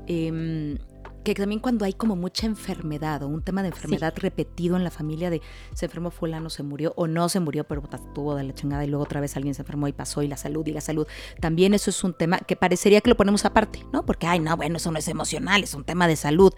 Em, 0.07 0.77
que 1.23 1.33
también 1.33 1.59
cuando 1.61 1.85
hay 1.85 1.93
como 1.93 2.15
mucha 2.15 2.45
enfermedad 2.45 3.23
o 3.23 3.27
un 3.27 3.41
tema 3.41 3.61
de 3.61 3.69
enfermedad 3.69 4.13
repetido 4.17 4.75
en 4.75 4.83
la 4.83 4.91
familia 4.91 5.29
de 5.29 5.41
se 5.73 5.85
enfermó 5.85 6.11
fulano, 6.11 6.49
se 6.49 6.63
murió 6.63 6.93
o 6.97 7.07
no 7.07 7.29
se 7.29 7.39
murió, 7.39 7.63
pero 7.63 7.81
tuvo 8.13 8.35
de 8.35 8.43
la 8.43 8.53
chingada 8.53 8.83
y 8.83 8.87
luego 8.87 9.03
otra 9.03 9.21
vez 9.21 9.35
alguien 9.37 9.55
se 9.55 9.61
enfermó 9.61 9.87
y 9.87 9.93
pasó 9.93 10.21
y 10.21 10.27
la 10.27 10.37
salud 10.37 10.67
y 10.67 10.71
la 10.71 10.81
salud. 10.81 11.07
También 11.39 11.73
eso 11.73 11.89
es 11.89 12.03
un 12.03 12.13
tema 12.13 12.39
que 12.39 12.55
parecería 12.55 12.99
que 13.01 13.09
lo 13.09 13.15
ponemos 13.15 13.45
aparte, 13.45 13.85
¿no? 13.93 14.05
Porque, 14.05 14.27
ay, 14.27 14.39
no, 14.39 14.55
bueno, 14.57 14.77
eso 14.77 14.91
no 14.91 14.99
es 14.99 15.07
emocional, 15.07 15.63
es 15.63 15.73
un 15.73 15.85
tema 15.85 16.07
de 16.07 16.17
salud. 16.17 16.53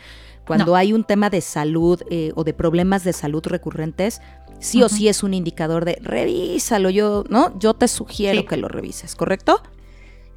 Cuando 0.47 0.75
hay 0.75 0.93
un 0.93 1.03
tema 1.03 1.29
de 1.29 1.41
salud 1.41 2.01
eh, 2.09 2.31
o 2.35 2.43
de 2.43 2.53
problemas 2.53 3.03
de 3.03 3.13
salud 3.13 3.43
recurrentes, 3.45 4.21
sí 4.59 4.83
o 4.83 4.89
sí 4.89 5.07
es 5.07 5.23
un 5.23 5.33
indicador 5.33 5.85
de 5.85 5.97
revísalo, 6.01 6.89
yo, 6.89 7.23
¿no? 7.29 7.57
Yo 7.59 7.73
te 7.73 7.87
sugiero 7.87 8.45
que 8.45 8.57
lo 8.57 8.67
revises, 8.67 9.15
¿correcto? 9.15 9.61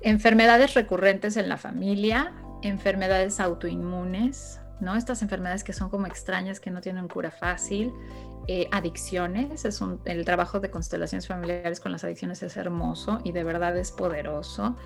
Enfermedades 0.00 0.74
recurrentes 0.74 1.36
en 1.36 1.48
la 1.48 1.56
familia, 1.56 2.32
enfermedades 2.62 3.40
autoinmunes, 3.40 4.60
¿no? 4.80 4.94
Estas 4.96 5.22
enfermedades 5.22 5.64
que 5.64 5.72
son 5.72 5.90
como 5.90 6.06
extrañas, 6.06 6.60
que 6.60 6.70
no 6.70 6.80
tienen 6.80 7.08
cura 7.08 7.30
fácil, 7.30 7.92
eh, 8.46 8.68
adicciones, 8.72 9.64
es 9.64 9.80
el 10.04 10.24
trabajo 10.24 10.60
de 10.60 10.70
constelaciones 10.70 11.26
familiares 11.26 11.80
con 11.80 11.92
las 11.92 12.04
adicciones 12.04 12.42
es 12.42 12.56
hermoso 12.56 13.20
y 13.24 13.32
de 13.32 13.44
verdad 13.44 13.76
es 13.76 13.92
poderoso. 13.92 14.76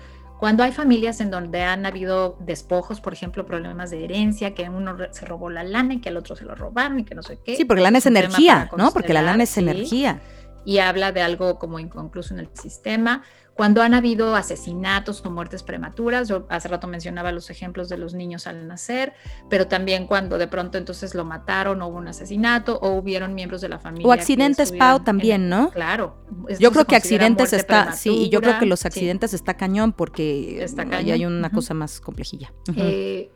Cuando 0.43 0.63
hay 0.63 0.73
familias 0.73 1.21
en 1.21 1.31
donde 1.31 1.61
han 1.61 1.85
habido 1.85 2.35
despojos, 2.41 2.99
por 2.99 3.13
ejemplo, 3.13 3.45
problemas 3.45 3.91
de 3.91 4.03
herencia, 4.03 4.53
que 4.53 4.67
uno 4.67 4.97
se 5.11 5.25
robó 5.25 5.49
la 5.49 5.63
lana 5.63 5.93
y 5.93 6.01
que 6.01 6.09
al 6.09 6.17
otro 6.17 6.35
se 6.35 6.43
lo 6.43 6.53
robaron 6.53 6.99
y 6.99 7.05
que 7.05 7.15
no 7.15 7.23
sé 7.23 7.39
qué. 7.41 7.55
Sí, 7.55 7.63
porque 7.63 7.79
la 7.79 7.87
lana 7.87 7.99
es 7.99 8.05
energía, 8.07 8.69
¿no? 8.75 8.91
Porque 8.91 9.13
la 9.13 9.21
lana 9.21 9.43
es 9.43 9.57
energía. 9.57 10.19
Y 10.65 10.79
habla 10.79 11.13
de 11.13 11.21
algo 11.21 11.57
como 11.59 11.79
inconcluso 11.79 12.33
en 12.33 12.41
el 12.41 12.49
sistema. 12.55 13.23
Cuando 13.55 13.83
han 13.83 13.93
habido 13.93 14.35
asesinatos 14.35 15.23
o 15.25 15.29
muertes 15.29 15.61
prematuras, 15.61 16.27
yo 16.27 16.45
hace 16.49 16.67
rato 16.67 16.87
mencionaba 16.87 17.31
los 17.31 17.49
ejemplos 17.49 17.87
de 17.87 17.97
los 17.97 18.13
niños 18.13 18.47
al 18.47 18.67
nacer, 18.67 19.13
pero 19.49 19.67
también 19.67 20.07
cuando 20.07 20.37
de 20.37 20.47
pronto 20.47 20.77
entonces 20.77 21.13
lo 21.13 21.23
mataron 21.23 21.81
o 21.81 21.87
hubo 21.87 21.97
un 21.97 22.07
asesinato 22.07 22.79
o 22.79 22.91
hubieron 22.91 23.35
miembros 23.35 23.61
de 23.61 23.69
la 23.69 23.79
familia. 23.79 24.07
O 24.07 24.11
accidentes, 24.11 24.71
Pau, 24.71 25.03
también, 25.03 25.49
¿no? 25.49 25.69
Claro. 25.69 26.17
Yo 26.59 26.71
creo 26.71 26.85
que 26.85 26.95
accidentes 26.95 27.53
está, 27.53 27.91
sí, 27.93 28.23
y 28.23 28.29
yo 28.29 28.41
creo 28.41 28.57
que 28.59 28.65
los 28.65 28.85
accidentes 28.85 29.33
está 29.33 29.53
cañón 29.55 29.93
porque 29.93 30.63
está 30.63 30.83
hay 30.93 31.25
una 31.25 31.49
cosa 31.51 31.73
más 31.73 31.99
complejilla. 31.99 32.51
Eh, 32.75 33.29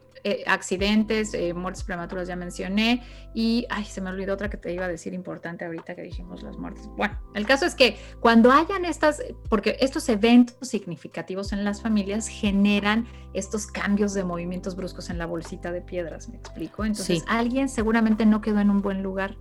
accidentes, 0.46 1.34
eh, 1.34 1.54
muertes 1.54 1.84
prematuras 1.84 2.28
ya 2.28 2.36
mencioné 2.36 3.04
y, 3.34 3.66
ay, 3.70 3.86
se 3.86 4.02
me 4.02 4.10
olvidó 4.10 4.34
otra 4.34 4.50
que 4.50 4.58
te 4.58 4.74
iba 4.74 4.86
a 4.86 4.88
decir 4.88 5.14
importante 5.14 5.66
ahorita 5.66 5.96
que 5.96 6.02
dijimos 6.02 6.44
las 6.44 6.58
muertes. 6.58 6.88
Bueno, 6.98 7.20
el 7.36 7.46
caso 7.46 7.66
es 7.66 7.76
que 7.76 7.98
cuando 8.20 8.52
hayan 8.52 8.86
estas, 8.86 9.22
porque 9.50 9.78
estos 9.80 10.08
eventos 10.10 10.68
significativos 10.68 11.54
en 11.54 11.64
las 11.64 11.82
familias 11.82 12.28
generan 12.28 13.08
estos 13.34 13.68
cambios 13.68 14.14
de 14.14 14.24
movimientos 14.24 14.76
bruscos 14.76 15.10
en 15.10 15.18
la 15.18 15.26
bolsita 15.26 15.72
de 15.72 15.82
piedras, 15.82 16.30
¿me 16.30 16.38
explico? 16.38 16.86
Entonces, 16.86 17.24
alguien 17.28 17.70
seguramente 17.70 18.26
no 18.26 18.42
quedó 18.42 18.60
en 18.60 18.70
un 18.70 18.82
buen 18.82 19.04
lugar, 19.04 19.38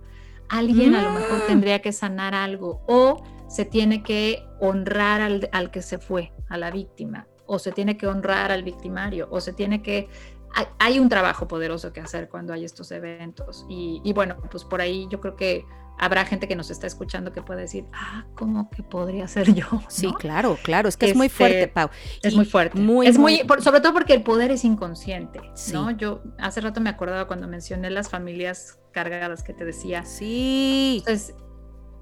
alguien 0.49 0.95
a 0.95 1.01
lo 1.01 1.11
mejor 1.11 1.39
mm. 1.39 1.47
tendría 1.47 1.81
que 1.81 1.91
sanar 1.91 2.35
algo 2.35 2.81
o 2.87 3.23
se 3.47 3.65
tiene 3.65 4.03
que 4.03 4.43
honrar 4.59 5.21
al, 5.21 5.49
al 5.51 5.71
que 5.71 5.81
se 5.81 5.97
fue, 5.97 6.31
a 6.49 6.57
la 6.57 6.71
víctima, 6.71 7.27
o 7.45 7.59
se 7.59 7.71
tiene 7.71 7.97
que 7.97 8.07
honrar 8.07 8.51
al 8.51 8.63
victimario, 8.63 9.27
o 9.31 9.39
se 9.39 9.53
tiene 9.53 9.81
que 9.81 10.09
hay, 10.79 10.99
un 10.99 11.09
trabajo 11.09 11.47
poderoso 11.47 11.93
que 11.93 11.99
hacer 11.99 12.29
cuando 12.29 12.53
hay 12.53 12.65
estos 12.65 12.91
eventos. 12.91 13.65
Y, 13.69 14.11
bueno, 14.13 14.37
pues 14.49 14.63
por 14.63 14.81
ahí 14.81 15.07
yo 15.09 15.19
creo 15.19 15.35
que 15.35 15.65
habrá 15.99 16.25
gente 16.25 16.47
que 16.47 16.55
nos 16.55 16.69
está 16.69 16.85
escuchando 16.85 17.31
que 17.33 17.41
puede 17.41 17.61
decir, 17.61 17.85
ah, 17.93 18.25
¿cómo 18.35 18.69
que 18.69 18.83
podría 18.83 19.27
ser 19.27 19.53
yo? 19.53 19.65
Sí, 19.87 20.13
claro, 20.19 20.57
claro, 20.61 20.87
es 20.89 20.97
que 20.97 21.09
es 21.09 21.15
muy 21.15 21.29
fuerte, 21.29 21.61
este, 21.63 21.73
Pau. 21.73 21.89
Es 22.21 22.35
muy 22.35 22.45
fuerte. 22.45 22.79
Muy, 22.79 23.07
es 23.07 23.17
muy, 23.17 23.41
sobre 23.59 23.81
todo 23.81 23.93
porque 23.93 24.13
el 24.13 24.23
poder 24.23 24.51
es 24.51 24.63
inconsciente, 24.63 25.41
¿no? 25.73 25.91
Yo 25.91 26.21
hace 26.37 26.61
rato 26.61 26.81
me 26.81 26.89
acordaba 26.89 27.27
cuando 27.27 27.47
mencioné 27.47 27.89
las 27.89 28.09
familias 28.09 28.79
cargadas 28.91 29.43
que 29.43 29.53
te 29.53 29.65
decía. 29.65 30.05
Sí. 30.05 30.97
Entonces, 30.99 31.35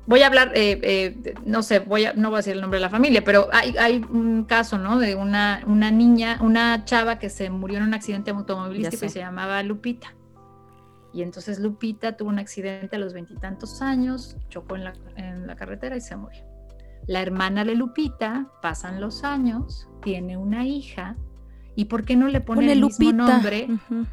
voy 0.08 0.22
a 0.22 0.28
hablar, 0.28 0.52
eh, 0.56 0.80
eh, 0.84 1.34
no 1.46 1.64
sé, 1.64 1.80
voy 1.80 2.06
a, 2.06 2.14
no 2.14 2.30
voy 2.30 2.38
a 2.38 2.40
decir 2.40 2.54
el 2.54 2.62
nombre 2.62 2.78
de 2.78 2.82
la 2.82 2.90
familia, 2.90 3.24
pero 3.24 3.48
hay, 3.52 3.76
hay 3.78 4.06
un 4.10 4.46
caso, 4.46 4.78
¿no? 4.78 5.00
De 5.00 5.16
una, 5.16 5.62
una 5.66 5.92
niña, 5.92 6.38
una 6.42 6.86
chava 6.86 7.20
que 7.20 7.30
se 7.30 7.50
murió 7.50 7.78
en 7.78 7.86
un 7.86 7.94
accidente 7.94 8.32
automovilístico 8.32 9.06
y 9.06 9.10
se 9.10 9.20
llamaba 9.20 9.62
Lupita. 9.64 10.14
Y 11.14 11.22
entonces 11.22 11.60
Lupita 11.60 12.18
tuvo 12.18 12.30
un 12.30 12.40
accidente 12.40 12.98
a 12.98 13.00
los 13.00 13.14
veintitantos 13.14 13.82
años, 13.82 14.36
chocó 14.50 14.76
en 14.76 14.84
la, 14.84 14.94
en 15.16 15.48
la 15.48 15.56
carretera 15.56 15.96
y 15.96 16.02
se 16.02 16.16
murió. 16.16 16.44
La 17.08 17.22
hermana 17.22 17.64
de 17.64 17.76
Lupita, 17.76 18.48
pasan 18.62 19.00
los 19.00 19.24
años, 19.24 19.88
tiene 20.04 20.38
una 20.38 20.66
hija, 20.66 21.16
¿y 21.76 21.86
por 21.86 22.04
qué 22.04 22.16
no 22.16 22.28
le 22.28 22.42
pone, 22.42 22.72
el 22.72 22.82
mismo 22.82 23.12
nombre 23.14 23.68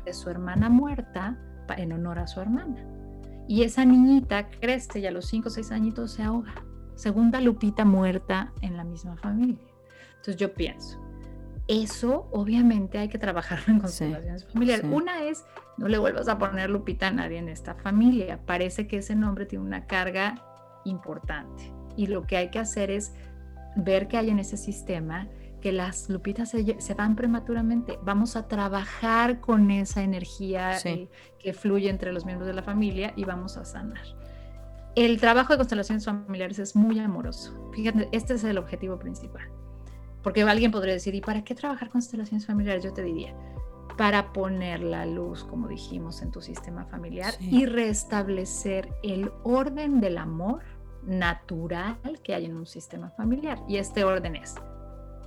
de 0.05 0.13
su 0.13 0.31
hermana 0.31 0.69
muerta 0.69 1.39
en 1.77 1.93
honor 1.93 2.19
a 2.19 2.27
su 2.27 2.41
hermana? 2.41 2.87
Y 3.53 3.65
esa 3.65 3.85
niñita 3.85 4.49
crece 4.49 5.01
y 5.01 5.07
a 5.07 5.11
los 5.11 5.27
5 5.27 5.49
o 5.49 5.51
6 5.51 5.73
añitos 5.73 6.13
se 6.13 6.23
ahoga. 6.23 6.55
Segunda 6.95 7.39
Lupita 7.39 7.85
muerta 7.85 8.51
en 8.63 8.79
la 8.79 8.83
misma 8.83 9.15
familia. 9.19 9.69
Entonces 10.09 10.37
yo 10.37 10.55
pienso, 10.55 10.99
eso 11.69 12.31
obviamente 12.33 12.97
hay 12.97 13.11
que 13.11 13.19
trabajarlo 13.19 13.75
en 13.75 13.81
constelaciones 13.81 14.47
familiares. 14.47 14.87
Una 14.91 15.25
es, 15.25 15.45
no 15.77 15.87
le 15.89 15.99
vuelvas 15.99 16.29
a 16.29 16.39
poner 16.39 16.71
Lupita 16.71 17.09
a 17.09 17.11
nadie 17.11 17.37
en 17.37 17.51
esta 17.51 17.75
familia. 17.75 18.41
Parece 18.47 18.87
que 18.87 18.97
ese 18.97 19.15
nombre 19.15 19.45
tiene 19.45 19.67
una 19.67 19.87
carga 19.87 20.43
importante. 20.87 21.75
Y 21.95 22.07
lo 22.07 22.27
que 22.27 22.39
hay 22.39 22.49
que 22.49 22.59
hacer 22.59 22.91
es 22.91 23.13
ver 23.77 24.09
qué 24.09 24.17
hay 24.17 24.31
en 24.31 24.39
ese 24.39 24.57
sistema 24.57 25.29
que 25.63 25.73
las 25.73 26.11
lupitas 26.11 26.51
se, 26.51 26.95
van 26.95 27.17
prematuramente. 27.17 27.99
Vamos 28.03 28.37
a 28.37 28.49
trabajar 28.49 29.41
con 29.41 29.71
esa 29.71 30.03
energía 30.03 30.77
eh, 30.85 31.09
que 31.39 31.55
fluye 31.55 31.89
entre 31.89 32.13
los 32.13 32.27
miembros 32.27 32.49
de 32.49 32.53
la 32.53 32.63
familia 32.63 33.15
y 33.17 33.25
vamos 33.25 33.57
a 33.57 33.65
sanar. 33.65 34.03
El 34.95 35.19
trabajo 35.19 35.55
de 35.55 35.57
constelaciones 35.57 36.05
familiares 36.05 36.59
es 36.59 36.77
muy 36.77 36.99
amoroso. 36.99 37.71
Fíjate, 37.73 38.09
este 38.13 38.35
es 38.35 38.45
el 38.45 38.59
objetivo 38.59 38.99
principal. 38.99 39.49
Porque 40.23 40.43
alguien 40.43 40.71
podría 40.71 40.93
decir, 40.93 41.15
¿y 41.15 41.21
para 41.21 41.43
qué 41.45 41.55
trabajar 41.55 41.89
constelaciones 41.89 42.45
familiares? 42.45 42.85
Yo 42.85 42.93
te 42.93 43.03
diría, 43.03 43.35
para 43.97 44.33
poner 44.33 44.81
la 44.81 45.07
luz, 45.07 45.45
como 45.45 45.69
dijimos, 45.69 46.23
en 46.23 46.31
tu 46.31 46.43
sistema 46.43 46.85
familiar 46.87 47.35
y 47.41 47.67
restablecer 47.67 48.93
el 49.03 49.33
orden 49.45 50.01
del 50.01 50.19
amor 50.19 50.61
natural 51.05 51.99
que 52.23 52.35
hay 52.35 52.47
en 52.47 52.57
un 52.57 52.67
sistema 52.67 53.11
familiar. 53.11 53.59
Y 53.69 53.77
este 53.77 54.05
orden 54.05 54.37
es 54.37 54.57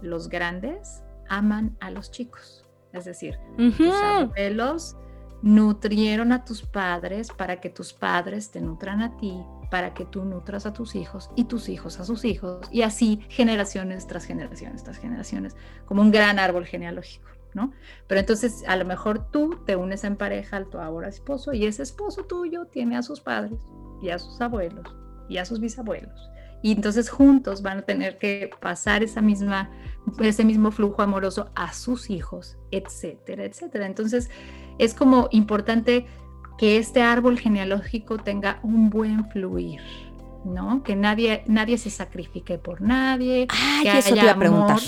los 0.01 0.29
grandes 0.29 1.03
aman 1.29 1.75
a 1.79 1.91
los 1.91 2.12
chicos. 2.12 2.65
Es 2.93 3.05
decir, 3.05 3.38
tus 3.77 3.93
abuelos 3.95 4.95
nutrieron 5.41 6.31
a 6.31 6.45
tus 6.45 6.63
padres 6.63 7.29
para 7.31 7.60
que 7.60 7.69
tus 7.69 7.93
padres 7.93 8.51
te 8.51 8.62
nutran 8.62 9.01
a 9.01 9.17
ti, 9.17 9.38
para 9.69 9.93
que 9.93 10.05
tú 10.05 10.23
nutras 10.23 10.65
a 10.65 10.73
tus 10.73 10.95
hijos 10.95 11.29
y 11.36 11.45
tus 11.45 11.69
hijos 11.69 11.99
a 11.99 12.05
sus 12.05 12.25
hijos, 12.25 12.67
y 12.71 12.84
así 12.84 13.19
generaciones 13.29 14.08
tras 14.08 14.25
generaciones 14.25 14.84
tras 14.84 14.97
generaciones, 14.97 15.55
como 15.86 16.01
un 16.01 16.12
gran 16.12 16.39
árbol 16.39 16.65
genealógico, 16.65 17.28
¿no? 17.53 17.74
Pero 18.07 18.22
entonces 18.22 18.63
a 18.67 18.76
lo 18.78 18.86
mejor 18.86 19.30
tú 19.30 19.59
te 19.65 19.76
unes 19.76 20.03
en 20.03 20.15
pareja 20.15 20.57
al 20.57 20.67
tu 20.67 20.80
ahora 20.80 21.09
esposo 21.09 21.53
y 21.53 21.65
ese 21.65 21.84
esposo 21.84 22.24
tuyo 22.24 22.65
tiene 22.65 22.97
a 22.97 23.03
sus 23.03 23.19
padres 23.19 23.59
y 24.01 24.09
a 24.09 24.19
sus 24.19 24.39
abuelos 24.41 24.88
y 25.28 25.38
a 25.38 25.45
sus 25.45 25.59
bisabuelos 25.59 26.30
Y 26.66 26.72
entonces 26.72 27.11
juntos 27.11 27.61
van 27.61 27.78
a 27.78 27.82
tener 27.84 28.18
que 28.18 28.49
pasar 28.59 29.03
esa 29.03 29.22
misma, 29.22 29.70
ese 30.20 30.43
mismo 30.43 30.72
flujo 30.72 31.03
amoroso 31.03 31.51
a 31.53 31.72
sus 31.74 32.09
hijos, 32.09 32.57
etcétera, 32.72 33.45
etcétera. 33.45 33.86
Entonces 33.86 34.32
es 34.80 34.95
como 34.95 35.28
importante 35.30 36.07
que 36.57 36.78
este 36.78 37.03
árbol 37.03 37.38
genealógico 37.38 38.18
tenga 38.18 38.61
un 38.63 38.89
buen 38.89 39.30
fluir, 39.30 39.80
¿no? 40.43 40.82
Que 40.82 40.95
nadie, 40.95 41.43
nadie 41.45 41.78
se 41.78 41.91
sacrifique 41.91 42.57
por 42.57 42.82
nadie. 42.82 43.45
Ah, 43.51 43.82
que 43.84 43.99
eso 43.99 44.16
te 44.16 44.22
iba 44.22 44.32
a 44.32 44.39
preguntar. 44.39 44.80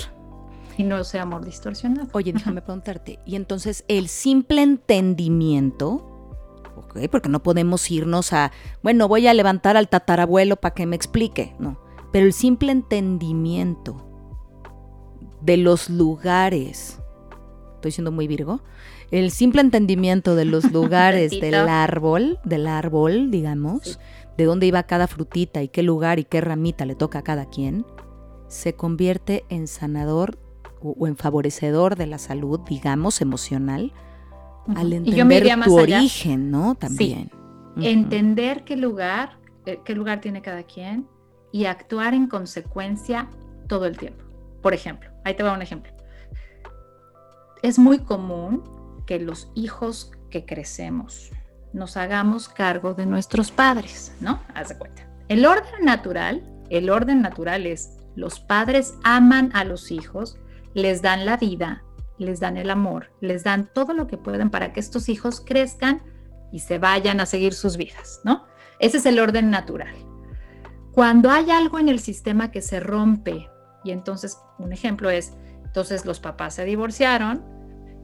Y 0.76 0.82
no 0.82 1.04
sea 1.04 1.22
amor 1.22 1.44
distorsionado. 1.44 2.08
Oye, 2.10 2.32
déjame 2.32 2.60
preguntarte. 2.62 3.20
Y 3.24 3.36
entonces 3.36 3.84
el 3.86 4.08
simple 4.08 4.62
entendimiento, 4.62 6.17
¿ok? 6.78 7.08
Porque 7.10 7.28
no 7.28 7.42
podemos 7.42 7.90
irnos 7.90 8.32
a, 8.32 8.52
bueno, 8.82 9.08
voy 9.08 9.26
a 9.26 9.34
levantar 9.34 9.76
al 9.76 9.88
tatarabuelo 9.88 10.56
para 10.56 10.74
que 10.74 10.86
me 10.86 10.96
explique, 10.96 11.54
no. 11.58 11.80
Pero 12.12 12.26
el 12.26 12.32
simple 12.32 12.72
entendimiento 12.72 14.04
de 15.40 15.56
los 15.56 15.90
lugares, 15.90 16.98
estoy 17.74 17.92
siendo 17.92 18.12
muy 18.12 18.26
virgo, 18.26 18.62
el 19.10 19.30
simple 19.30 19.60
entendimiento 19.60 20.34
de 20.34 20.44
los 20.44 20.64
lugares 20.72 21.30
del 21.40 21.54
árbol, 21.54 22.38
del 22.44 22.66
árbol, 22.66 23.30
digamos, 23.30 23.98
de 24.36 24.44
dónde 24.44 24.66
iba 24.66 24.82
cada 24.84 25.06
frutita 25.06 25.62
y 25.62 25.68
qué 25.68 25.82
lugar 25.82 26.18
y 26.18 26.24
qué 26.24 26.40
ramita 26.40 26.86
le 26.86 26.94
toca 26.94 27.20
a 27.20 27.22
cada 27.22 27.46
quien, 27.46 27.84
se 28.48 28.74
convierte 28.74 29.44
en 29.48 29.66
sanador 29.66 30.38
o, 30.80 31.06
en 31.06 31.16
favorecedor 31.16 31.96
de 31.96 32.06
la 32.06 32.18
salud, 32.18 32.60
digamos, 32.60 33.20
emocional, 33.20 33.92
al 34.76 34.92
entender 34.92 35.60
tu 35.64 35.78
origen, 35.78 36.50
¿no? 36.50 36.74
También. 36.74 37.30
Entender 37.76 38.64
qué 38.64 38.76
lugar, 38.76 39.38
eh, 39.66 39.80
qué 39.84 39.94
lugar 39.94 40.20
tiene 40.20 40.42
cada 40.42 40.64
quien 40.64 41.06
y 41.52 41.66
actuar 41.66 42.14
en 42.14 42.26
consecuencia 42.26 43.28
todo 43.68 43.86
el 43.86 43.96
tiempo. 43.96 44.24
Por 44.62 44.74
ejemplo, 44.74 45.10
ahí 45.24 45.34
te 45.34 45.42
va 45.42 45.52
un 45.52 45.62
ejemplo. 45.62 45.92
Es 47.62 47.78
muy 47.78 47.98
común 47.98 48.62
que 49.06 49.18
los 49.18 49.50
hijos 49.54 50.10
que 50.30 50.44
crecemos 50.44 51.30
nos 51.72 51.96
hagamos 51.96 52.48
cargo 52.48 52.94
de 52.94 53.06
nuestros 53.06 53.50
padres, 53.50 54.14
¿no? 54.20 54.40
Haz 54.54 54.70
de 54.70 54.78
cuenta. 54.78 55.08
El 55.28 55.44
orden 55.44 55.84
natural, 55.84 56.42
el 56.70 56.90
orden 56.90 57.22
natural 57.22 57.66
es 57.66 57.98
los 58.16 58.40
padres 58.40 58.94
aman 59.04 59.50
a 59.54 59.64
los 59.64 59.90
hijos, 59.90 60.38
les 60.74 61.02
dan 61.02 61.24
la 61.24 61.36
vida, 61.36 61.84
les 62.18 62.40
dan 62.40 62.56
el 62.56 62.70
amor, 62.70 63.10
les 63.20 63.44
dan 63.44 63.70
todo 63.72 63.94
lo 63.94 64.06
que 64.06 64.18
pueden 64.18 64.50
para 64.50 64.72
que 64.72 64.80
estos 64.80 65.08
hijos 65.08 65.40
crezcan 65.40 66.02
y 66.52 66.60
se 66.60 66.78
vayan 66.78 67.20
a 67.20 67.26
seguir 67.26 67.54
sus 67.54 67.76
vidas, 67.76 68.20
¿no? 68.24 68.46
Ese 68.78 68.98
es 68.98 69.06
el 69.06 69.18
orden 69.18 69.50
natural. 69.50 69.94
Cuando 70.92 71.30
hay 71.30 71.50
algo 71.50 71.78
en 71.78 71.88
el 71.88 72.00
sistema 72.00 72.50
que 72.50 72.62
se 72.62 72.80
rompe, 72.80 73.48
y 73.84 73.92
entonces 73.92 74.38
un 74.58 74.72
ejemplo 74.72 75.10
es, 75.10 75.32
entonces 75.64 76.04
los 76.04 76.20
papás 76.20 76.54
se 76.54 76.64
divorciaron, 76.64 77.44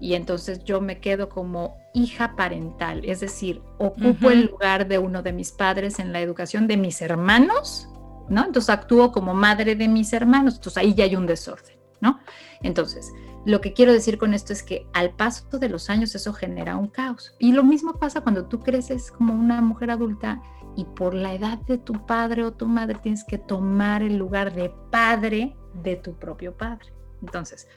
y 0.01 0.15
entonces 0.15 0.65
yo 0.65 0.81
me 0.81 1.01
quedo 1.01 1.29
como 1.29 1.79
hija 1.95 2.37
parental, 2.37 3.05
es 3.05 3.21
decir, 3.21 3.63
ocupo 3.79 4.31
el 4.31 4.47
lugar 4.47 4.87
de 4.87 4.99
uno 4.99 5.23
de 5.23 5.33
mis 5.33 5.53
padres 5.53 5.99
en 5.99 6.13
la 6.13 6.21
educación 6.21 6.67
de 6.67 6.77
mis 6.77 7.01
hermanos, 7.01 7.89
¿no? 8.29 8.45
Entonces 8.45 8.71
actúo 8.71 9.13
como 9.13 9.33
madre 9.35 9.77
de 9.77 9.89
mis 9.89 10.13
hermanos, 10.13 10.57
entonces 10.57 10.79
ahí 10.79 10.95
ya 10.95 11.05
hay 11.05 11.17
un 11.17 11.27
desorden, 11.27 11.77
¿no? 12.01 12.21
Entonces, 12.63 13.13
lo 13.45 13.61
que 13.61 13.73
quiero 13.73 13.93
decir 13.93 14.19
con 14.19 14.35
esto 14.35 14.53
es 14.53 14.63
que 14.63 14.87
al 14.93 15.11
paso 15.11 15.59
de 15.59 15.69
los 15.69 15.91
años 15.91 16.15
eso 16.15 16.33
genera 16.33 16.77
un 16.77 16.89
caos. 16.89 17.35
Y 17.39 17.53
lo 17.53 17.63
mismo 17.63 17.95
pasa 17.95 18.23
cuando 18.23 18.47
tú 18.47 18.61
creces 18.61 19.11
como 19.11 19.35
una 19.35 19.61
mujer 19.61 19.91
adulta 19.91 20.41
y 20.77 20.85
por 20.85 21.15
la 21.15 21.35
edad 21.35 21.59
de 21.59 21.79
tu 21.79 22.07
padre 22.07 22.45
o 22.45 22.53
tu 22.53 22.67
madre 22.67 22.99
tienes 23.03 23.25
que 23.25 23.39
tomar 23.39 24.03
el 24.03 24.17
lugar 24.17 24.55
de 24.55 24.73
padre 24.91 25.57
de 25.83 25.97
tu 25.97 26.15
propio 26.15 26.57
padre. 26.57 26.93
Entonces, 27.23 27.69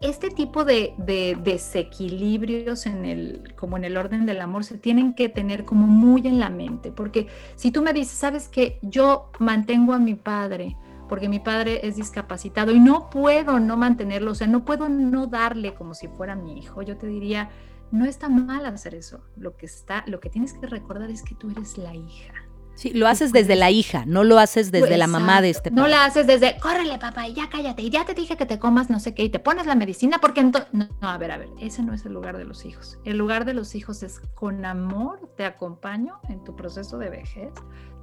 este 0.00 0.30
tipo 0.30 0.64
de, 0.64 0.94
desequilibrios 1.42 2.86
en 2.86 3.04
el, 3.04 3.54
como 3.56 3.76
en 3.76 3.84
el 3.84 3.96
orden 3.96 4.26
del 4.26 4.40
amor 4.40 4.64
se 4.64 4.76
tienen 4.76 5.14
que 5.14 5.28
tener 5.28 5.64
como 5.64 5.86
muy 5.86 6.26
en 6.26 6.38
la 6.40 6.50
mente, 6.50 6.92
porque 6.92 7.28
si 7.56 7.70
tú 7.70 7.82
me 7.82 7.92
dices, 7.92 8.16
sabes 8.16 8.48
que 8.48 8.78
yo 8.82 9.30
mantengo 9.38 9.92
a 9.94 9.98
mi 9.98 10.14
padre, 10.14 10.76
porque 11.08 11.28
mi 11.28 11.38
padre 11.38 11.86
es 11.86 11.96
discapacitado 11.96 12.72
y 12.72 12.80
no 12.80 13.10
puedo 13.10 13.60
no 13.60 13.76
mantenerlo, 13.76 14.32
o 14.32 14.34
sea, 14.34 14.46
no 14.46 14.64
puedo 14.64 14.88
no 14.88 15.26
darle 15.26 15.74
como 15.74 15.94
si 15.94 16.08
fuera 16.08 16.34
mi 16.34 16.58
hijo, 16.58 16.82
yo 16.82 16.96
te 16.96 17.06
diría, 17.06 17.50
no 17.90 18.04
está 18.04 18.28
mal 18.28 18.66
hacer 18.66 18.94
eso. 18.94 19.20
Lo 19.36 19.56
que 19.56 19.66
está, 19.66 20.04
lo 20.06 20.20
que 20.20 20.30
tienes 20.30 20.52
que 20.54 20.66
recordar 20.66 21.10
es 21.10 21.22
que 21.22 21.34
tú 21.34 21.50
eres 21.50 21.78
la 21.78 21.94
hija. 21.94 22.34
Sí, 22.74 22.92
lo 22.92 23.06
haces 23.06 23.32
desde 23.32 23.54
la 23.54 23.70
hija, 23.70 24.04
no 24.04 24.24
lo 24.24 24.38
haces 24.40 24.72
desde 24.72 24.98
la 24.98 25.06
mamá 25.06 25.40
de 25.40 25.50
este 25.50 25.70
papá. 25.70 25.80
No 25.80 25.86
la 25.86 26.04
haces 26.04 26.26
desde, 26.26 26.58
córrele 26.58 26.98
papá, 26.98 27.28
y 27.28 27.34
ya 27.34 27.48
cállate, 27.48 27.82
y 27.82 27.90
ya 27.90 28.04
te 28.04 28.14
dije 28.14 28.36
que 28.36 28.46
te 28.46 28.58
comas 28.58 28.90
no 28.90 28.98
sé 28.98 29.14
qué, 29.14 29.22
y 29.22 29.28
te 29.30 29.38
pones 29.38 29.66
la 29.66 29.76
medicina, 29.76 30.18
porque 30.20 30.40
entonces... 30.40 30.68
No, 30.72 30.88
no, 31.00 31.08
a 31.08 31.16
ver, 31.16 31.30
a 31.30 31.38
ver, 31.38 31.50
ese 31.60 31.84
no 31.84 31.94
es 31.94 32.04
el 32.04 32.12
lugar 32.12 32.36
de 32.36 32.44
los 32.44 32.64
hijos. 32.64 32.98
El 33.04 33.16
lugar 33.16 33.44
de 33.44 33.54
los 33.54 33.76
hijos 33.76 34.02
es 34.02 34.18
con 34.34 34.64
amor, 34.64 35.30
te 35.36 35.44
acompaño 35.44 36.18
en 36.28 36.42
tu 36.42 36.56
proceso 36.56 36.98
de 36.98 37.10
vejez, 37.10 37.52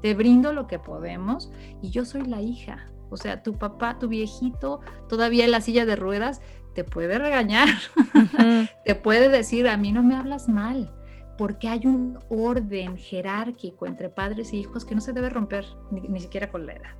te 0.02 0.14
brindo 0.14 0.54
lo 0.54 0.68
que 0.68 0.80
podemos, 0.80 1.52
y 1.82 1.90
yo 1.90 2.06
soy 2.06 2.24
la 2.24 2.42
hija. 2.42 2.92
O 3.10 3.18
sea, 3.18 3.44
tu 3.44 3.58
papá, 3.58 4.00
tu 4.00 4.08
viejito, 4.08 4.80
todavía 5.10 5.46
en 5.46 5.52
la 5.52 5.62
silla 5.62 5.86
de 5.86 5.96
ruedas, 5.96 6.42
te 6.74 6.84
puede 6.84 7.18
regañar, 7.18 7.68
te 8.86 8.96
puede 8.96 9.30
decir, 9.30 9.68
a 9.68 9.76
mí 9.76 9.92
no 9.92 10.04
me 10.04 10.16
hablas 10.16 10.48
mal 10.48 10.94
porque 11.42 11.68
hay 11.68 11.88
un 11.88 12.20
orden 12.30 12.98
jerárquico 13.00 13.88
entre 13.88 14.10
padres 14.10 14.54
e 14.54 14.58
hijos 14.58 14.86
que 14.86 14.94
no 14.94 15.02
se 15.02 15.12
debe 15.12 15.28
romper 15.28 15.66
ni, 15.90 16.20
siquiera 16.20 16.52
con 16.52 16.68
la 16.68 16.74
edad. 16.74 16.92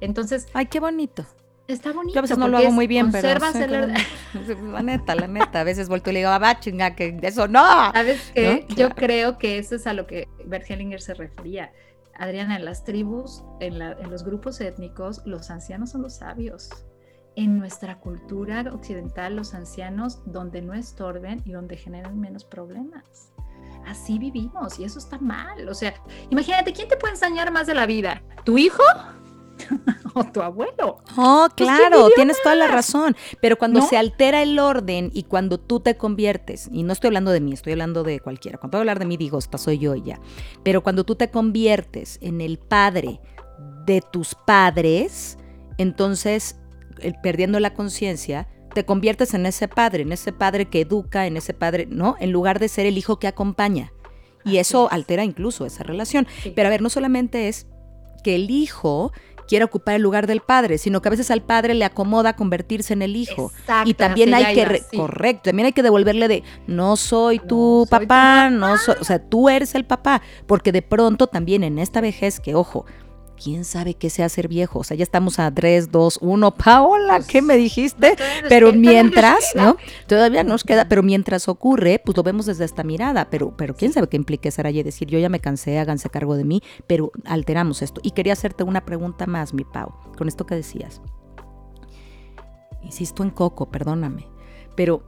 Entonces, 0.00 0.46
ay, 0.54 0.64
qué 0.64 0.80
bonito. 0.80 1.26
Está 1.68 1.92
bonito. 1.92 2.14
Yo 2.14 2.20
a 2.20 2.22
veces 2.22 2.38
no 2.38 2.48
lo 2.48 2.56
hago 2.56 2.70
muy 2.70 2.86
bien, 2.86 3.12
pero 3.12 3.28
la 4.72 4.82
neta, 4.82 5.14
la 5.14 5.26
neta, 5.26 5.60
a 5.60 5.64
veces 5.64 5.90
vuelto 5.90 6.08
y 6.08 6.14
le 6.14 6.18
digo, 6.20 6.30
ah, 6.30 6.58
chinga, 6.58 6.94
que 6.94 7.18
eso 7.20 7.48
no. 7.48 7.92
¿Sabes 7.92 8.32
qué? 8.34 8.66
Yo 8.74 8.88
creo 8.94 9.36
que 9.36 9.58
eso 9.58 9.76
es 9.76 9.86
a 9.86 9.92
lo 9.92 10.06
que 10.06 10.26
Bert 10.46 10.70
Hellinger 10.70 11.02
se 11.02 11.12
refería. 11.12 11.70
Adriana, 12.16 12.56
en 12.56 12.64
las 12.64 12.84
tribus, 12.84 13.44
en, 13.60 13.78
los 14.10 14.24
grupos 14.24 14.60
étnicos, 14.60 15.22
los 15.26 15.50
ancianos 15.50 15.90
son 15.90 16.02
los 16.02 16.14
sabios. 16.14 16.70
En 17.34 17.58
nuestra 17.58 17.98
cultura 17.98 18.64
occidental, 18.72 19.36
los 19.36 19.54
ancianos, 19.54 20.22
donde 20.26 20.60
no 20.60 20.74
estorben 20.74 21.42
y 21.44 21.52
donde 21.52 21.76
generan 21.76 22.20
menos 22.20 22.44
problemas 22.44 23.32
así 23.86 24.18
vivimos 24.18 24.78
y 24.78 24.84
eso 24.84 24.98
está 24.98 25.18
mal. 25.18 25.68
O 25.68 25.74
sea, 25.74 25.94
imagínate, 26.30 26.72
¿quién 26.72 26.88
te 26.88 26.96
puede 26.96 27.14
enseñar 27.14 27.50
más 27.50 27.66
de 27.66 27.74
la 27.74 27.86
vida? 27.86 28.22
¿Tu 28.44 28.58
hijo? 28.58 28.82
o 30.14 30.24
tu 30.24 30.40
abuelo. 30.42 30.98
Oh, 31.16 31.48
pues, 31.56 31.68
claro, 31.68 32.08
tienes 32.14 32.40
toda 32.42 32.54
la 32.54 32.66
razón. 32.66 33.16
Pero 33.40 33.56
cuando 33.56 33.82
se 33.82 33.96
altera 33.96 34.42
el 34.42 34.58
orden 34.58 35.10
y 35.12 35.24
cuando 35.24 35.58
tú 35.58 35.80
te 35.80 35.96
conviertes, 35.96 36.68
y 36.72 36.82
no 36.82 36.92
estoy 36.92 37.08
hablando 37.08 37.30
de 37.30 37.40
mí, 37.40 37.52
estoy 37.52 37.72
hablando 37.72 38.02
de 38.02 38.20
cualquiera. 38.20 38.58
Cuando 38.58 38.78
hablo 38.78 38.90
hablar 38.90 38.98
de 38.98 39.06
mí, 39.06 39.16
digo, 39.16 39.38
esta 39.38 39.58
soy 39.58 39.78
yo 39.78 39.94
ya. 39.94 40.20
Pero 40.62 40.82
cuando 40.82 41.04
tú 41.04 41.14
te 41.14 41.30
conviertes 41.30 42.18
en 42.20 42.40
el 42.40 42.58
padre 42.58 43.20
de 43.86 44.00
tus 44.00 44.34
padres, 44.34 45.38
entonces, 45.78 46.56
perdiendo 47.22 47.60
la 47.60 47.74
conciencia, 47.74 48.48
te 48.74 48.84
conviertes 48.84 49.34
en 49.34 49.46
ese 49.46 49.68
padre, 49.68 50.02
en 50.02 50.12
ese 50.12 50.32
padre 50.32 50.66
que 50.66 50.80
educa, 50.80 51.26
en 51.26 51.36
ese 51.36 51.54
padre, 51.54 51.86
¿no? 51.88 52.16
En 52.20 52.32
lugar 52.32 52.58
de 52.58 52.68
ser 52.68 52.86
el 52.86 52.98
hijo 52.98 53.18
que 53.18 53.26
acompaña. 53.26 53.92
Y 54.44 54.56
eso 54.56 54.90
altera 54.90 55.24
incluso 55.24 55.66
esa 55.66 55.84
relación. 55.84 56.26
Pero 56.54 56.66
a 56.66 56.70
ver, 56.70 56.82
no 56.82 56.90
solamente 56.90 57.48
es 57.48 57.66
que 58.24 58.34
el 58.34 58.50
hijo 58.50 59.12
quiera 59.52 59.66
ocupar 59.66 59.96
el 59.96 60.00
lugar 60.00 60.26
del 60.26 60.40
padre, 60.40 60.78
sino 60.78 61.02
que 61.02 61.08
a 61.08 61.10
veces 61.10 61.30
al 61.30 61.42
padre 61.42 61.74
le 61.74 61.84
acomoda 61.84 62.36
convertirse 62.36 62.94
en 62.94 63.02
el 63.02 63.16
hijo. 63.16 63.52
y 63.84 63.92
también 63.92 64.32
hay 64.32 64.54
que, 64.54 64.82
correcto, 64.96 65.50
también 65.50 65.66
hay 65.66 65.72
que 65.72 65.82
devolverle 65.82 66.26
de, 66.26 66.42
no 66.66 66.96
soy 66.96 67.38
tu 67.38 67.86
papá, 67.90 68.48
no 68.48 68.78
soy, 68.78 68.94
o 68.98 69.04
sea, 69.04 69.18
tú 69.18 69.50
eres 69.50 69.74
el 69.74 69.84
papá, 69.84 70.22
porque 70.46 70.72
de 70.72 70.80
pronto 70.80 71.26
también 71.26 71.64
en 71.64 71.78
esta 71.78 72.00
vejez, 72.00 72.40
que 72.40 72.54
ojo, 72.54 72.86
quién 73.42 73.64
sabe 73.64 73.94
qué 73.94 74.10
sea 74.10 74.28
ser 74.28 74.48
viejo. 74.48 74.80
O 74.80 74.84
sea, 74.84 74.96
ya 74.96 75.02
estamos 75.02 75.38
a 75.38 75.52
3, 75.52 75.90
2, 75.90 76.18
1. 76.20 76.54
Paola, 76.54 77.16
pues, 77.16 77.26
¿qué 77.26 77.42
me 77.42 77.56
dijiste? 77.56 78.16
pero 78.48 78.72
mientras, 78.72 79.52
¿no? 79.54 79.76
Todavía 80.06 80.44
nos 80.44 80.64
queda, 80.64 80.88
pero 80.88 81.02
mientras 81.02 81.48
ocurre, 81.48 82.00
pues 82.04 82.16
lo 82.16 82.22
vemos 82.22 82.46
desde 82.46 82.64
esta 82.64 82.84
mirada. 82.84 83.28
Pero, 83.30 83.54
pero 83.56 83.74
quién 83.74 83.92
sabe 83.92 84.08
qué 84.08 84.16
implica 84.16 84.50
ser 84.50 84.66
allí 84.66 84.82
decir, 84.82 85.08
yo 85.08 85.18
ya 85.18 85.28
me 85.28 85.40
cansé, 85.40 85.78
háganse 85.78 86.10
cargo 86.10 86.36
de 86.36 86.44
mí, 86.44 86.62
pero 86.86 87.10
alteramos 87.24 87.82
esto. 87.82 88.00
Y 88.04 88.12
quería 88.12 88.34
hacerte 88.34 88.64
una 88.64 88.84
pregunta 88.84 89.26
más, 89.26 89.54
mi 89.54 89.64
Pau, 89.64 89.92
con 90.16 90.28
esto 90.28 90.46
que 90.46 90.54
decías. 90.54 91.00
Insisto 92.82 93.22
en 93.22 93.30
Coco, 93.30 93.70
perdóname. 93.70 94.26
Pero 94.74 95.02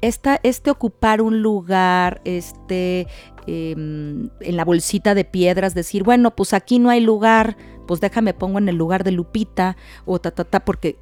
esta, 0.00 0.38
este 0.42 0.70
ocupar 0.70 1.20
un 1.22 1.42
lugar, 1.42 2.20
este 2.24 3.08
em, 3.46 4.30
en 4.40 4.56
la 4.56 4.64
bolsita 4.64 5.14
de 5.14 5.24
piedras, 5.24 5.74
decir, 5.74 6.02
bueno, 6.02 6.34
pues 6.34 6.52
aquí 6.52 6.78
no 6.78 6.90
hay 6.90 7.00
lugar, 7.00 7.56
pues 7.86 8.00
déjame 8.00 8.34
pongo 8.34 8.58
en 8.58 8.68
el 8.68 8.76
lugar 8.76 9.04
de 9.04 9.12
Lupita 9.12 9.76
o 10.04 10.20
ta, 10.20 10.30
ta, 10.30 10.44
ta, 10.44 10.64
porque 10.64 10.98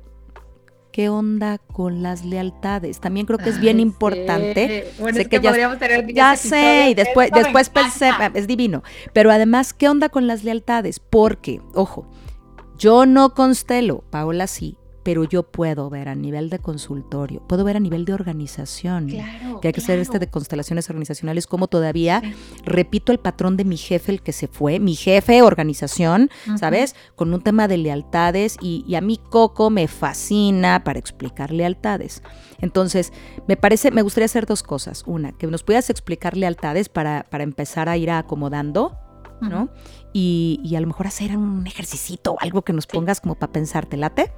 ¿qué 0.92 1.08
onda 1.08 1.58
con 1.58 2.02
las 2.02 2.24
lealtades? 2.24 3.00
También 3.00 3.26
creo 3.26 3.38
que 3.38 3.50
es 3.50 3.60
bien 3.60 3.80
importante. 3.80 4.92
Bueno, 4.98 5.18
sé 5.18 5.28
que, 5.28 5.40
ya, 5.40 5.50
podríamos 5.50 5.78
tener 5.78 6.12
ya 6.12 6.36
sé, 6.36 6.90
y 6.90 6.94
después, 6.94 7.30
después 7.32 7.70
pensé, 7.70 8.10
es 8.34 8.46
divino, 8.46 8.82
pero 9.12 9.30
además, 9.30 9.72
¿qué 9.72 9.88
onda 9.88 10.08
con 10.08 10.26
las 10.26 10.44
lealtades? 10.44 11.00
Porque, 11.00 11.60
ojo, 11.74 12.08
Yo 12.78 13.04
no 13.04 13.34
constelo, 13.34 14.04
Paola 14.10 14.46
sí, 14.46 14.76
pero 15.10 15.24
yo 15.24 15.42
puedo 15.42 15.90
ver 15.90 16.08
a 16.08 16.14
nivel 16.14 16.50
de 16.50 16.60
consultorio, 16.60 17.42
puedo 17.48 17.64
ver 17.64 17.76
a 17.76 17.80
nivel 17.80 18.04
de 18.04 18.12
organización, 18.12 19.08
Claro, 19.08 19.60
que 19.60 19.66
hay 19.66 19.72
que 19.72 19.80
hacer 19.80 19.98
este 19.98 20.20
de 20.20 20.28
constelaciones 20.28 20.88
organizacionales, 20.88 21.48
como 21.48 21.66
todavía 21.66 22.22
repito 22.64 23.10
el 23.10 23.18
patrón 23.18 23.56
de 23.56 23.64
mi 23.64 23.76
jefe, 23.76 24.12
el 24.12 24.22
que 24.22 24.30
se 24.30 24.46
fue, 24.46 24.78
mi 24.78 24.94
jefe, 24.94 25.42
organización. 25.42 26.30
¿sabes? 26.60 26.94
Con 27.16 27.34
un 27.34 27.40
tema 27.40 27.66
de 27.66 27.76
lealtades 27.76 28.56
y, 28.60 28.84
y 28.86 28.94
a 28.94 29.00
mí 29.00 29.18
Coco 29.30 29.68
me 29.68 29.88
fascina 29.88 30.84
para 30.84 31.00
explicar 31.00 31.50
lealtades. 31.50 32.22
Entonces, 32.60 33.12
me 33.48 33.56
parece, 33.56 33.90
me 33.90 34.02
gustaría 34.02 34.26
hacer 34.26 34.46
dos 34.46 34.62
cosas. 34.62 35.02
Una, 35.08 35.32
que 35.32 35.48
nos 35.48 35.64
puedas 35.64 35.90
explicar 35.90 36.36
lealtades 36.36 36.88
para, 36.88 37.26
para 37.28 37.42
empezar 37.42 37.88
a 37.88 37.96
ir 37.96 38.12
acomodando, 38.12 38.96
¿no? 39.40 39.70
Y, 40.12 40.60
y 40.62 40.76
a 40.76 40.80
lo 40.80 40.86
mejor 40.86 41.08
hacer 41.08 41.36
un 41.36 41.66
ejercicio 41.66 42.18
o 42.28 42.36
algo 42.40 42.62
que 42.62 42.72
nos 42.72 42.86
pongas 42.86 43.20
como 43.20 43.34
para 43.34 43.52
pensar, 43.52 43.86
¿te 43.86 43.96
late? 43.96 44.32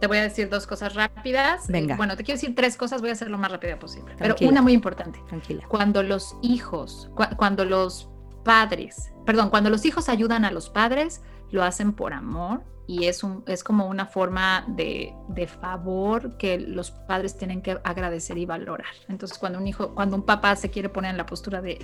Te 0.00 0.06
voy 0.06 0.18
a 0.18 0.22
decir 0.22 0.48
dos 0.50 0.66
cosas 0.66 0.94
rápidas. 0.94 1.68
Eh, 1.68 1.72
Venga. 1.72 1.96
bueno, 1.96 2.16
te 2.16 2.24
quiero 2.24 2.38
decir 2.40 2.54
tres 2.54 2.76
cosas, 2.76 3.00
voy 3.00 3.10
a 3.10 3.14
hacer 3.14 3.30
lo 3.30 3.38
más 3.38 3.50
rápido 3.50 3.78
posible. 3.78 4.14
Tranquila. 4.16 4.34
Pero 4.38 4.50
una 4.50 4.62
muy 4.62 4.72
importante. 4.72 5.20
Tranquila. 5.28 5.64
Cuando 5.68 6.02
los 6.02 6.36
hijos, 6.42 7.10
cua- 7.14 7.34
cuando 7.36 7.64
los 7.64 8.08
padres, 8.44 9.10
perdón, 9.24 9.50
cuando 9.50 9.70
los 9.70 9.84
hijos 9.86 10.08
ayudan 10.08 10.44
a 10.44 10.50
los 10.50 10.68
padres, 10.70 11.22
lo 11.50 11.62
hacen 11.64 11.92
por 11.92 12.12
amor 12.12 12.62
y 12.86 13.06
es, 13.06 13.24
un, 13.24 13.42
es 13.46 13.64
como 13.64 13.86
una 13.88 14.06
forma 14.06 14.64
de, 14.68 15.12
de 15.28 15.46
favor 15.48 16.36
que 16.36 16.58
los 16.60 16.90
padres 16.92 17.36
tienen 17.36 17.62
que 17.62 17.78
agradecer 17.82 18.38
y 18.38 18.46
valorar. 18.46 18.86
Entonces, 19.08 19.38
cuando 19.38 19.58
un 19.58 19.66
hijo, 19.66 19.94
cuando 19.94 20.14
un 20.16 20.22
papá 20.22 20.54
se 20.56 20.70
quiere 20.70 20.88
poner 20.88 21.10
en 21.10 21.16
la 21.16 21.26
postura 21.26 21.60
de 21.62 21.78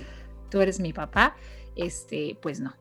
tú 0.49 0.61
eres 0.61 0.79
mi 0.79 0.93
papá, 0.93 1.35
este, 1.75 2.37
pues 2.41 2.59
no, 2.61 2.73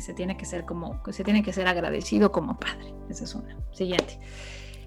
se 0.00 0.12
tiene 0.12 0.36
que 0.36 0.44
ser 0.44 0.66
como, 0.66 1.00
se 1.10 1.24
tiene 1.24 1.42
que 1.42 1.52
ser 1.54 1.68
agradecido 1.68 2.32
como 2.32 2.58
padre. 2.58 2.92
Esa 3.08 3.24
es 3.24 3.34
una. 3.34 3.56
Siguiente. 3.72 4.18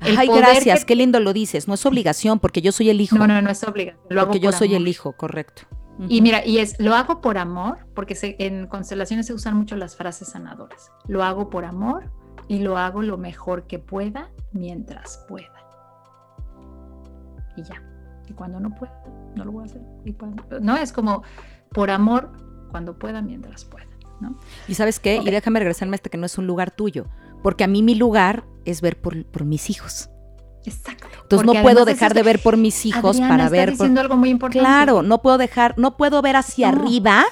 El 0.05 0.17
Ay, 0.17 0.27
gracias, 0.27 0.79
que- 0.81 0.85
qué 0.87 0.95
lindo 0.95 1.19
lo 1.19 1.33
dices. 1.33 1.67
No 1.67 1.73
es 1.75 1.85
obligación 1.85 2.39
porque 2.39 2.61
yo 2.61 2.71
soy 2.71 2.89
el 2.89 2.99
hijo. 3.01 3.17
No, 3.17 3.27
no, 3.27 3.41
no 3.41 3.49
es 3.49 3.63
obligatorio. 3.63 4.07
Lo 4.09 4.21
hago 4.21 4.27
porque 4.31 4.39
yo 4.39 4.49
por 4.51 4.59
soy 4.59 4.67
amor. 4.69 4.81
el 4.81 4.87
hijo, 4.87 5.13
correcto. 5.13 5.63
Y 6.09 6.21
mira, 6.21 6.43
y 6.43 6.57
es, 6.57 6.79
lo 6.79 6.95
hago 6.95 7.21
por 7.21 7.37
amor, 7.37 7.77
porque 7.93 8.15
se- 8.15 8.35
en 8.39 8.65
constelaciones 8.67 9.27
se 9.27 9.33
usan 9.33 9.55
mucho 9.55 9.75
las 9.75 9.95
frases 9.95 10.29
sanadoras. 10.29 10.91
Lo 11.07 11.23
hago 11.23 11.49
por 11.51 11.65
amor 11.65 12.09
y 12.47 12.59
lo 12.59 12.77
hago 12.77 13.03
lo 13.03 13.17
mejor 13.19 13.67
que 13.67 13.77
pueda 13.77 14.31
mientras 14.53 15.23
pueda. 15.27 15.53
Y 17.55 17.63
ya. 17.63 17.81
Y 18.27 18.33
cuando 18.33 18.59
no 18.59 18.73
pueda, 18.73 19.03
no 19.35 19.45
lo 19.45 19.51
voy 19.51 19.63
a 19.63 19.65
hacer. 19.65 19.81
Y 20.05 20.13
cuando- 20.13 20.43
no, 20.61 20.77
es 20.77 20.91
como 20.91 21.23
por 21.71 21.91
amor 21.91 22.31
cuando 22.71 22.97
pueda 22.97 23.21
mientras 23.21 23.65
pueda. 23.65 23.85
¿no? 24.19 24.39
Y 24.67 24.75
sabes 24.75 24.99
qué, 24.99 25.17
y 25.17 25.29
déjame 25.29 25.59
regresarme 25.59 25.95
a 25.95 25.97
este 25.97 26.09
que 26.09 26.17
no 26.17 26.25
es 26.25 26.37
un 26.37 26.47
lugar 26.47 26.71
tuyo, 26.71 27.05
porque 27.43 27.63
a 27.63 27.67
mí 27.67 27.83
mi 27.83 27.93
lugar 27.93 28.45
es 28.65 28.81
ver 28.81 28.99
por, 28.99 29.25
por 29.25 29.45
mis 29.45 29.69
hijos. 29.69 30.09
Exacto. 30.65 31.07
Entonces 31.23 31.45
no 31.45 31.61
puedo 31.61 31.83
dejar 31.85 32.13
de 32.13 32.23
ver 32.23 32.41
por 32.41 32.55
mis 32.57 32.85
hijos 32.85 33.17
Adriana, 33.17 33.27
para 33.29 33.43
estás 33.43 33.51
ver 33.51 33.65
por... 33.69 33.71
diciendo 33.73 34.01
algo 34.01 34.15
muy 34.15 34.29
importante. 34.29 34.59
Claro, 34.59 35.01
no 35.01 35.21
puedo 35.21 35.37
dejar, 35.37 35.77
no 35.77 35.97
puedo 35.97 36.21
ver 36.21 36.37
hacia 36.37 36.71
No. 36.71 36.81
arriba, 36.81 37.25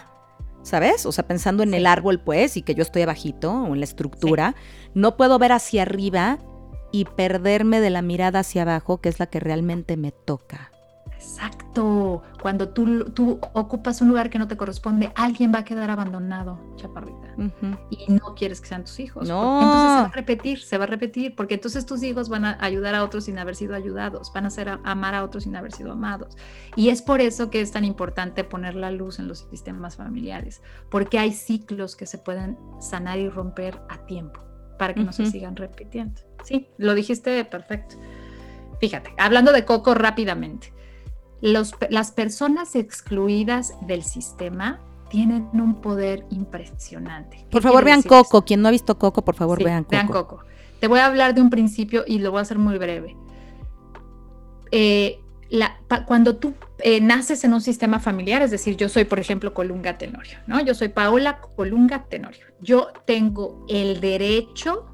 ¿sabes? 0.63 1.05
O 1.05 1.11
sea, 1.13 1.25
pensando 1.25 1.63
en 1.63 1.69
Sí. 1.71 1.77
el 1.77 1.87
árbol, 1.87 2.19
pues, 2.19 2.57
y 2.57 2.61
que 2.61 2.75
yo 2.75 2.81
estoy 2.83 3.03
abajito, 3.03 3.51
o 3.53 3.73
en 3.73 3.79
la 3.79 3.85
estructura, 3.85 4.55
no 4.93 5.15
puedo 5.15 5.39
ver 5.39 5.53
hacia 5.53 5.83
arriba 5.83 6.39
y 6.91 7.05
perderme 7.05 7.79
de 7.79 7.89
la 7.89 8.01
mirada 8.01 8.39
hacia 8.39 8.63
abajo, 8.63 8.99
que 8.99 9.07
es 9.07 9.17
la 9.19 9.27
que 9.27 9.39
realmente 9.39 9.95
me 9.95 10.11
toca. 10.11 10.70
Exacto. 11.21 12.23
Cuando 12.41 12.69
tú, 12.69 13.05
tú 13.11 13.39
ocupas 13.53 14.01
un 14.01 14.09
lugar 14.09 14.29
que 14.29 14.39
no 14.39 14.47
te 14.47 14.57
corresponde, 14.57 15.11
alguien 15.15 15.51
va 15.53 15.59
a 15.59 15.63
quedar 15.63 15.89
abandonado, 15.89 16.59
chaparrita. 16.75 17.19
Ujú. 17.37 17.77
y 17.89 18.11
no 18.11 18.35
quieres 18.35 18.59
que 18.59 18.67
sean 18.67 18.83
tus 18.83 18.99
hijos. 18.99 19.27
No. 19.27 19.61
Entonces 19.61 19.81
se 19.91 20.01
va 20.01 20.05
a 20.05 20.11
repetir, 20.11 20.59
se 20.61 20.77
va 20.77 20.83
a 20.83 20.87
repetir, 20.87 21.35
porque 21.35 21.53
entonces 21.55 21.85
tus 21.85 22.03
hijos 22.03 22.27
van 22.29 22.43
a 22.45 22.57
ayudar 22.59 22.93
a 22.93 23.03
otros 23.03 23.23
sin 23.25 23.39
haber 23.39 23.55
sido 23.55 23.73
ayudados, 23.73 24.31
van 24.33 24.43
a 24.45 24.47
hacer 24.47 24.67
a- 24.69 24.79
amar 24.83 25.15
a 25.15 25.23
otros 25.23 25.43
sin 25.45 25.55
haber 25.55 25.71
sido 25.71 25.93
amados. 25.93 26.35
Y 26.75 26.89
es 26.89 27.01
por 27.01 27.21
eso 27.21 27.49
que 27.49 27.61
es 27.61 27.71
tan 27.71 27.85
importante 27.85 28.43
poner 28.43 28.75
la 28.75 28.91
luz 28.91 29.19
en 29.19 29.27
los 29.27 29.47
sistemas 29.49 29.95
familiares, 29.95 30.61
porque 30.89 31.19
hay 31.19 31.31
ciclos 31.31 31.95
que 31.95 32.05
se 32.05 32.17
pueden 32.17 32.57
sanar 32.79 33.17
y 33.19 33.29
romper 33.29 33.81
a 33.89 34.05
tiempo 34.05 34.41
para 34.77 34.93
que 34.93 35.03
no 35.03 35.13
se 35.13 35.25
sigan 35.27 35.55
repitiendo. 35.55 36.21
Sí, 36.43 36.67
lo 36.77 36.95
dijiste 36.95 37.45
perfecto. 37.45 37.95
Fíjate, 38.79 39.13
hablando 39.17 39.51
de 39.53 39.63
Coco 39.63 39.93
rápidamente, 39.93 40.73
los 41.41 41.73
las 41.89 42.11
personas 42.11 42.75
excluidas 42.75 43.73
del 43.87 44.03
sistema 44.03 44.79
tienen 45.09 45.49
un 45.53 45.81
poder 45.81 46.25
impresionante. 46.29 47.37
¿Qué 47.37 47.45
Por 47.51 47.61
favor, 47.63 47.83
vean 47.83 47.99
esto? 47.99 48.09
Coco. 48.09 48.43
Quien 48.43 48.61
no 48.61 48.69
ha 48.69 48.71
visto 48.71 48.97
Coco, 48.97 49.23
por 49.23 49.35
favor, 49.35 49.57
Sí, 49.57 49.63
vean 49.65 49.83
Coco. 49.83 50.11
Coco. 50.27 50.43
Te 50.79 50.87
voy 50.87 50.99
a 50.99 51.05
hablar 51.07 51.33
de 51.35 51.41
un 51.41 51.49
principio 51.49 52.03
y 52.07 52.19
lo 52.19 52.31
voy 52.31 52.39
a 52.39 52.41
hacer 52.43 52.57
muy 52.57 52.77
breve. 52.77 53.15
Eh, 54.71 55.19
la- 55.49 55.77
pa- 55.87 56.05
cuando 56.05 56.37
tú 56.37 56.53
eh, 56.83 57.01
naces 57.01 57.43
en 57.43 57.53
un 57.53 57.61
sistema 57.61 57.99
familiar, 57.99 58.41
es 58.41 58.51
decir, 58.51 58.77
yo 58.77 58.87
soy, 58.89 59.03
por 59.03 59.19
ejemplo, 59.19 59.53
Colunga 59.53 59.97
Tenorio, 59.97 60.39
¿no? 60.47 60.61
Yo 60.61 60.73
soy 60.73 60.87
Paola 60.89 61.39
Colunga 61.55 62.05
Tenorio. 62.05 62.45
Yo 62.61 62.87
tengo 63.05 63.65
el 63.69 63.99
derecho 63.99 64.85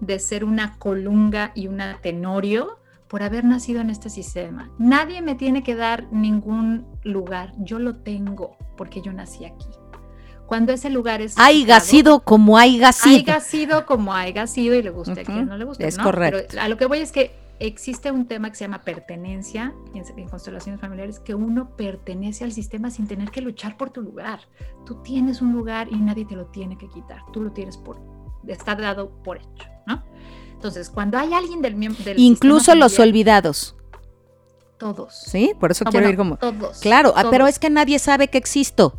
de 0.00 0.18
ser 0.18 0.42
una 0.44 0.78
Colunga 0.78 1.52
y 1.54 1.68
una 1.68 2.00
Tenorio 2.00 2.78
por 3.08 3.22
haber 3.22 3.44
nacido 3.44 3.80
en 3.80 3.90
este 3.90 4.10
sistema. 4.10 4.70
Nadie 4.78 5.22
me 5.22 5.34
tiene 5.34 5.62
que 5.62 5.74
dar 5.74 6.06
ningún 6.12 6.86
lugar. 7.04 7.52
Yo 7.58 7.78
lo 7.78 7.96
tengo 7.96 8.56
porque 8.76 9.00
yo 9.02 9.12
nací 9.12 9.44
aquí. 9.44 9.66
Cuando 10.46 10.72
ese 10.72 10.90
lugar 10.90 11.20
es 11.22 11.36
Haiga 11.38 11.80
sido 11.80 12.20
como 12.20 12.56
haiga 12.56 12.92
sido. 12.92 13.16
haya 13.32 13.40
sido 13.40 13.84
como 13.86 14.12
haya 14.14 14.46
sido 14.46 14.76
y 14.76 14.82
le 14.82 14.90
guste 14.90 15.20
a 15.20 15.22
Ujú, 15.22 15.32
quien 15.32 15.46
no 15.46 15.56
le 15.56 15.64
guste. 15.64 15.86
es 15.86 15.98
¿no? 15.98 16.04
correcto. 16.04 16.38
Pero 16.50 16.62
a 16.62 16.68
lo 16.68 16.76
que 16.76 16.86
voy 16.86 16.98
es 16.98 17.10
que 17.10 17.32
existe 17.58 18.12
un 18.12 18.26
tema 18.26 18.50
que 18.50 18.56
se 18.56 18.64
llama 18.64 18.82
pertenencia 18.82 19.72
en, 19.94 20.04
en 20.16 20.28
constelaciones 20.28 20.80
familiares, 20.80 21.18
que 21.18 21.34
uno 21.34 21.74
pertenece 21.76 22.44
al 22.44 22.52
sistema 22.52 22.90
sin 22.90 23.08
tener 23.08 23.30
que 23.32 23.40
luchar 23.40 23.76
por 23.76 23.90
tu 23.90 24.02
lugar. 24.02 24.40
Tú 24.84 25.02
tienes 25.02 25.42
un 25.42 25.52
lugar 25.52 25.88
y 25.90 25.96
nadie 25.96 26.24
te 26.26 26.36
lo 26.36 26.46
tiene 26.46 26.78
que 26.78 26.88
quitar. 26.88 27.22
Tú 27.32 27.42
lo 27.42 27.50
tienes 27.50 27.76
por, 27.76 27.98
está 28.46 28.76
dado 28.76 29.10
por 29.24 29.38
hecho, 29.38 29.68
¿no? 29.86 30.04
Entonces, 30.56 30.90
cuando 30.90 31.16
hay 31.18 31.32
alguien 31.32 31.62
del 31.62 31.76
miembro 31.76 32.02
del 32.04 32.18
Incluso 32.18 32.74
los 32.74 32.98
olvidados. 32.98 33.76
todos. 34.78 35.14
¿Sí? 35.14 35.52
Por 35.58 35.70
eso 35.70 35.84
Ah, 35.86 35.90
quiero 35.90 36.04
bueno, 36.06 36.10
ir 36.12 36.16
como. 36.18 36.36
todos. 36.36 36.78
Claro, 36.80 37.12
ah, 37.16 37.24
pero 37.30 37.46
es 37.46 37.58
que 37.58 37.70
nadie 37.70 37.98
sabe 37.98 38.28
que 38.28 38.36
existo. 38.38 38.98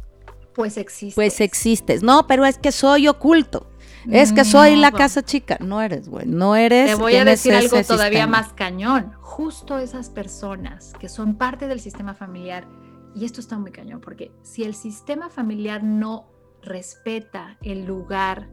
pues 0.56 0.78
existe. 0.78 1.14
Pues 1.14 1.40
existes. 1.42 2.02
No, 2.02 2.26
pero 2.26 2.44
es 2.46 2.58
que 2.58 2.72
soy 2.72 3.08
oculto. 3.08 3.70
Es 4.10 4.32
que 4.34 4.44
soy 4.46 4.76
la 4.78 4.92
casa 4.92 5.22
chica. 5.22 5.58
No 5.60 5.82
eres, 5.82 6.08
güey. 6.10 6.26
No 6.26 6.56
eres. 6.56 6.88
Te 6.90 6.96
voy 6.96 7.16
a 7.18 7.26
decir 7.26 7.54
algo 7.54 7.80
todavía 7.84 8.22
sistema. 8.22 8.42
más 8.42 8.54
cañón. 8.54 9.12
Justo 9.20 9.78
esas 9.78 10.10
personas 10.10 10.94
que 11.00 11.10
son 11.10 11.36
parte 11.36 11.68
del 11.68 11.80
sistema 11.82 12.14
familiar, 12.16 12.66
y 13.14 13.26
esto 13.26 13.40
está 13.42 13.58
muy 13.60 13.72
cañón, 13.72 14.00
porque 14.02 14.32
si 14.44 14.64
el 14.64 14.74
sistema 14.76 15.30
familiar 15.30 15.84
no 15.84 16.28
respeta 16.64 17.58
el 17.62 17.86
lugar 17.86 18.48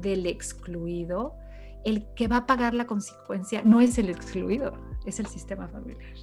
del 0.00 0.26
excluido, 0.26 1.34
el 1.84 2.06
que 2.14 2.28
va 2.28 2.38
a 2.38 2.46
pagar 2.46 2.74
la 2.74 2.86
consecuencia 2.86 3.62
no 3.64 3.80
es 3.80 3.98
el 3.98 4.10
excluido, 4.10 4.72
es 5.04 5.20
el 5.20 5.26
sistema 5.26 5.68
familiar. 5.68 6.14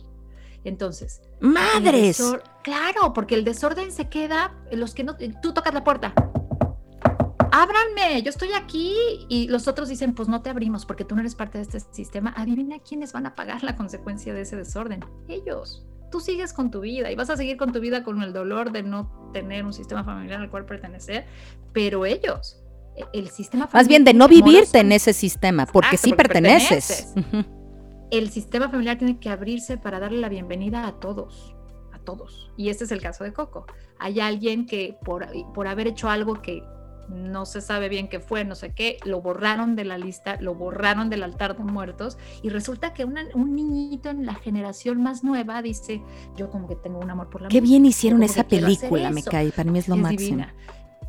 Entonces, 0.64 1.22
¡Madres! 1.40 2.22
claro, 2.64 3.14
porque 3.14 3.36
el 3.36 3.44
desorden 3.44 3.92
se 3.92 4.10
queda, 4.10 4.56
los 4.72 4.94
que 4.94 5.04
no, 5.04 5.16
tú 5.42 5.54
tocas 5.54 5.74
la 5.74 5.84
puerta. 5.84 6.14
Ábranme, 7.54 8.22
yo 8.22 8.30
estoy 8.30 8.54
aquí 8.54 8.96
y 9.28 9.48
los 9.50 9.68
otros 9.68 9.90
dicen, 9.90 10.14
pues 10.14 10.30
no 10.30 10.42
te 10.42 10.50
abrimos 10.50 10.86
porque 10.86 11.04
tú 11.04 11.16
no 11.16 11.22
eres 11.22 11.36
parte 11.36 11.58
de 11.58 11.64
este 11.64 11.80
sistema. 11.80 12.34
Adivina 12.38 12.80
quiénes 12.80 13.12
van 13.12 13.26
a 13.26 13.36
pagar 13.36 13.64
la 13.64 13.76
consecuencia 13.76 14.34
de 14.34 14.42
ese 14.42 14.56
desorden. 14.56 15.04
Ellos. 15.28 15.86
Tú 16.12 16.20
sigues 16.20 16.54
con 16.54 16.72
tu 16.72 16.82
vida 16.82 17.12
y 17.12 17.16
vas 17.16 17.30
a 17.30 17.38
seguir 17.38 17.58
con 17.58 17.72
tu 17.72 17.80
vida 17.80 18.04
con 18.04 18.22
el 18.22 18.34
dolor 18.34 18.72
de 18.72 18.84
no 18.84 19.32
tener 19.34 19.66
un 19.66 19.74
sistema 19.74 20.04
familiar 20.04 20.42
al 20.42 20.50
cual 20.50 20.66
pertenecer, 20.66 21.26
pero 21.72 22.06
ellos, 22.06 22.61
el 23.14 23.30
sistema 23.30 23.70
Más 23.74 23.88
bien 23.88 24.04
de 24.04 24.12
familiar 24.12 24.30
no 24.30 24.36
vivirte 24.52 24.80
en 24.80 24.92
ese 24.92 25.14
sistema, 25.14 25.66
porque 25.66 25.96
Exacto, 25.96 26.04
sí 26.04 26.10
porque 26.12 26.24
perteneces. 26.28 27.14
el 28.12 28.30
sistema 28.30 28.70
familiar 28.70 28.98
tiene 28.98 29.20
que 29.20 29.30
abrirse 29.30 29.78
para 29.78 30.00
darle 30.00 30.20
la 30.20 30.30
bienvenida 30.30 30.86
a 30.88 30.94
todos, 31.00 31.56
a 31.94 32.00
todos. 32.00 32.52
Y 32.58 32.70
este 32.70 32.84
es 32.84 32.92
el 32.92 33.02
caso 33.02 33.24
de 33.24 33.34
Coco. 33.34 33.66
Hay 34.00 34.20
alguien 34.20 34.66
que 34.66 34.98
por, 35.06 35.28
por 35.54 35.68
haber 35.68 35.88
hecho 35.88 36.10
algo 36.10 36.42
que 36.42 36.64
no 37.10 37.46
se 37.46 37.60
sabe 37.60 37.90
bien 37.90 38.08
qué 38.08 38.22
fue, 38.22 38.46
no 38.46 38.56
sé 38.56 38.74
qué, 38.74 38.98
lo 39.04 39.22
borraron 39.22 39.76
de 39.76 39.84
la 39.84 39.98
lista, 39.98 40.38
lo 40.40 40.56
borraron 40.56 41.10
del 41.10 41.24
altar 41.24 41.58
de 41.58 41.64
muertos 41.64 42.18
y 42.42 42.48
resulta 42.50 42.94
que 42.94 43.04
una- 43.04 43.26
un 43.34 43.54
niñito 43.54 44.10
en 44.10 44.26
la 44.26 44.34
generación 44.36 45.04
más 45.04 45.22
nueva 45.22 45.62
dice, 45.62 46.02
yo 46.38 46.50
como 46.50 46.70
que 46.70 46.76
tengo 46.78 47.00
un 47.00 47.10
amor 47.10 47.30
por 47.30 47.42
la 47.42 47.50
Qué 47.50 47.60
música, 47.60 47.70
bien 47.72 47.86
hicieron 47.86 48.24
esa 48.24 48.44
película, 48.46 49.10
me 49.12 49.20
eso". 49.22 49.30
cae. 49.32 49.52
Para 49.52 49.70
mí 49.70 49.80
es 49.80 49.90
lo 49.90 49.96
es 49.96 50.02
máximo. 50.02 50.20
divina. 50.22 50.56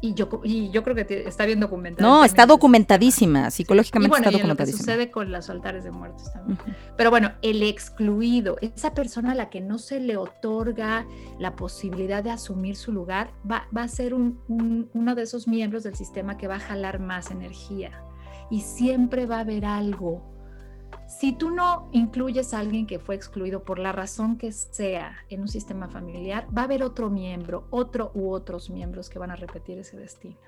Y 0.05 0.14
yo, 0.14 0.28
y 0.42 0.68
yo 0.70 0.82
creo 0.82 0.96
que 0.96 1.05
te- 1.05 1.28
está 1.28 1.46
bien 1.46 1.61
documentada. 1.61 2.07
No, 2.09 2.24
está 2.24 2.44
documentadísima. 2.44 3.38
sistema. 3.44 3.48
Y 3.48 3.50
Psicológicamente 3.53 4.09
bueno, 4.11 4.24
está 4.26 4.28
en 4.28 4.32
lo 4.48 4.57
que 4.57 4.64
documentadísima. 4.64 4.78
sucede 4.94 5.11
con 5.12 5.30
los 5.32 5.48
altares 5.48 5.84
de 5.84 5.92
muertos 5.92 6.32
también. 6.32 6.59
Pero 6.96 7.11
bueno, 7.11 7.30
el 7.40 7.62
excluido, 7.62 8.57
esa 8.61 8.94
persona 8.94 9.30
a 9.32 9.34
la 9.36 9.48
que 9.48 9.61
no 9.61 9.78
se 9.78 10.00
le 10.00 10.16
otorga 10.16 11.07
la 11.38 11.55
posibilidad 11.55 12.22
de 12.24 12.30
asumir 12.32 12.74
su 12.76 12.92
lugar, 12.92 13.30
va, 13.48 13.68
va 13.76 13.84
a 13.84 13.88
ser 13.88 14.12
un- 14.12 14.40
un- 14.48 14.90
uno 14.92 15.14
de 15.14 15.22
esos 15.22 15.46
miembros 15.46 15.84
del 15.84 15.94
sistema 15.94 16.36
que 16.36 16.48
va 16.48 16.57
a 16.57 16.61
jalar 16.61 16.98
más 16.98 17.30
energía. 17.30 17.92
y 18.50 18.61
siempre 18.61 19.24
va 19.24 19.36
a 19.36 19.40
haber 19.40 19.64
algo. 19.64 20.41
Si 21.19 21.33
tú 21.33 21.51
no 21.51 21.89
incluyes 21.93 22.55
a 22.55 22.59
alguien 22.59 22.87
que 22.87 22.99
fue 22.99 23.15
excluido 23.15 23.63
por 23.65 23.79
la 23.79 23.93
razón 23.93 24.39
que 24.39 24.51
sea 24.51 25.19
en 25.29 25.43
un 25.43 25.49
sistema 25.49 25.89
familiar, 25.89 26.49
va 26.57 26.63
a 26.63 26.65
haber 26.65 26.83
otro 26.83 27.11
miembro, 27.11 27.67
otro 27.71 28.11
u 28.15 28.31
otros 28.31 28.71
miembros 28.71 29.11
que 29.11 29.19
van 29.19 29.31
a 29.31 29.37
repetir 29.37 29.79
ese 29.79 29.99
destino. 29.99 30.39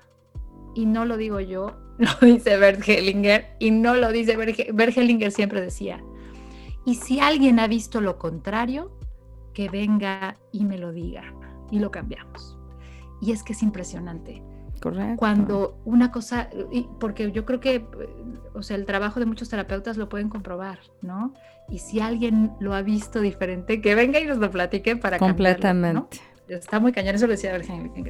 Y 0.73 0.85
no 0.87 1.05
lo 1.05 1.17
digo 1.17 1.39
yo, 1.39 1.77
lo 1.97 2.09
dice 2.19 2.57
Bert 2.57 2.81
Hellinger, 2.87 3.55
y 3.59 3.71
no 3.71 3.95
lo 3.95 4.11
dice 4.11 4.35
Bert 4.35 4.97
Hellinger 4.97 5.31
siempre 5.31 5.61
decía, 5.61 6.03
y 6.83 6.95
si 6.95 7.19
alguien 7.19 7.59
ha 7.59 7.67
visto 7.67 8.01
lo 8.01 8.17
contrario, 8.17 8.91
que 9.53 9.69
venga 9.69 10.37
y 10.51 10.65
me 10.65 10.77
lo 10.77 10.91
diga 10.91 11.33
y 11.71 11.79
lo 11.79 11.91
cambiamos. 11.91 12.57
Y 13.21 13.31
es 13.31 13.43
que 13.43 13.53
es 13.53 13.63
impresionante. 13.63 14.43
Correcto. 14.85 15.15
Cuando 15.17 15.81
una 15.83 16.11
cosa, 16.11 16.47
porque 16.99 17.31
yo 17.31 17.43
creo 17.43 17.59
que, 17.59 17.87
o 18.53 18.61
sea, 18.61 18.77
el 18.77 18.85
trabajo 18.85 19.19
de 19.19 19.25
muchos 19.25 19.49
terapeutas 19.49 19.97
lo 19.97 20.09
pueden 20.09 20.29
comprobar, 20.29 20.77
¿no? 21.01 21.33
Y 21.69 21.79
si 21.79 22.01
alguien 22.01 22.51
lo 22.59 22.75
ha 22.75 22.83
visto 22.83 23.19
diferente, 23.19 23.81
que 23.81 23.95
venga 23.95 24.19
y 24.19 24.25
nos 24.25 24.37
lo 24.37 24.51
platique 24.51 24.95
para 24.95 25.17
Completamente. 25.17 26.19
Está 26.47 26.79
muy 26.79 26.91
cañón, 26.91 27.15
eso 27.15 27.25
lo 27.25 27.31
decía 27.31 27.59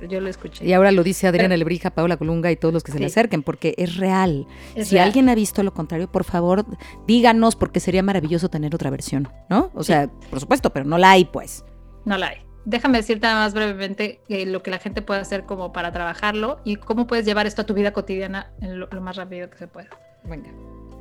yo 0.09 0.19
lo 0.19 0.27
escuché. 0.27 0.65
Y 0.65 0.73
ahora 0.73 0.91
lo 0.91 1.01
dice 1.01 1.27
Adriana 1.27 1.55
Lebrija, 1.55 1.91
Paula 1.91 2.17
Colunga 2.17 2.51
y 2.51 2.57
todos 2.57 2.73
los 2.73 2.83
que 2.83 2.91
se 2.91 2.99
le 2.99 3.05
acerquen, 3.05 3.41
porque 3.41 3.73
es 3.77 3.95
real. 3.95 4.45
si 4.83 4.97
alguien 4.97 5.29
ha 5.29 5.35
visto 5.35 5.63
lo 5.63 5.73
contrario, 5.73 6.11
por 6.11 6.25
favor, 6.25 6.65
díganos, 7.07 7.55
porque 7.55 7.79
sería 7.79 8.03
maravilloso 8.03 8.49
tener 8.49 8.75
otra 8.75 8.89
versión, 8.89 9.29
¿no? 9.49 9.71
O 9.75 9.83
sea, 9.85 10.09
por 10.29 10.41
supuesto, 10.41 10.71
pero 10.73 10.83
no 10.83 10.97
la 10.97 11.11
hay, 11.11 11.23
pues. 11.23 11.63
No 12.03 12.17
la 12.17 12.27
hay 12.27 12.44
déjame 12.65 12.97
decirte 12.97 13.27
nada 13.27 13.45
más 13.45 13.53
brevemente 13.53 14.19
eh, 14.27 14.45
lo 14.45 14.61
que 14.61 14.71
la 14.71 14.79
gente 14.79 15.01
puede 15.01 15.21
hacer 15.21 15.45
como 15.45 15.71
para 15.71 15.91
trabajarlo 15.91 16.59
y 16.63 16.75
cómo 16.75 17.07
puedes 17.07 17.25
llevar 17.25 17.47
esto 17.47 17.61
a 17.61 17.65
tu 17.65 17.73
vida 17.73 17.93
cotidiana 17.93 18.51
en 18.61 18.79
lo, 18.79 18.87
más 19.01 19.15
rápido 19.15 19.49
que 19.49 19.57
se 19.57 19.67
pueda. 19.67 19.89
Venga. 20.23 20.49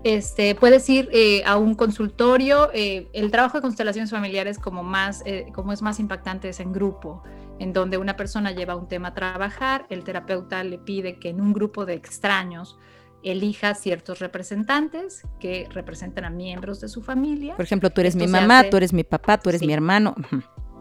Este, 0.04 0.54
puedes 0.54 0.88
ir 0.90 1.08
eh, 1.12 1.42
a 1.46 1.56
un 1.56 1.74
consultorio. 1.74 2.70
Eh, 2.74 3.08
el 3.14 3.30
trabajo 3.30 3.58
de 3.58 3.62
constelaciones 3.62 4.10
familiares, 4.10 4.58
como, 4.58 4.82
más, 4.82 5.24
como 5.54 5.72
es 5.72 5.80
más 5.80 5.98
impactante, 5.98 6.50
es 6.50 6.60
en 6.60 6.72
grupo, 6.72 7.22
en 7.58 7.72
donde 7.72 7.96
una 7.96 8.14
persona 8.14 8.50
lleva 8.50 8.76
un 8.76 8.86
tema 8.86 9.08
a 9.08 9.14
trabajar, 9.14 9.86
el 9.88 10.04
terapeuta 10.04 10.62
le 10.62 10.78
pide 10.78 11.18
que 11.18 11.30
en 11.30 11.40
un 11.40 11.54
grupo 11.54 11.86
de 11.86 11.94
extraños 11.94 12.76
elija 13.22 13.74
ciertos 13.74 14.18
representantes 14.18 15.22
que 15.40 15.66
representan 15.70 16.26
a 16.26 16.30
miembros 16.30 16.80
de 16.80 16.88
su 16.88 17.00
familia. 17.00 17.56
Por 17.56 17.64
ejemplo, 17.64 17.88
tú 17.88 18.02
eres 18.02 18.14
mi 18.14 18.26
mamá, 18.26 18.64
tú 18.70 18.76
eres 18.76 18.92
mi 18.92 19.04
papá, 19.04 19.38
tú 19.38 19.48
eres 19.48 19.62
mi 19.62 19.72
hermano. 19.72 20.14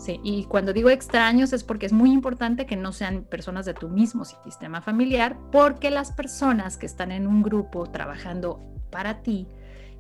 Sí, 0.04 0.20
y 0.22 0.44
cuando 0.44 0.74
digo 0.74 0.90
extraños 0.90 1.54
es 1.54 1.64
porque 1.64 1.86
es 1.86 1.94
muy 1.94 2.12
importante 2.12 2.66
que 2.66 2.76
no 2.76 2.92
sean 2.92 3.24
personas 3.24 3.66
de 3.66 3.74
tu 3.74 3.88
mismo 3.88 4.26
sistema 4.26 4.82
familiar, 4.82 5.38
porque 5.50 5.90
las 5.92 6.12
personas 6.12 6.76
que 6.76 6.86
están 6.86 7.14
en 7.14 7.26
un 7.26 7.42
grupo 7.42 7.90
trabajando 7.90 8.60
para 8.92 9.24
ti 9.24 9.48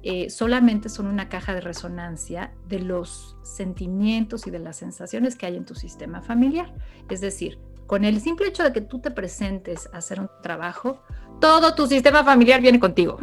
eh, 0.01 0.29
solamente 0.29 0.89
son 0.89 1.07
una 1.07 1.29
caja 1.29 1.53
de 1.53 1.61
resonancia 1.61 2.53
de 2.67 2.79
los 2.79 3.37
sentimientos 3.43 4.45
y 4.45 4.51
de 4.51 4.59
las 4.59 4.75
sensaciones 4.75 5.37
que 5.37 5.45
hay 5.45 5.55
en 5.55 5.63
tu 5.63 5.73
sistema 5.73 6.21
familiar. 6.21 6.73
Es 7.09 7.21
decir, 7.21 7.57
con 7.87 8.03
el 8.03 8.19
simple 8.19 8.47
hecho 8.47 8.63
de 8.63 8.73
que 8.73 8.81
tú 8.81 8.99
te 8.99 9.09
presentes 9.09 9.89
a 9.93 9.99
hacer 9.99 10.19
un 10.19 10.29
trabajo, 10.41 11.01
todo 11.39 11.75
tu 11.75 11.87
sistema 11.87 12.25
familiar 12.25 12.59
viene 12.59 12.81
contigo. 12.81 13.19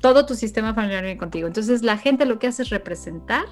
Todo 0.00 0.26
tu 0.26 0.34
sistema 0.34 0.74
familiar 0.74 1.04
viene 1.04 1.18
contigo. 1.18 1.46
Entonces 1.46 1.84
la 1.84 1.96
gente 1.98 2.26
lo 2.26 2.40
que 2.40 2.48
hace 2.48 2.62
es 2.62 2.70
representar 2.70 3.44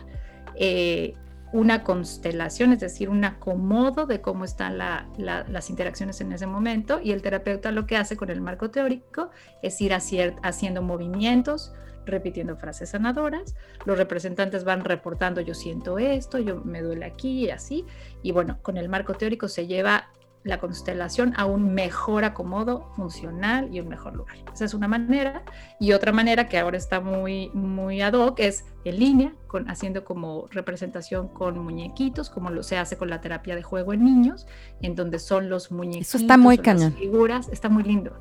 eh, 0.57 1.15
una 1.55 1.85
constelación, 1.85 2.73
es 2.73 2.81
decir, 2.81 3.09
un 3.09 3.25
acomodo 3.25 4.07
de 4.07 4.21
cómo 4.21 4.45
están 4.45 4.77
las 4.77 5.71
interacciones 5.71 6.21
en 6.21 6.33
ese 6.33 6.49
momento 6.49 7.01
y 7.01 7.13
el 7.13 7.23
terapeuta 7.23 7.71
lo 7.71 7.87
que 7.87 7.97
hace 7.97 8.17
con 8.17 8.29
el 8.29 8.41
marco 8.41 8.73
teórico 8.73 9.31
es 9.63 9.81
ir 9.81 9.95
haciendo 9.95 10.83
movimientos, 10.83 11.73
repitiendo 12.07 12.57
frases 12.57 12.91
sanadoras, 12.91 13.55
los 13.85 13.97
representantes 13.97 14.65
van 14.65 14.85
reportando 14.85 15.41
yo 15.43 15.55
siento 15.55 15.97
esto, 15.97 16.41
yo 16.41 16.61
me 16.65 16.83
duele 16.83 17.05
aquí 17.05 17.45
y 17.45 17.51
así, 17.51 17.87
y 18.21 18.33
bueno, 18.33 18.59
con 18.61 18.77
el 18.77 18.89
marco 18.89 19.15
teórico 19.15 19.47
se 19.47 19.69
lleva 19.69 20.09
la 20.45 20.61
constelación 20.61 21.33
a 21.37 21.47
un 21.47 21.75
mejor 21.75 22.25
acomodo 22.25 22.93
funcional 22.97 23.75
y 23.75 23.81
un 23.81 23.89
mejor 23.89 24.15
lugar. 24.15 24.37
Esa 24.53 24.67
es 24.67 24.75
una 24.75 24.87
manera. 24.87 25.43
Y 25.81 25.93
otra 25.93 26.13
manera 26.13 26.49
que 26.49 26.59
ahora 26.59 26.77
está 26.77 27.01
muy, 27.01 27.51
muy 27.55 28.03
ad 28.03 28.13
hoc 28.13 28.39
es 28.41 28.67
en 28.85 28.99
línea, 28.99 29.35
con, 29.47 29.69
haciendo 29.71 30.05
como 30.05 30.47
representación 30.51 31.29
con 31.29 31.59
muñequitos, 31.59 32.29
como 32.29 32.51
lo 32.51 32.63
se 32.63 32.77
hace 32.77 32.99
con 32.99 33.09
la 33.09 33.23
terapia 33.23 33.57
de 33.57 33.63
juego 33.63 33.95
en 33.95 34.05
niños, 34.05 34.47
en 34.83 34.95
donde 34.95 35.19
son 35.19 35.49
los 35.49 35.73
muñequitos. 35.73 36.09
Eso 36.09 36.19
está 36.19 36.37
muy 36.37 36.59
cañón. 36.59 36.91
Las 36.91 37.01
figuras, 37.01 37.49
está 37.49 37.69
muy 37.71 37.83
lindo. 37.83 38.13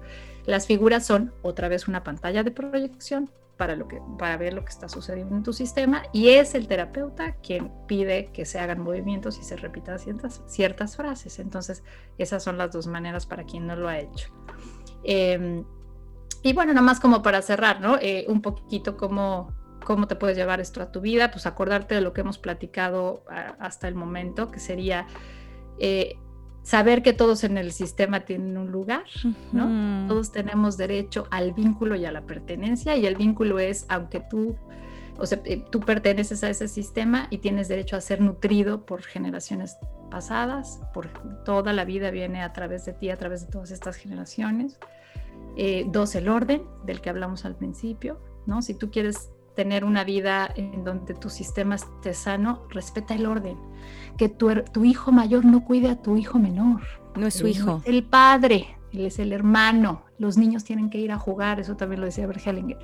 Las 0.46 0.66
figuras 0.66 1.06
son 1.06 1.34
otra 1.42 1.68
vez 1.68 1.90
una 1.90 2.04
pantalla 2.04 2.44
de 2.44 2.52
proyección 2.52 3.30
para, 4.18 4.38
ver 4.38 4.54
lo 4.54 4.64
que 4.64 4.70
está 4.70 4.90
sucediendo 4.90 5.36
en 5.36 5.44
tu 5.44 5.54
sistema 5.54 6.04
y 6.12 6.30
es 6.30 6.56
el 6.56 6.68
terapeuta 6.68 7.36
quien 7.38 7.72
pide 7.88 8.32
que 8.32 8.46
se 8.46 8.60
hagan 8.60 8.82
movimientos 8.82 9.38
y 9.40 9.44
se 9.44 9.56
repitan 9.56 10.00
ciertas, 10.00 10.42
ciertas 10.48 10.96
frases. 10.96 11.40
Entonces, 11.40 11.84
esas 12.18 12.44
son 12.44 12.58
las 12.58 12.72
dos 12.72 12.88
maneras 12.88 13.26
para 13.26 13.44
quien 13.44 13.68
no 13.68 13.76
lo 13.76 13.88
ha 13.88 14.00
hecho. 14.00 14.30
Em, 15.04 15.64
y 16.42 16.54
bueno, 16.54 16.74
nada 16.74 16.86
más 16.86 17.00
como 17.00 17.22
para 17.22 17.42
cerrar, 17.42 17.80
¿no? 17.80 17.98
Eh, 18.02 18.26
un 18.28 18.42
poquito 18.42 18.98
cómo, 18.98 19.54
cómo 19.86 20.08
te 20.08 20.16
puedes 20.16 20.36
llevar 20.36 20.60
esto 20.60 20.82
a 20.82 20.92
tu 20.92 21.02
vida, 21.02 21.32
pues 21.32 21.46
acordarte 21.46 21.96
de 21.96 22.02
lo 22.02 22.14
que 22.14 22.22
hemos 22.22 22.38
platicado 22.38 23.24
hasta 23.60 23.88
el 23.88 23.96
momento, 23.96 24.52
que 24.52 24.60
sería 24.60 25.08
eh, 25.80 26.18
saber 26.64 27.04
que 27.04 27.14
todos 27.14 27.44
en 27.44 27.58
el 27.58 27.72
sistema 27.72 28.22
tienen 28.22 28.58
un 28.58 28.72
lugar, 28.72 29.04
¿no? 29.52 30.08
Todos 30.08 30.32
tenemos 30.32 30.78
derecho 30.78 31.28
al 31.30 31.54
vínculo 31.54 31.96
y 31.96 32.06
a 32.06 32.12
la 32.12 32.22
pertenencia 32.22 32.96
y 32.96 33.06
el 33.06 33.16
vínculo 33.16 33.60
es, 33.60 33.86
aunque 33.90 34.22
tú, 34.22 34.56
o 35.18 35.26
sea, 35.26 35.42
eh, 35.44 35.64
tú 35.70 35.82
perteneces 35.82 36.44
a 36.44 36.50
ese 36.50 36.70
sistema 36.70 37.28
y 37.30 37.40
tienes 37.40 37.68
derecho 37.68 37.98
a 37.98 38.02
ser 38.02 38.22
nutrido 38.22 38.86
por 38.86 39.04
generaciones 39.04 39.78
pasadas, 40.10 40.80
por 40.94 41.10
toda 41.44 41.74
la 41.74 41.84
vida 41.84 42.12
viene 42.12 42.42
a 42.42 42.54
través 42.54 42.86
de 42.86 42.94
ti, 42.94 43.10
a 43.10 43.18
través 43.18 43.46
de 43.46 43.52
todas 43.52 43.72
estas 43.72 43.98
generaciones. 43.98 44.80
Eh, 45.58 45.86
dos, 45.90 46.16
el 46.16 46.30
orden 46.30 46.64
del 46.86 47.02
que 47.02 47.10
hablamos 47.10 47.44
al 47.44 47.56
principio, 47.56 48.22
¿no? 48.46 48.62
Si 48.62 48.74
tú 48.74 48.90
quieres 48.90 49.33
tener 49.56 49.86
una 49.86 50.04
vida 50.04 50.50
en 50.56 50.84
donde 50.84 51.14
tu 51.14 51.30
sistema 51.30 51.76
esté 51.76 52.14
sano, 52.14 52.64
respeta 52.70 53.16
el 53.16 53.26
orden. 53.26 53.58
Que 54.18 54.30
tu, 54.30 54.52
tu 54.72 54.86
hijo 54.86 55.12
mayor 55.12 55.46
no 55.46 55.64
cuide 55.64 55.90
a 55.90 56.02
tu 56.02 56.18
hijo 56.18 56.40
menor. 56.40 56.82
No 57.16 57.28
es 57.28 57.36
su 57.36 57.48
hijo. 57.48 57.82
el 57.86 58.04
padre, 58.04 58.78
él 58.92 59.06
es 59.06 59.20
el 59.20 59.34
hermano. 59.34 60.04
Los 60.18 60.38
niños 60.38 60.64
tienen 60.64 60.90
que 60.90 60.98
ir 60.98 61.12
a 61.12 61.20
jugar, 61.20 61.60
eso 61.60 61.76
también 61.76 62.00
lo 62.02 62.06
decía 62.06 62.26
Bergelinger. 62.26 62.80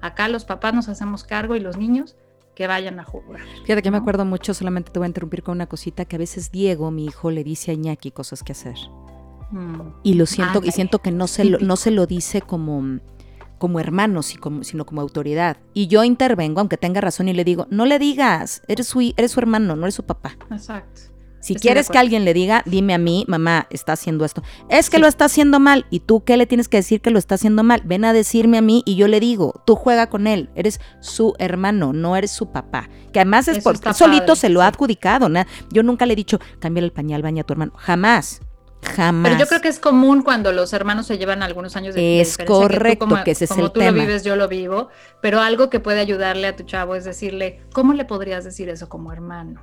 Acá 0.00 0.28
los 0.28 0.44
papás 0.44 0.74
nos 0.74 0.88
hacemos 0.88 1.24
cargo 1.24 1.56
y 1.56 1.60
los 1.60 1.76
niños 1.76 2.16
que 2.54 2.66
vayan 2.66 3.00
a 3.00 3.04
jugar. 3.04 3.40
Fíjate 3.62 3.82
que 3.82 3.90
me 3.90 3.96
acuerdo 3.96 4.24
mucho, 4.24 4.52
solamente 4.52 4.90
te 4.90 4.98
voy 4.98 5.06
a 5.06 5.08
interrumpir 5.08 5.42
con 5.42 5.56
una 5.56 5.66
cosita, 5.66 6.04
que 6.04 6.16
a 6.16 6.18
veces 6.18 6.50
Diego, 6.50 6.90
mi 6.90 7.06
hijo, 7.06 7.30
le 7.30 7.44
dice 7.44 7.70
a 7.70 7.74
Iñaki 7.74 8.10
cosas 8.10 8.42
que 8.42 8.52
hacer. 8.52 8.76
Mm. 9.50 9.80
Y 10.02 10.14
lo 10.14 10.26
siento, 10.26 10.60
y 10.62 10.72
siento 10.72 10.98
que 10.98 11.12
no 11.12 11.26
se, 11.28 11.44
lo, 11.44 11.58
no 11.58 11.76
se 11.76 11.90
lo 11.90 12.06
dice 12.06 12.42
como 12.42 13.00
como 13.62 13.78
hermano, 13.78 14.22
sino 14.24 14.84
como 14.84 15.02
autoridad. 15.02 15.56
Y 15.72 15.86
yo 15.86 16.02
intervengo, 16.02 16.58
aunque 16.58 16.76
tenga 16.76 17.00
razón, 17.00 17.28
y 17.28 17.32
le 17.32 17.44
digo, 17.44 17.68
no 17.70 17.86
le 17.86 18.00
digas, 18.00 18.60
eres 18.66 18.88
su, 18.88 19.14
eres 19.16 19.30
su 19.30 19.38
hermano, 19.38 19.76
no 19.76 19.84
eres 19.84 19.94
su 19.94 20.02
papá. 20.02 20.36
Exacto. 20.50 21.02
Si 21.38 21.54
quieres 21.54 21.88
que 21.88 21.96
alguien 21.96 22.24
le 22.24 22.34
diga, 22.34 22.64
dime 22.66 22.92
a 22.92 22.98
mí, 22.98 23.24
mamá, 23.28 23.68
está 23.70 23.92
haciendo 23.92 24.24
esto. 24.24 24.42
Es 24.68 24.90
que 24.90 24.98
lo 24.98 25.06
está 25.06 25.26
haciendo 25.26 25.60
mal. 25.60 25.86
¿Y 25.90 26.00
tú 26.00 26.24
qué 26.24 26.36
le 26.36 26.46
tienes 26.46 26.66
que 26.66 26.78
decir 26.78 27.00
que 27.00 27.10
lo 27.10 27.20
está 27.20 27.36
haciendo 27.36 27.62
mal? 27.62 27.82
Ven 27.84 28.04
a 28.04 28.12
decirme 28.12 28.58
a 28.58 28.62
mí 28.62 28.82
y 28.84 28.96
yo 28.96 29.06
le 29.06 29.20
digo, 29.20 29.62
tú 29.64 29.76
juega 29.76 30.08
con 30.08 30.26
él. 30.26 30.50
Eres 30.56 30.80
su 30.98 31.34
hermano, 31.38 31.92
no 31.92 32.16
eres 32.16 32.32
su 32.32 32.50
papá. 32.50 32.88
Que 33.12 33.20
además 33.20 33.46
es 33.46 33.62
porque 33.62 33.94
solito 33.94 34.34
se 34.34 34.48
lo 34.48 34.62
ha 34.62 34.66
adjudicado. 34.66 35.28
Yo 35.72 35.84
nunca 35.84 36.04
le 36.04 36.14
he 36.14 36.16
dicho, 36.16 36.40
cambia 36.58 36.82
el 36.82 36.90
pañal, 36.90 37.22
baña 37.22 37.42
a 37.42 37.44
tu 37.44 37.52
hermano. 37.52 37.72
Jamás. 37.76 38.40
Jamás. 38.82 39.30
Pero 39.30 39.40
yo 39.44 39.48
creo 39.48 39.60
que 39.60 39.68
es 39.68 39.78
común 39.78 40.22
cuando 40.22 40.52
los 40.52 40.72
hermanos 40.72 41.06
se 41.06 41.16
llevan 41.16 41.42
algunos 41.42 41.76
años 41.76 41.94
de, 41.94 42.20
es 42.20 42.36
correcto, 42.36 43.06
que, 43.24 43.30
ese 43.30 43.44
es 43.44 43.50
como 43.50 43.66
el 43.66 43.72
tú 43.72 43.80
lo 43.80 43.92
vives, 43.92 44.24
yo 44.24 44.36
lo 44.36 44.48
vivo. 44.48 44.88
Pero 45.20 45.40
algo 45.40 45.70
que 45.70 45.80
puede 45.80 46.00
ayudarle 46.00 46.48
a 46.48 46.56
tu 46.56 46.64
chavo 46.64 46.94
es 46.94 47.04
decirle, 47.04 47.60
¿cómo 47.72 47.94
le 47.94 48.04
podrías 48.04 48.44
decir 48.44 48.68
eso 48.68 48.88
como 48.88 49.12
hermano? 49.12 49.62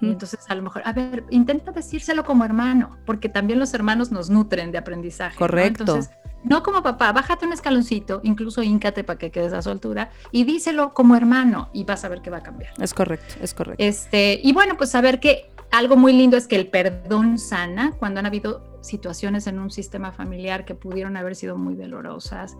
Y 0.00 0.10
entonces 0.10 0.40
a 0.48 0.54
lo 0.54 0.62
mejor, 0.62 0.82
a 0.84 0.92
ver, 0.92 1.24
intenta 1.30 1.70
decírselo 1.70 2.24
como 2.24 2.44
hermano, 2.44 2.96
porque 3.04 3.28
también 3.28 3.58
los 3.58 3.72
hermanos 3.74 4.10
nos 4.10 4.30
nutren 4.30 4.72
de 4.72 4.78
aprendizaje. 4.78 5.36
Correcto. 5.36 5.84
¿no? 5.84 5.92
Entonces, 5.92 6.16
no 6.44 6.62
como 6.62 6.82
papá, 6.82 7.12
bájate 7.12 7.46
un 7.46 7.52
escaloncito, 7.52 8.20
incluso 8.22 8.62
híncate 8.62 9.04
para 9.04 9.18
que 9.18 9.30
quedes 9.30 9.52
a 9.52 9.62
su 9.62 9.70
altura 9.70 10.10
y 10.30 10.44
díselo 10.44 10.94
como 10.94 11.16
hermano 11.16 11.70
y 11.72 11.84
vas 11.84 12.04
a 12.04 12.08
ver 12.08 12.22
que 12.22 12.30
va 12.30 12.38
a 12.38 12.42
cambiar. 12.42 12.72
Es 12.80 12.94
correcto, 12.94 13.34
es 13.40 13.52
correcto. 13.52 13.82
Este, 13.82 14.40
y 14.42 14.52
bueno, 14.52 14.76
pues 14.76 14.90
saber 14.90 15.20
que 15.20 15.50
algo 15.70 15.96
muy 15.96 16.12
lindo 16.12 16.36
es 16.36 16.46
que 16.46 16.56
el 16.56 16.68
perdón 16.68 17.38
sana 17.38 17.92
cuando 17.98 18.20
han 18.20 18.26
habido 18.26 18.78
situaciones 18.82 19.46
en 19.46 19.58
un 19.58 19.70
sistema 19.70 20.12
familiar 20.12 20.64
que 20.64 20.74
pudieron 20.74 21.16
haber 21.16 21.34
sido 21.34 21.56
muy 21.56 21.74
dolorosas. 21.74 22.56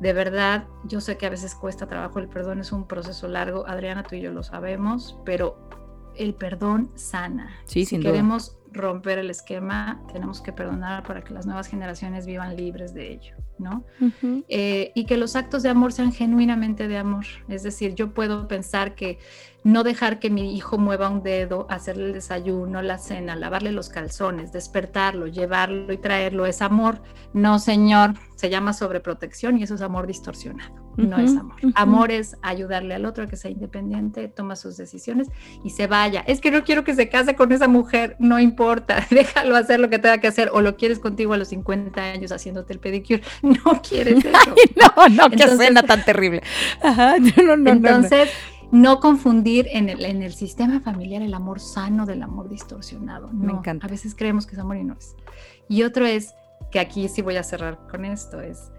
De 0.00 0.12
verdad, 0.12 0.66
yo 0.84 1.00
sé 1.00 1.16
que 1.16 1.26
a 1.26 1.30
veces 1.30 1.54
cuesta 1.54 1.86
trabajo, 1.86 2.18
el 2.18 2.28
perdón 2.28 2.60
es 2.60 2.70
un 2.72 2.86
proceso 2.86 3.28
largo, 3.28 3.66
Adriana, 3.66 4.02
tú 4.02 4.14
y 4.14 4.20
yo 4.20 4.30
lo 4.30 4.42
sabemos, 4.42 5.18
pero 5.24 5.56
el 6.16 6.34
perdón 6.34 6.90
sana. 6.94 7.50
Sí, 7.64 7.84
si 7.84 7.98
queremos 7.98 8.56
romper 8.72 9.18
el 9.18 9.30
esquema, 9.30 10.02
tenemos 10.12 10.40
que 10.40 10.52
perdonar 10.52 11.02
para 11.02 11.22
que 11.22 11.32
las 11.32 11.46
nuevas 11.46 11.66
generaciones 11.66 12.26
vivan 12.26 12.56
libres 12.56 12.94
de 12.94 13.12
ello, 13.12 13.36
¿no? 13.58 13.84
Eh, 14.48 14.92
y 14.94 15.06
que 15.06 15.16
los 15.16 15.34
actos 15.34 15.62
de 15.62 15.70
amor 15.70 15.92
sean 15.92 16.12
genuinamente 16.12 16.88
de 16.88 16.98
amor. 16.98 17.24
Es 17.48 17.62
decir, 17.62 17.94
yo 17.94 18.12
puedo 18.12 18.48
pensar 18.48 18.94
que 18.94 19.18
no 19.64 19.82
dejar 19.82 20.18
que 20.20 20.30
mi 20.30 20.56
hijo 20.56 20.78
mueva 20.78 21.08
un 21.08 21.22
dedo, 21.22 21.66
hacerle 21.70 22.06
el 22.06 22.12
desayuno, 22.12 22.82
la 22.82 22.98
cena, 22.98 23.34
lavarle 23.36 23.72
los 23.72 23.88
calzones, 23.88 24.52
despertarlo, 24.52 25.26
llevarlo 25.26 25.92
y 25.92 25.98
traerlo 25.98 26.46
es 26.46 26.62
amor. 26.62 27.02
No, 27.32 27.58
señor, 27.58 28.14
se 28.36 28.50
llama 28.50 28.72
sobreprotección 28.72 29.58
y 29.58 29.64
eso 29.64 29.74
es 29.74 29.80
amor 29.80 30.06
distorsionado. 30.06 30.86
No 30.96 31.18
es 31.18 31.36
amor. 31.36 31.56
Amor 31.74 32.10
es 32.10 32.36
ayudarle 32.40 32.94
al 32.94 33.04
otro 33.04 33.24
a 33.24 33.26
que 33.26 33.36
sea 33.36 33.50
independiente, 33.50 34.28
toma 34.28 34.56
sus 34.56 34.78
decisiones 34.78 35.28
y 35.62 35.70
se 35.70 35.86
vaya. 35.86 36.24
Es 36.26 36.40
que 36.40 36.50
no 36.50 36.64
quiero 36.64 36.84
que 36.84 36.94
se 36.94 37.10
case 37.10 37.34
con 37.34 37.52
esa 37.52 37.68
mujer, 37.68 38.16
no 38.18 38.40
importa, 38.40 39.06
déjalo 39.10 39.56
hacer 39.56 39.80
lo 39.80 39.90
que 39.90 39.98
tenga 39.98 40.18
que 40.18 40.28
hacer 40.28 40.50
o 40.54 40.62
lo 40.62 40.76
quieres 40.76 40.98
contigo 40.98 41.34
a 41.34 41.36
los 41.36 41.48
50 41.48 42.02
años 42.02 42.32
haciéndote 42.32 42.72
el 42.72 42.78
pedicure. 42.78 43.22
No 43.42 43.82
quieres 43.82 44.24
eso. 44.24 44.54
no, 44.96 45.08
no, 45.08 45.30
qué 45.30 45.44
escena 45.44 45.82
tan 45.82 46.04
terrible. 46.04 46.42
Ajá, 46.82 47.16
no, 47.44 47.56
no, 47.56 47.72
entonces, 47.72 48.30
no 48.30 48.55
confundir 49.00 49.68
en 49.70 49.88
el, 49.88 50.04
en 50.04 50.22
el 50.22 50.32
sistema 50.32 50.80
familiar 50.80 51.22
el 51.22 51.34
amor 51.34 51.60
sano 51.60 52.06
del 52.06 52.22
amor 52.22 52.48
distorsionado. 52.48 53.28
Me 53.28 53.52
encanta. 53.52 53.86
A 53.86 53.90
veces 53.90 54.14
creemos 54.14 54.46
que 54.46 54.54
es 54.54 54.58
amor 54.58 54.76
y 54.76 54.84
no 54.84 54.94
es. 54.94 55.14
Y 55.68 55.82
otro 55.82 56.06
es, 56.06 56.34
que 56.70 56.80
aquí 56.80 57.08
sí 57.08 57.22
voy 57.22 57.36
a 57.36 57.42
cerrar 57.42 57.78
con 57.88 58.04
esto, 58.04 58.40
es 58.40 58.70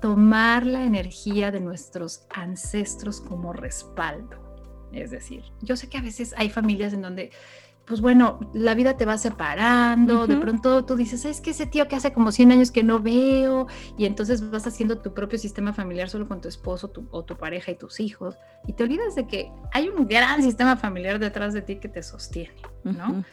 tomar 0.00 0.66
la 0.66 0.84
energía 0.84 1.50
de 1.50 1.60
nuestros 1.60 2.26
ancestros 2.30 3.20
como 3.20 3.52
respaldo. 3.52 4.36
Es 4.92 5.10
decir, 5.10 5.42
yo 5.62 5.76
sé 5.76 5.88
que 5.88 5.98
a 5.98 6.02
veces 6.02 6.34
hay 6.36 6.48
familias 6.48 6.92
en 6.92 7.02
donde 7.02 7.30
pues 7.86 8.00
bueno, 8.00 8.40
la 8.52 8.74
vida 8.74 8.96
te 8.96 9.04
va 9.04 9.16
separando, 9.16 10.26
de 10.26 10.36
pronto 10.36 10.84
tú 10.84 10.96
dices, 10.96 11.24
es 11.24 11.40
que 11.40 11.50
ese 11.50 11.66
tío 11.66 11.86
que 11.86 11.96
hace 11.96 12.12
como 12.12 12.32
100 12.32 12.52
años 12.52 12.70
que 12.70 12.82
no 12.82 13.00
veo, 13.00 13.68
y 13.96 14.06
entonces 14.06 14.50
vas 14.50 14.66
haciendo 14.66 14.98
tu 14.98 15.14
propio 15.14 15.38
sistema 15.38 15.72
familiar 15.72 16.08
solo 16.08 16.26
con 16.26 16.40
tu 16.40 16.48
esposo 16.48 16.92
o 17.10 17.24
tu 17.24 17.36
pareja 17.36 17.70
y 17.70 17.76
tus 17.76 18.00
hijos, 18.00 18.38
y 18.66 18.72
te 18.72 18.82
olvidas 18.82 19.14
de 19.14 19.26
que 19.26 19.52
hay 19.72 19.88
un 19.88 20.08
gran 20.08 20.42
sistema 20.42 20.76
familiar 20.76 21.18
detrás 21.20 21.54
de 21.54 21.62
ti 21.62 21.76
que 21.76 21.88
te 21.88 22.02
sostiene, 22.02 22.60
¿no? 22.82 23.24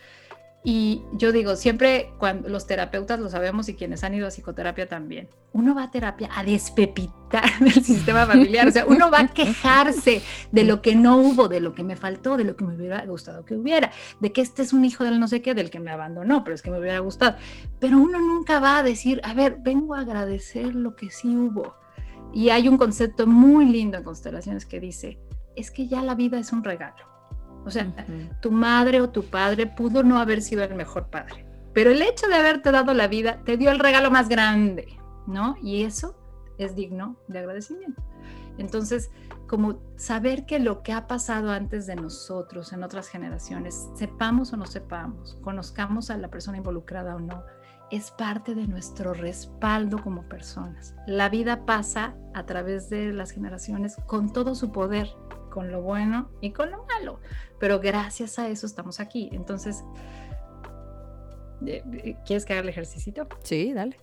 Y 0.65 1.03
yo 1.11 1.33
digo, 1.33 1.57
siempre 1.57 2.13
cuando 2.17 2.47
los 2.47 2.65
terapeutas 2.65 3.19
lo 3.19 3.29
sabemos 3.29 3.67
y 3.67 3.73
quienes 3.73 4.03
han 4.05 4.13
ido 4.13 4.27
a 4.27 4.29
psicoterapia 4.29 4.87
también, 4.87 5.27
uno 5.51 5.75
va 5.75 5.83
a 5.83 5.91
terapia 5.91 6.29
a 6.33 6.43
despepitar 6.43 7.43
del 7.59 7.83
sistema 7.83 8.25
familiar, 8.25 8.69
o 8.69 8.71
sea, 8.71 8.85
uno 8.85 9.11
va 9.11 9.19
a 9.19 9.27
quejarse 9.27 10.21
de 10.53 10.63
lo 10.63 10.81
que 10.81 10.95
no 10.95 11.17
hubo, 11.17 11.49
de 11.49 11.59
lo 11.59 11.75
que 11.75 11.83
me 11.83 11.97
faltó, 11.97 12.37
de 12.37 12.45
lo 12.45 12.55
que 12.55 12.63
me 12.63 12.75
hubiera 12.75 13.05
gustado 13.05 13.43
que 13.43 13.55
hubiera, 13.55 13.91
de 14.21 14.31
que 14.31 14.39
este 14.39 14.61
es 14.61 14.71
un 14.71 14.85
hijo 14.85 15.03
del 15.03 15.19
no 15.19 15.27
sé 15.27 15.41
qué, 15.41 15.53
del 15.53 15.69
que 15.69 15.81
me 15.81 15.91
abandonó, 15.91 16.45
pero 16.45 16.55
es 16.55 16.61
que 16.61 16.71
me 16.71 16.79
hubiera 16.79 16.99
gustado. 16.99 17.35
Pero 17.79 17.97
uno 17.97 18.19
nunca 18.19 18.61
va 18.61 18.77
a 18.77 18.83
decir, 18.83 19.19
a 19.25 19.33
ver, 19.33 19.57
vengo 19.59 19.95
a 19.95 20.01
agradecer 20.01 20.73
lo 20.73 20.95
que 20.95 21.09
sí 21.09 21.35
hubo. 21.35 21.75
Y 22.33 22.49
hay 22.49 22.69
un 22.69 22.77
concepto 22.77 23.27
muy 23.27 23.65
lindo 23.65 23.97
en 23.97 24.03
constelaciones 24.05 24.65
que 24.65 24.79
dice, 24.79 25.19
es 25.57 25.71
que 25.71 25.87
ya 25.87 26.01
la 26.01 26.15
vida 26.15 26.39
es 26.39 26.53
un 26.53 26.63
regalo 26.63 27.12
o 27.65 27.71
sea, 27.71 27.93
tu 28.41 28.51
madre 28.51 29.01
o 29.01 29.09
tu 29.09 29.23
padre 29.23 29.67
pudo 29.67 30.03
no 30.03 30.17
haber 30.17 30.41
sido 30.41 30.63
el 30.63 30.75
mejor 30.75 31.07
padre, 31.07 31.45
pero 31.73 31.91
el 31.91 32.01
hecho 32.01 32.27
de 32.27 32.35
haberte 32.35 32.71
dado 32.71 32.93
la 32.93 33.07
vida 33.07 33.41
te 33.45 33.57
dio 33.57 33.71
el 33.71 33.79
regalo 33.79 34.11
más 34.11 34.29
grande, 34.29 34.97
¿no? 35.27 35.55
Y 35.61 35.83
eso 35.83 36.15
es 36.57 36.75
digno 36.75 37.17
de 37.27 37.39
agradecimiento. 37.39 38.03
Entonces, 38.57 39.09
como 39.47 39.79
saber 39.97 40.45
que 40.45 40.59
lo 40.59 40.83
que 40.83 40.93
ha 40.93 41.07
pasado 41.07 41.51
antes 41.51 41.85
de 41.87 41.95
nosotros, 41.95 42.73
en 42.73 42.83
otras 42.83 43.07
generaciones, 43.07 43.89
sepamos 43.95 44.53
o 44.53 44.57
no 44.57 44.65
sepamos, 44.65 45.37
conozcamos 45.41 46.09
a 46.09 46.17
la 46.17 46.29
persona 46.29 46.57
involucrada 46.57 47.15
o 47.15 47.19
no, 47.19 47.43
es 47.91 48.11
parte 48.11 48.55
de 48.55 48.67
nuestro 48.67 49.13
respaldo 49.13 50.01
como 50.01 50.23
personas. 50.23 50.95
La 51.05 51.29
vida 51.29 51.65
pasa 51.65 52.15
a 52.33 52.45
través 52.45 52.89
de 52.89 53.13
las 53.13 53.31
generaciones 53.31 53.97
con 54.07 54.33
todo 54.33 54.55
su 54.55 54.71
poder, 54.71 55.09
con 55.53 55.71
lo 55.71 55.83
bueno 55.83 56.31
y 56.41 56.49
con 56.49 56.71
lo 56.71 56.83
malo, 56.85 57.19
pero 57.59 57.79
gracias 57.79 58.39
a 58.39 58.49
eso 58.49 58.65
estamos 58.65 58.99
aquí. 58.99 59.29
Entonces, 59.33 59.83
¿quieres 62.25 62.43
que 62.43 62.53
haga 62.53 62.63
el 62.63 62.69
ejercicio? 62.69 63.27
Sí, 63.43 63.71
dale. 63.71 63.99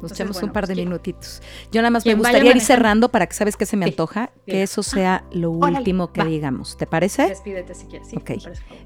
Nos 0.00 0.10
echamos 0.12 0.42
un 0.42 0.50
par 0.50 0.66
de 0.66 0.74
minutitos. 0.74 1.42
Yo 1.70 1.80
nada 1.82 1.90
más 1.90 2.04
me 2.06 2.14
gustaría 2.14 2.50
ir 2.56 2.60
cerrando 2.60 3.10
para 3.10 3.26
que 3.26 3.34
sabes 3.34 3.56
que 3.56 3.66
se 3.66 3.76
me 3.76 3.84
antoja, 3.84 4.32
que 4.46 4.62
eso 4.62 4.82
sea 4.82 5.24
lo 5.30 5.52
último 5.52 6.12
que 6.12 6.24
digamos. 6.24 6.76
¿Te 6.76 6.86
parece? 6.86 7.28
Despídete 7.28 7.74
si 7.74 7.86
quieres. 7.86 8.08
Sí, 8.08 8.16
ok. 8.16 8.30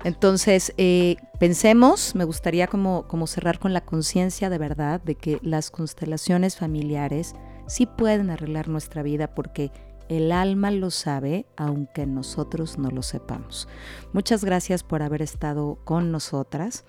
Entonces, 0.04 0.74
eh, 0.76 1.16
pensemos, 1.38 2.14
me 2.16 2.24
gustaría 2.24 2.66
como, 2.66 3.07
como 3.07 3.26
cerrar 3.28 3.61
con 3.61 3.72
la 3.72 3.82
conciencia 3.82 4.50
de 4.50 4.59
verdad 4.59 5.00
de 5.00 5.14
que 5.14 5.38
las 5.42 5.70
constelaciones 5.70 6.57
familiares 6.57 7.34
sí 7.66 7.86
pueden 7.86 8.30
arreglar 8.30 8.68
nuestra 8.68 9.02
vida 9.02 9.34
porque 9.34 9.70
el 10.09 10.32
alma 10.32 10.70
lo 10.70 10.90
sabe, 10.90 11.46
aunque 11.57 12.07
nosotros 12.07 12.78
no 12.78 12.90
lo 12.90 13.02
sepamos. 13.02 13.68
Muchas 14.12 14.44
gracias 14.44 14.82
por 14.82 15.02
haber 15.02 15.22
estado 15.22 15.78
con 15.84 16.12
nosotras 16.12 16.84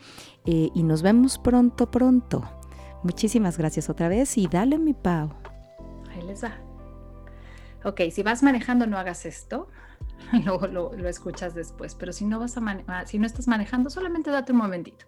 eh, 0.46 0.70
y 0.74 0.84
nos 0.84 1.02
vemos 1.02 1.38
pronto, 1.38 1.92
pronto. 1.92 2.44
Muchísimas 3.04 3.58
gracias 3.58 3.90
otra 3.90 4.08
vez 4.08 4.38
y 4.38 4.48
dale 4.48 4.78
mi 4.78 4.94
pau. 4.94 5.34
Ahí 6.12 6.22
les 6.24 6.44
va. 6.44 6.58
Ok, 7.84 8.02
si 8.12 8.24
vas 8.24 8.44
manejando 8.44 8.88
no 8.88 8.98
hagas 8.98 9.26
esto, 9.26 9.70
luego 10.46 10.68
lo, 10.68 10.94
escuchas 11.08 11.54
después, 11.54 11.96
pero 11.96 12.12
si 12.12 12.26
no, 12.26 12.40
vas 12.40 12.58
a 12.58 12.62
ah, 12.88 13.06
si 13.06 13.20
no 13.20 13.26
estás 13.26 13.48
manejando, 13.48 13.90
solamente 13.90 14.32
date 14.32 14.52
un 14.52 14.58
momentito. 14.60 15.06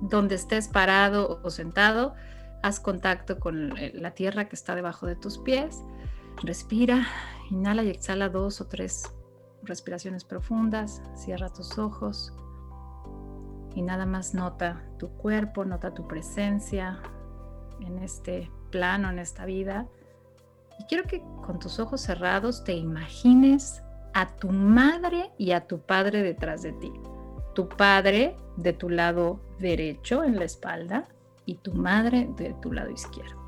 Donde 0.00 0.34
estés 0.34 0.68
parado 0.68 1.40
o 1.42 1.50
sentado, 1.50 2.14
haz 2.62 2.80
contacto 2.80 3.38
con 3.38 3.76
eh, 3.76 3.92
la 3.94 4.12
tierra 4.12 4.48
que 4.48 4.56
está 4.56 4.74
debajo 4.74 5.06
de 5.06 5.16
tus 5.16 5.38
pies 5.38 5.82
Respira, 6.42 7.06
inhala 7.50 7.82
y 7.82 7.90
exhala 7.90 8.28
dos 8.28 8.60
o 8.60 8.66
tres 8.66 9.12
respiraciones 9.62 10.24
profundas, 10.24 11.02
cierra 11.14 11.48
tus 11.48 11.78
ojos 11.78 12.32
y 13.74 13.82
nada 13.82 14.06
más 14.06 14.34
nota 14.34 14.82
tu 14.98 15.08
cuerpo, 15.10 15.64
nota 15.64 15.94
tu 15.94 16.06
presencia 16.06 17.00
en 17.80 17.98
este 17.98 18.50
plano, 18.70 19.10
en 19.10 19.18
esta 19.18 19.44
vida. 19.44 19.88
Y 20.78 20.84
quiero 20.84 21.04
que 21.04 21.22
con 21.44 21.58
tus 21.58 21.78
ojos 21.78 22.00
cerrados 22.00 22.64
te 22.64 22.74
imagines 22.74 23.82
a 24.12 24.36
tu 24.36 24.50
madre 24.50 25.32
y 25.38 25.52
a 25.52 25.66
tu 25.66 25.80
padre 25.80 26.22
detrás 26.22 26.62
de 26.62 26.72
ti. 26.72 26.92
Tu 27.54 27.68
padre 27.68 28.36
de 28.56 28.72
tu 28.72 28.88
lado 28.88 29.40
derecho 29.58 30.24
en 30.24 30.36
la 30.36 30.44
espalda 30.44 31.08
y 31.46 31.56
tu 31.56 31.72
madre 31.74 32.28
de 32.36 32.54
tu 32.54 32.72
lado 32.72 32.90
izquierdo. 32.90 33.43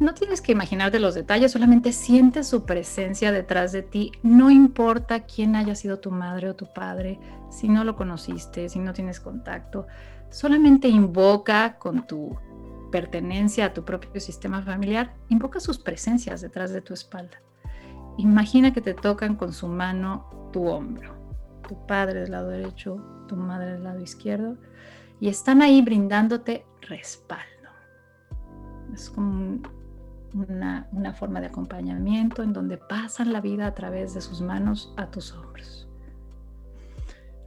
No 0.00 0.12
tienes 0.12 0.40
que 0.40 0.52
imaginarte 0.52 0.98
los 0.98 1.14
detalles, 1.14 1.52
solamente 1.52 1.92
sientes 1.92 2.48
su 2.48 2.64
presencia 2.64 3.30
detrás 3.30 3.70
de 3.70 3.82
ti. 3.82 4.10
No 4.22 4.50
importa 4.50 5.20
quién 5.20 5.54
haya 5.54 5.76
sido 5.76 6.00
tu 6.00 6.10
madre 6.10 6.50
o 6.50 6.56
tu 6.56 6.72
padre, 6.72 7.20
si 7.48 7.68
no 7.68 7.84
lo 7.84 7.94
conociste, 7.94 8.68
si 8.68 8.80
no 8.80 8.92
tienes 8.92 9.20
contacto, 9.20 9.86
solamente 10.30 10.88
invoca 10.88 11.78
con 11.78 12.06
tu 12.08 12.36
pertenencia 12.90 13.66
a 13.66 13.72
tu 13.72 13.84
propio 13.84 14.20
sistema 14.20 14.62
familiar, 14.62 15.14
invoca 15.28 15.60
sus 15.60 15.78
presencias 15.78 16.40
detrás 16.40 16.72
de 16.72 16.80
tu 16.80 16.92
espalda. 16.92 17.40
Imagina 18.18 18.72
que 18.72 18.80
te 18.80 18.94
tocan 18.94 19.36
con 19.36 19.52
su 19.52 19.68
mano 19.68 20.50
tu 20.52 20.66
hombro, 20.66 21.14
tu 21.68 21.86
padre 21.86 22.20
del 22.22 22.32
lado 22.32 22.48
derecho, 22.48 22.96
tu 23.28 23.36
madre 23.36 23.72
del 23.72 23.84
lado 23.84 24.00
izquierdo, 24.00 24.56
y 25.20 25.28
están 25.28 25.62
ahí 25.62 25.82
brindándote 25.82 26.66
respaldo. 26.82 27.44
Es 28.92 29.10
como 29.10 29.58
una, 30.34 31.14
forma 31.14 31.40
de 31.40 31.46
acompañamiento 31.46 32.42
en 32.42 32.52
donde 32.52 32.76
pasan 32.76 33.32
la 33.32 33.40
vida 33.40 33.66
a 33.66 33.74
través 33.74 34.14
de 34.14 34.20
sus 34.20 34.40
manos 34.40 34.92
a 34.96 35.06
tus 35.06 35.32
hombros. 35.32 35.88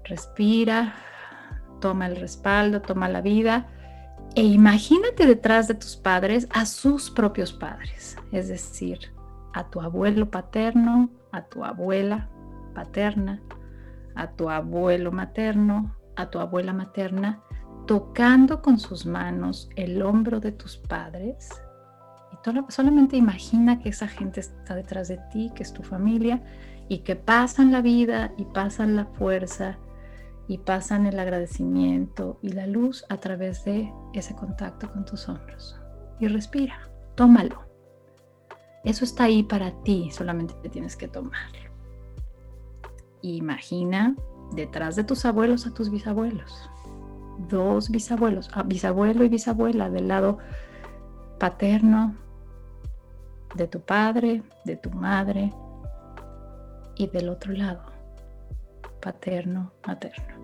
Respira, 0.05 0.95
toma 1.81 2.07
el 2.07 2.15
respaldo, 2.15 2.81
toma 2.81 3.09
la 3.09 3.21
vida 3.21 3.67
e 4.35 4.43
imagínate 4.43 5.25
detrás 5.25 5.67
de 5.67 5.75
tus 5.75 5.95
padres 5.97 6.47
a 6.51 6.65
sus 6.65 7.11
propios 7.11 7.51
padres, 7.51 8.17
es 8.31 8.47
decir, 8.47 9.11
a 9.53 9.69
tu 9.69 9.81
abuelo 9.81 10.29
paterno, 10.29 11.09
a 11.31 11.43
tu 11.43 11.65
abuela 11.65 12.29
paterna, 12.73 13.41
a 14.15 14.31
tu 14.31 14.49
abuelo 14.49 15.11
materno, 15.11 15.95
a 16.15 16.29
tu 16.29 16.39
abuela 16.39 16.71
materna, 16.71 17.41
tocando 17.85 18.61
con 18.61 18.79
sus 18.79 19.05
manos 19.05 19.69
el 19.75 20.01
hombro 20.01 20.39
de 20.39 20.51
tus 20.51 20.77
padres 20.77 21.49
solamente 22.69 23.17
imagina 23.17 23.79
que 23.79 23.89
esa 23.89 24.07
gente 24.07 24.39
está 24.39 24.75
detrás 24.75 25.07
de 25.07 25.17
ti, 25.31 25.51
que 25.55 25.63
es 25.63 25.73
tu 25.73 25.83
familia 25.83 26.41
y 26.89 26.99
que 26.99 27.15
pasan 27.15 27.71
la 27.71 27.81
vida 27.81 28.33
y 28.38 28.45
pasan 28.45 28.95
la 28.95 29.05
fuerza 29.05 29.77
y 30.47 30.59
pasan 30.59 31.05
el 31.05 31.19
agradecimiento 31.19 32.39
y 32.41 32.49
la 32.49 32.67
luz 32.67 33.05
a 33.09 33.17
través 33.17 33.65
de 33.65 33.91
ese 34.13 34.35
contacto 34.35 34.91
con 34.91 35.05
tus 35.05 35.27
hombros. 35.27 35.79
Y 36.19 36.27
respira, 36.27 36.89
tómalo. 37.15 37.65
Eso 38.83 39.03
está 39.03 39.25
ahí 39.25 39.43
para 39.43 39.71
ti, 39.83 40.09
solamente 40.11 40.53
te 40.61 40.69
tienes 40.69 40.95
que 40.95 41.09
tomarlo. 41.09 41.67
Imagina 43.21 44.15
detrás 44.55 44.95
de 44.95 45.03
tus 45.03 45.25
abuelos 45.25 45.67
a 45.67 45.73
tus 45.73 45.89
bisabuelos. 45.89 46.69
Dos 47.49 47.89
bisabuelos, 47.89 48.49
ah, 48.53 48.63
bisabuelo 48.63 49.23
y 49.25 49.29
bisabuela 49.29 49.89
del 49.89 50.07
lado 50.07 50.38
paterno 51.39 52.15
de 53.58 53.68
tu 53.68 53.82
padre, 53.82 54.43
de 54.64 54.78
tu 54.78 54.91
madre 54.91 55.51
y 56.95 57.08
del 57.08 57.30
otro 57.30 57.53
lado, 57.53 57.84
paterno, 59.01 59.74
materno. 59.86 60.38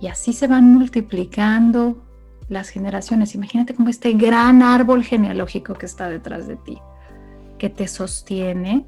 Y 0.00 0.08
así 0.08 0.32
se 0.32 0.46
van 0.46 0.72
multiplicando 0.72 2.04
las 2.48 2.70
generaciones. 2.70 3.34
Imagínate 3.34 3.74
como 3.74 3.88
este 3.88 4.12
gran 4.12 4.62
árbol 4.62 5.04
genealógico 5.04 5.74
que 5.74 5.86
está 5.86 6.08
detrás 6.08 6.46
de 6.46 6.56
ti, 6.56 6.78
que 7.58 7.68
te 7.68 7.88
sostiene, 7.88 8.86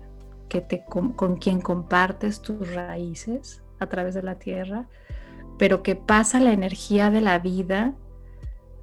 que 0.49 0.61
te, 0.61 0.85
con, 0.85 1.13
con 1.13 1.37
quien 1.37 1.61
compartes 1.61 2.41
tus 2.41 2.75
raíces 2.75 3.63
a 3.79 3.87
través 3.87 4.15
de 4.15 4.23
la 4.23 4.37
tierra, 4.37 4.89
pero 5.59 5.83
que 5.83 5.97
pasa 5.97 6.41
la 6.41 6.53
energía 6.53 7.11
de 7.11 7.21
la 7.21 7.39
vida 7.39 7.95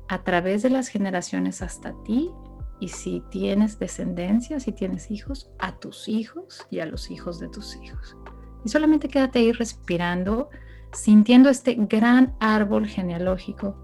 a 0.07 0.23
través 0.23 0.61
de 0.61 0.69
las 0.69 0.87
generaciones 0.87 1.61
hasta 1.61 1.93
ti 2.03 2.31
y 2.79 2.89
si 2.89 3.23
tienes 3.31 3.79
descendencia, 3.79 4.59
si 4.59 4.71
tienes 4.71 5.09
hijos, 5.11 5.49
a 5.59 5.79
tus 5.79 6.07
hijos 6.07 6.65
y 6.69 6.79
a 6.79 6.85
los 6.85 7.09
hijos 7.09 7.39
de 7.39 7.49
tus 7.49 7.75
hijos. 7.75 8.17
Y 8.63 8.69
solamente 8.69 9.07
quédate 9.07 9.39
ahí 9.39 9.51
respirando, 9.51 10.49
sintiendo 10.93 11.49
este 11.49 11.75
gran 11.75 12.35
árbol 12.39 12.87
genealógico 12.87 13.75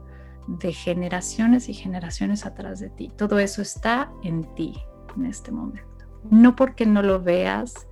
de 0.48 0.74
generaciones 0.74 1.70
y 1.70 1.74
generaciones 1.74 2.46
atrás 2.46 2.80
de 2.80 2.90
ti. 2.90 3.12
Todo 3.18 3.40
eso 3.40 3.62
está 3.62 4.12
en 4.24 4.44
ti 4.56 4.74
en 5.16 5.26
este 5.26 5.52
momento. 5.52 6.06
No 6.30 6.56
porque 6.56 6.86
no 6.86 7.02
lo 7.02 7.22
veas, 7.22 7.88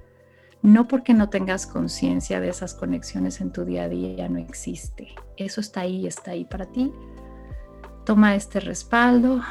no 0.62 0.88
porque 0.88 1.14
no 1.14 1.30
tengas 1.30 1.66
conciencia 1.66 2.40
de 2.40 2.50
esas 2.50 2.74
conexiones 2.74 3.42
en 3.42 3.52
tu 3.52 3.66
día 3.66 3.84
a 3.84 3.90
día, 3.90 4.30
no 4.30 4.38
existe. 4.38 5.16
Eso 5.38 5.62
está 5.62 5.82
ahí, 5.82 6.06
está 6.06 6.32
ahí 6.32 6.46
para 6.46 6.66
ti. 6.66 6.92
Toma 8.06 8.36
este 8.36 8.60
respaldo, 8.60 9.42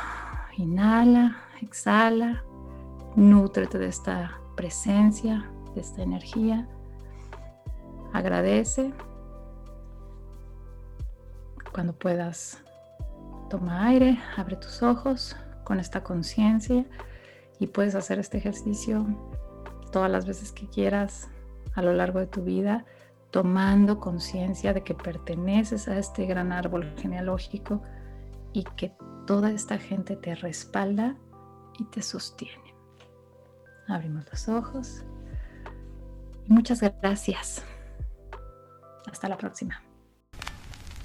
Inhala, 0.61 1.38
exhala, 1.62 2.44
nútrete 3.16 3.78
de 3.78 3.86
esta 3.86 4.38
presencia, 4.56 5.50
de 5.74 5.80
esta 5.80 6.02
energía. 6.02 6.68
Agradece. 8.12 8.92
Cuando 11.72 11.94
puedas, 11.94 12.62
toma 13.48 13.86
aire, 13.86 14.18
abre 14.36 14.56
tus 14.56 14.82
ojos 14.82 15.34
con 15.64 15.80
esta 15.80 16.02
conciencia 16.02 16.84
y 17.58 17.66
puedes 17.68 17.94
hacer 17.94 18.18
este 18.18 18.36
ejercicio 18.36 19.06
todas 19.90 20.11
las 20.11 20.26
veces 20.26 20.52
que 20.52 20.68
quieras 20.68 21.30
a 21.72 21.80
lo 21.80 21.94
largo 21.94 22.18
de 22.18 22.26
tu 22.26 22.42
vida, 22.42 22.84
tomando 23.30 23.98
conciencia 23.98 24.74
de 24.74 24.82
que 24.82 24.94
perteneces 24.94 25.88
a 25.88 25.96
este 25.96 26.26
gran 26.26 26.52
árbol 26.52 26.92
genealógico 26.98 27.80
y 28.53 28.64
que 28.76 28.94
toda 29.26 29.51
esta 29.51 29.78
gente 29.78 30.16
te 30.16 30.34
respalda 30.34 31.16
y 31.78 31.84
te 31.84 32.03
sostiene. 32.03 32.74
Abrimos 33.88 34.24
los 34.30 34.48
ojos 34.48 35.05
muchas 36.51 36.80
gracias. 37.01 37.64
Hasta 39.11 39.28
la 39.28 39.38
próxima. 39.38 39.82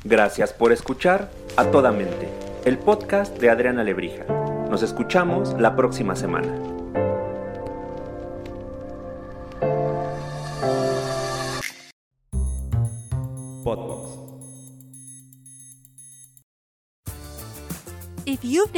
Gracias 0.04 0.54
por 0.54 0.72
escuchar 0.72 1.32
a 1.56 1.66
toda 1.72 1.92
mente, 1.92 2.30
el 2.66 2.78
podcast 2.78 3.40
de 3.40 3.50
Adriana 3.50 3.84
Lebrija. 3.84 4.26
Nos 4.70 4.84
escuchamos 4.84 5.60
la 5.60 5.76
próxima 5.76 6.16
semana. 6.16 6.75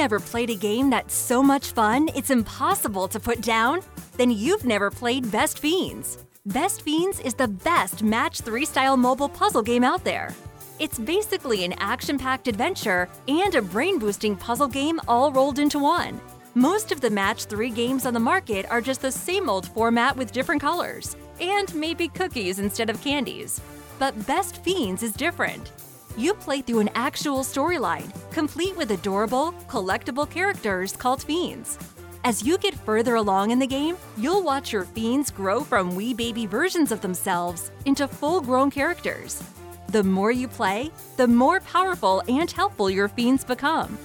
Never 0.08 0.20
played 0.22 0.50
a 0.50 0.56
game 0.56 0.90
that's 0.90 1.14
so 1.14 1.44
much 1.44 1.74
fun 1.74 2.08
it's 2.16 2.30
impossible 2.30 3.10
to 3.10 3.20
put 3.20 3.42
down, 3.42 3.82
then 4.16 4.32
you've 4.32 4.64
never 4.64 4.90
played 4.90 5.30
Best 5.30 5.60
Fiends. 5.60 6.24
Best 6.46 6.84
Fiends 6.84 7.20
is 7.20 7.34
the 7.34 7.50
best 7.50 8.04
Match 8.04 8.40
3 8.40 8.64
style 8.64 8.96
mobile 8.96 9.28
puzzle 9.28 9.62
game 9.62 9.84
out 9.84 10.06
there. 10.06 10.34
It's 10.80 10.98
basically 10.98 11.66
an 11.66 11.74
action 11.80 12.18
packed 12.18 12.48
adventure 12.48 13.10
and 13.28 13.54
a 13.54 13.62
brain 13.62 14.00
boosting 14.00 14.38
puzzle 14.38 14.70
game 14.70 15.02
all 15.10 15.30
rolled 15.30 15.60
into 15.60 15.78
one. 15.78 16.22
Most 16.56 16.94
of 16.94 17.02
the 17.02 17.10
Match 17.10 17.44
3 17.44 17.70
games 17.72 18.06
on 18.06 18.14
the 18.14 18.28
market 18.34 18.66
are 18.70 18.80
just 18.80 19.02
the 19.02 19.12
same 19.12 19.50
old 19.50 19.68
format 19.68 20.16
with 20.16 20.32
different 20.32 20.62
colors, 20.62 21.18
and 21.42 21.76
maybe 21.76 22.08
cookies 22.08 22.60
instead 22.60 22.90
of 22.90 23.04
candies. 23.04 23.60
But 24.00 24.26
Best 24.26 24.64
Fiends 24.64 25.04
is 25.04 25.12
different. 25.12 25.74
You 26.18 26.34
play 26.34 26.64
through 26.64 26.80
an 26.80 26.90
actual 26.96 27.42
storyline, 27.42 28.12
complete 28.32 28.76
with 28.76 28.90
adorable, 28.90 29.52
collectible 29.68 30.28
characters 30.28 30.94
called 30.94 31.22
fiends. 31.22 31.78
As 32.24 32.42
you 32.42 32.58
get 32.58 32.74
further 32.74 33.16
along 33.16 33.52
in 33.52 33.60
the 33.60 33.68
game, 33.68 33.96
you'll 34.18 34.42
watch 34.42 34.74
your 34.74 34.86
fiends 34.86 35.30
grow 35.30 35.64
from 35.64 35.96
wee 35.96 36.16
baby 36.16 36.48
versions 36.48 36.92
of 36.92 37.02
themselves 37.02 37.70
into 37.86 38.08
full 38.08 38.42
grown 38.42 38.72
characters. 38.72 39.44
The 39.90 40.04
more 40.04 40.32
you 40.32 40.48
play, 40.48 40.90
the 41.18 41.28
more 41.28 41.60
powerful 41.60 42.24
and 42.28 42.50
helpful 42.50 42.90
your 42.90 43.10
fiends 43.10 43.44
become. 43.44 43.96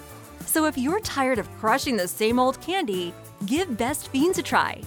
So 0.44 0.66
if 0.66 0.76
you're 0.76 1.00
tired 1.00 1.38
of 1.38 1.50
crushing 1.52 1.96
the 1.96 2.06
same 2.06 2.38
old 2.38 2.60
candy, 2.60 3.14
give 3.46 3.78
Best 3.78 4.10
Fiends 4.10 4.36
a 4.36 4.42
try. 4.42 4.82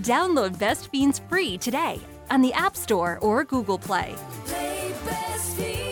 Download 0.00 0.58
Best 0.58 0.88
Fiends 0.88 1.20
free 1.28 1.58
today 1.58 2.00
on 2.30 2.40
the 2.40 2.54
App 2.54 2.76
Store 2.76 3.18
or 3.20 3.44
Google 3.44 3.78
Play. 3.78 4.14
Play 4.46 5.91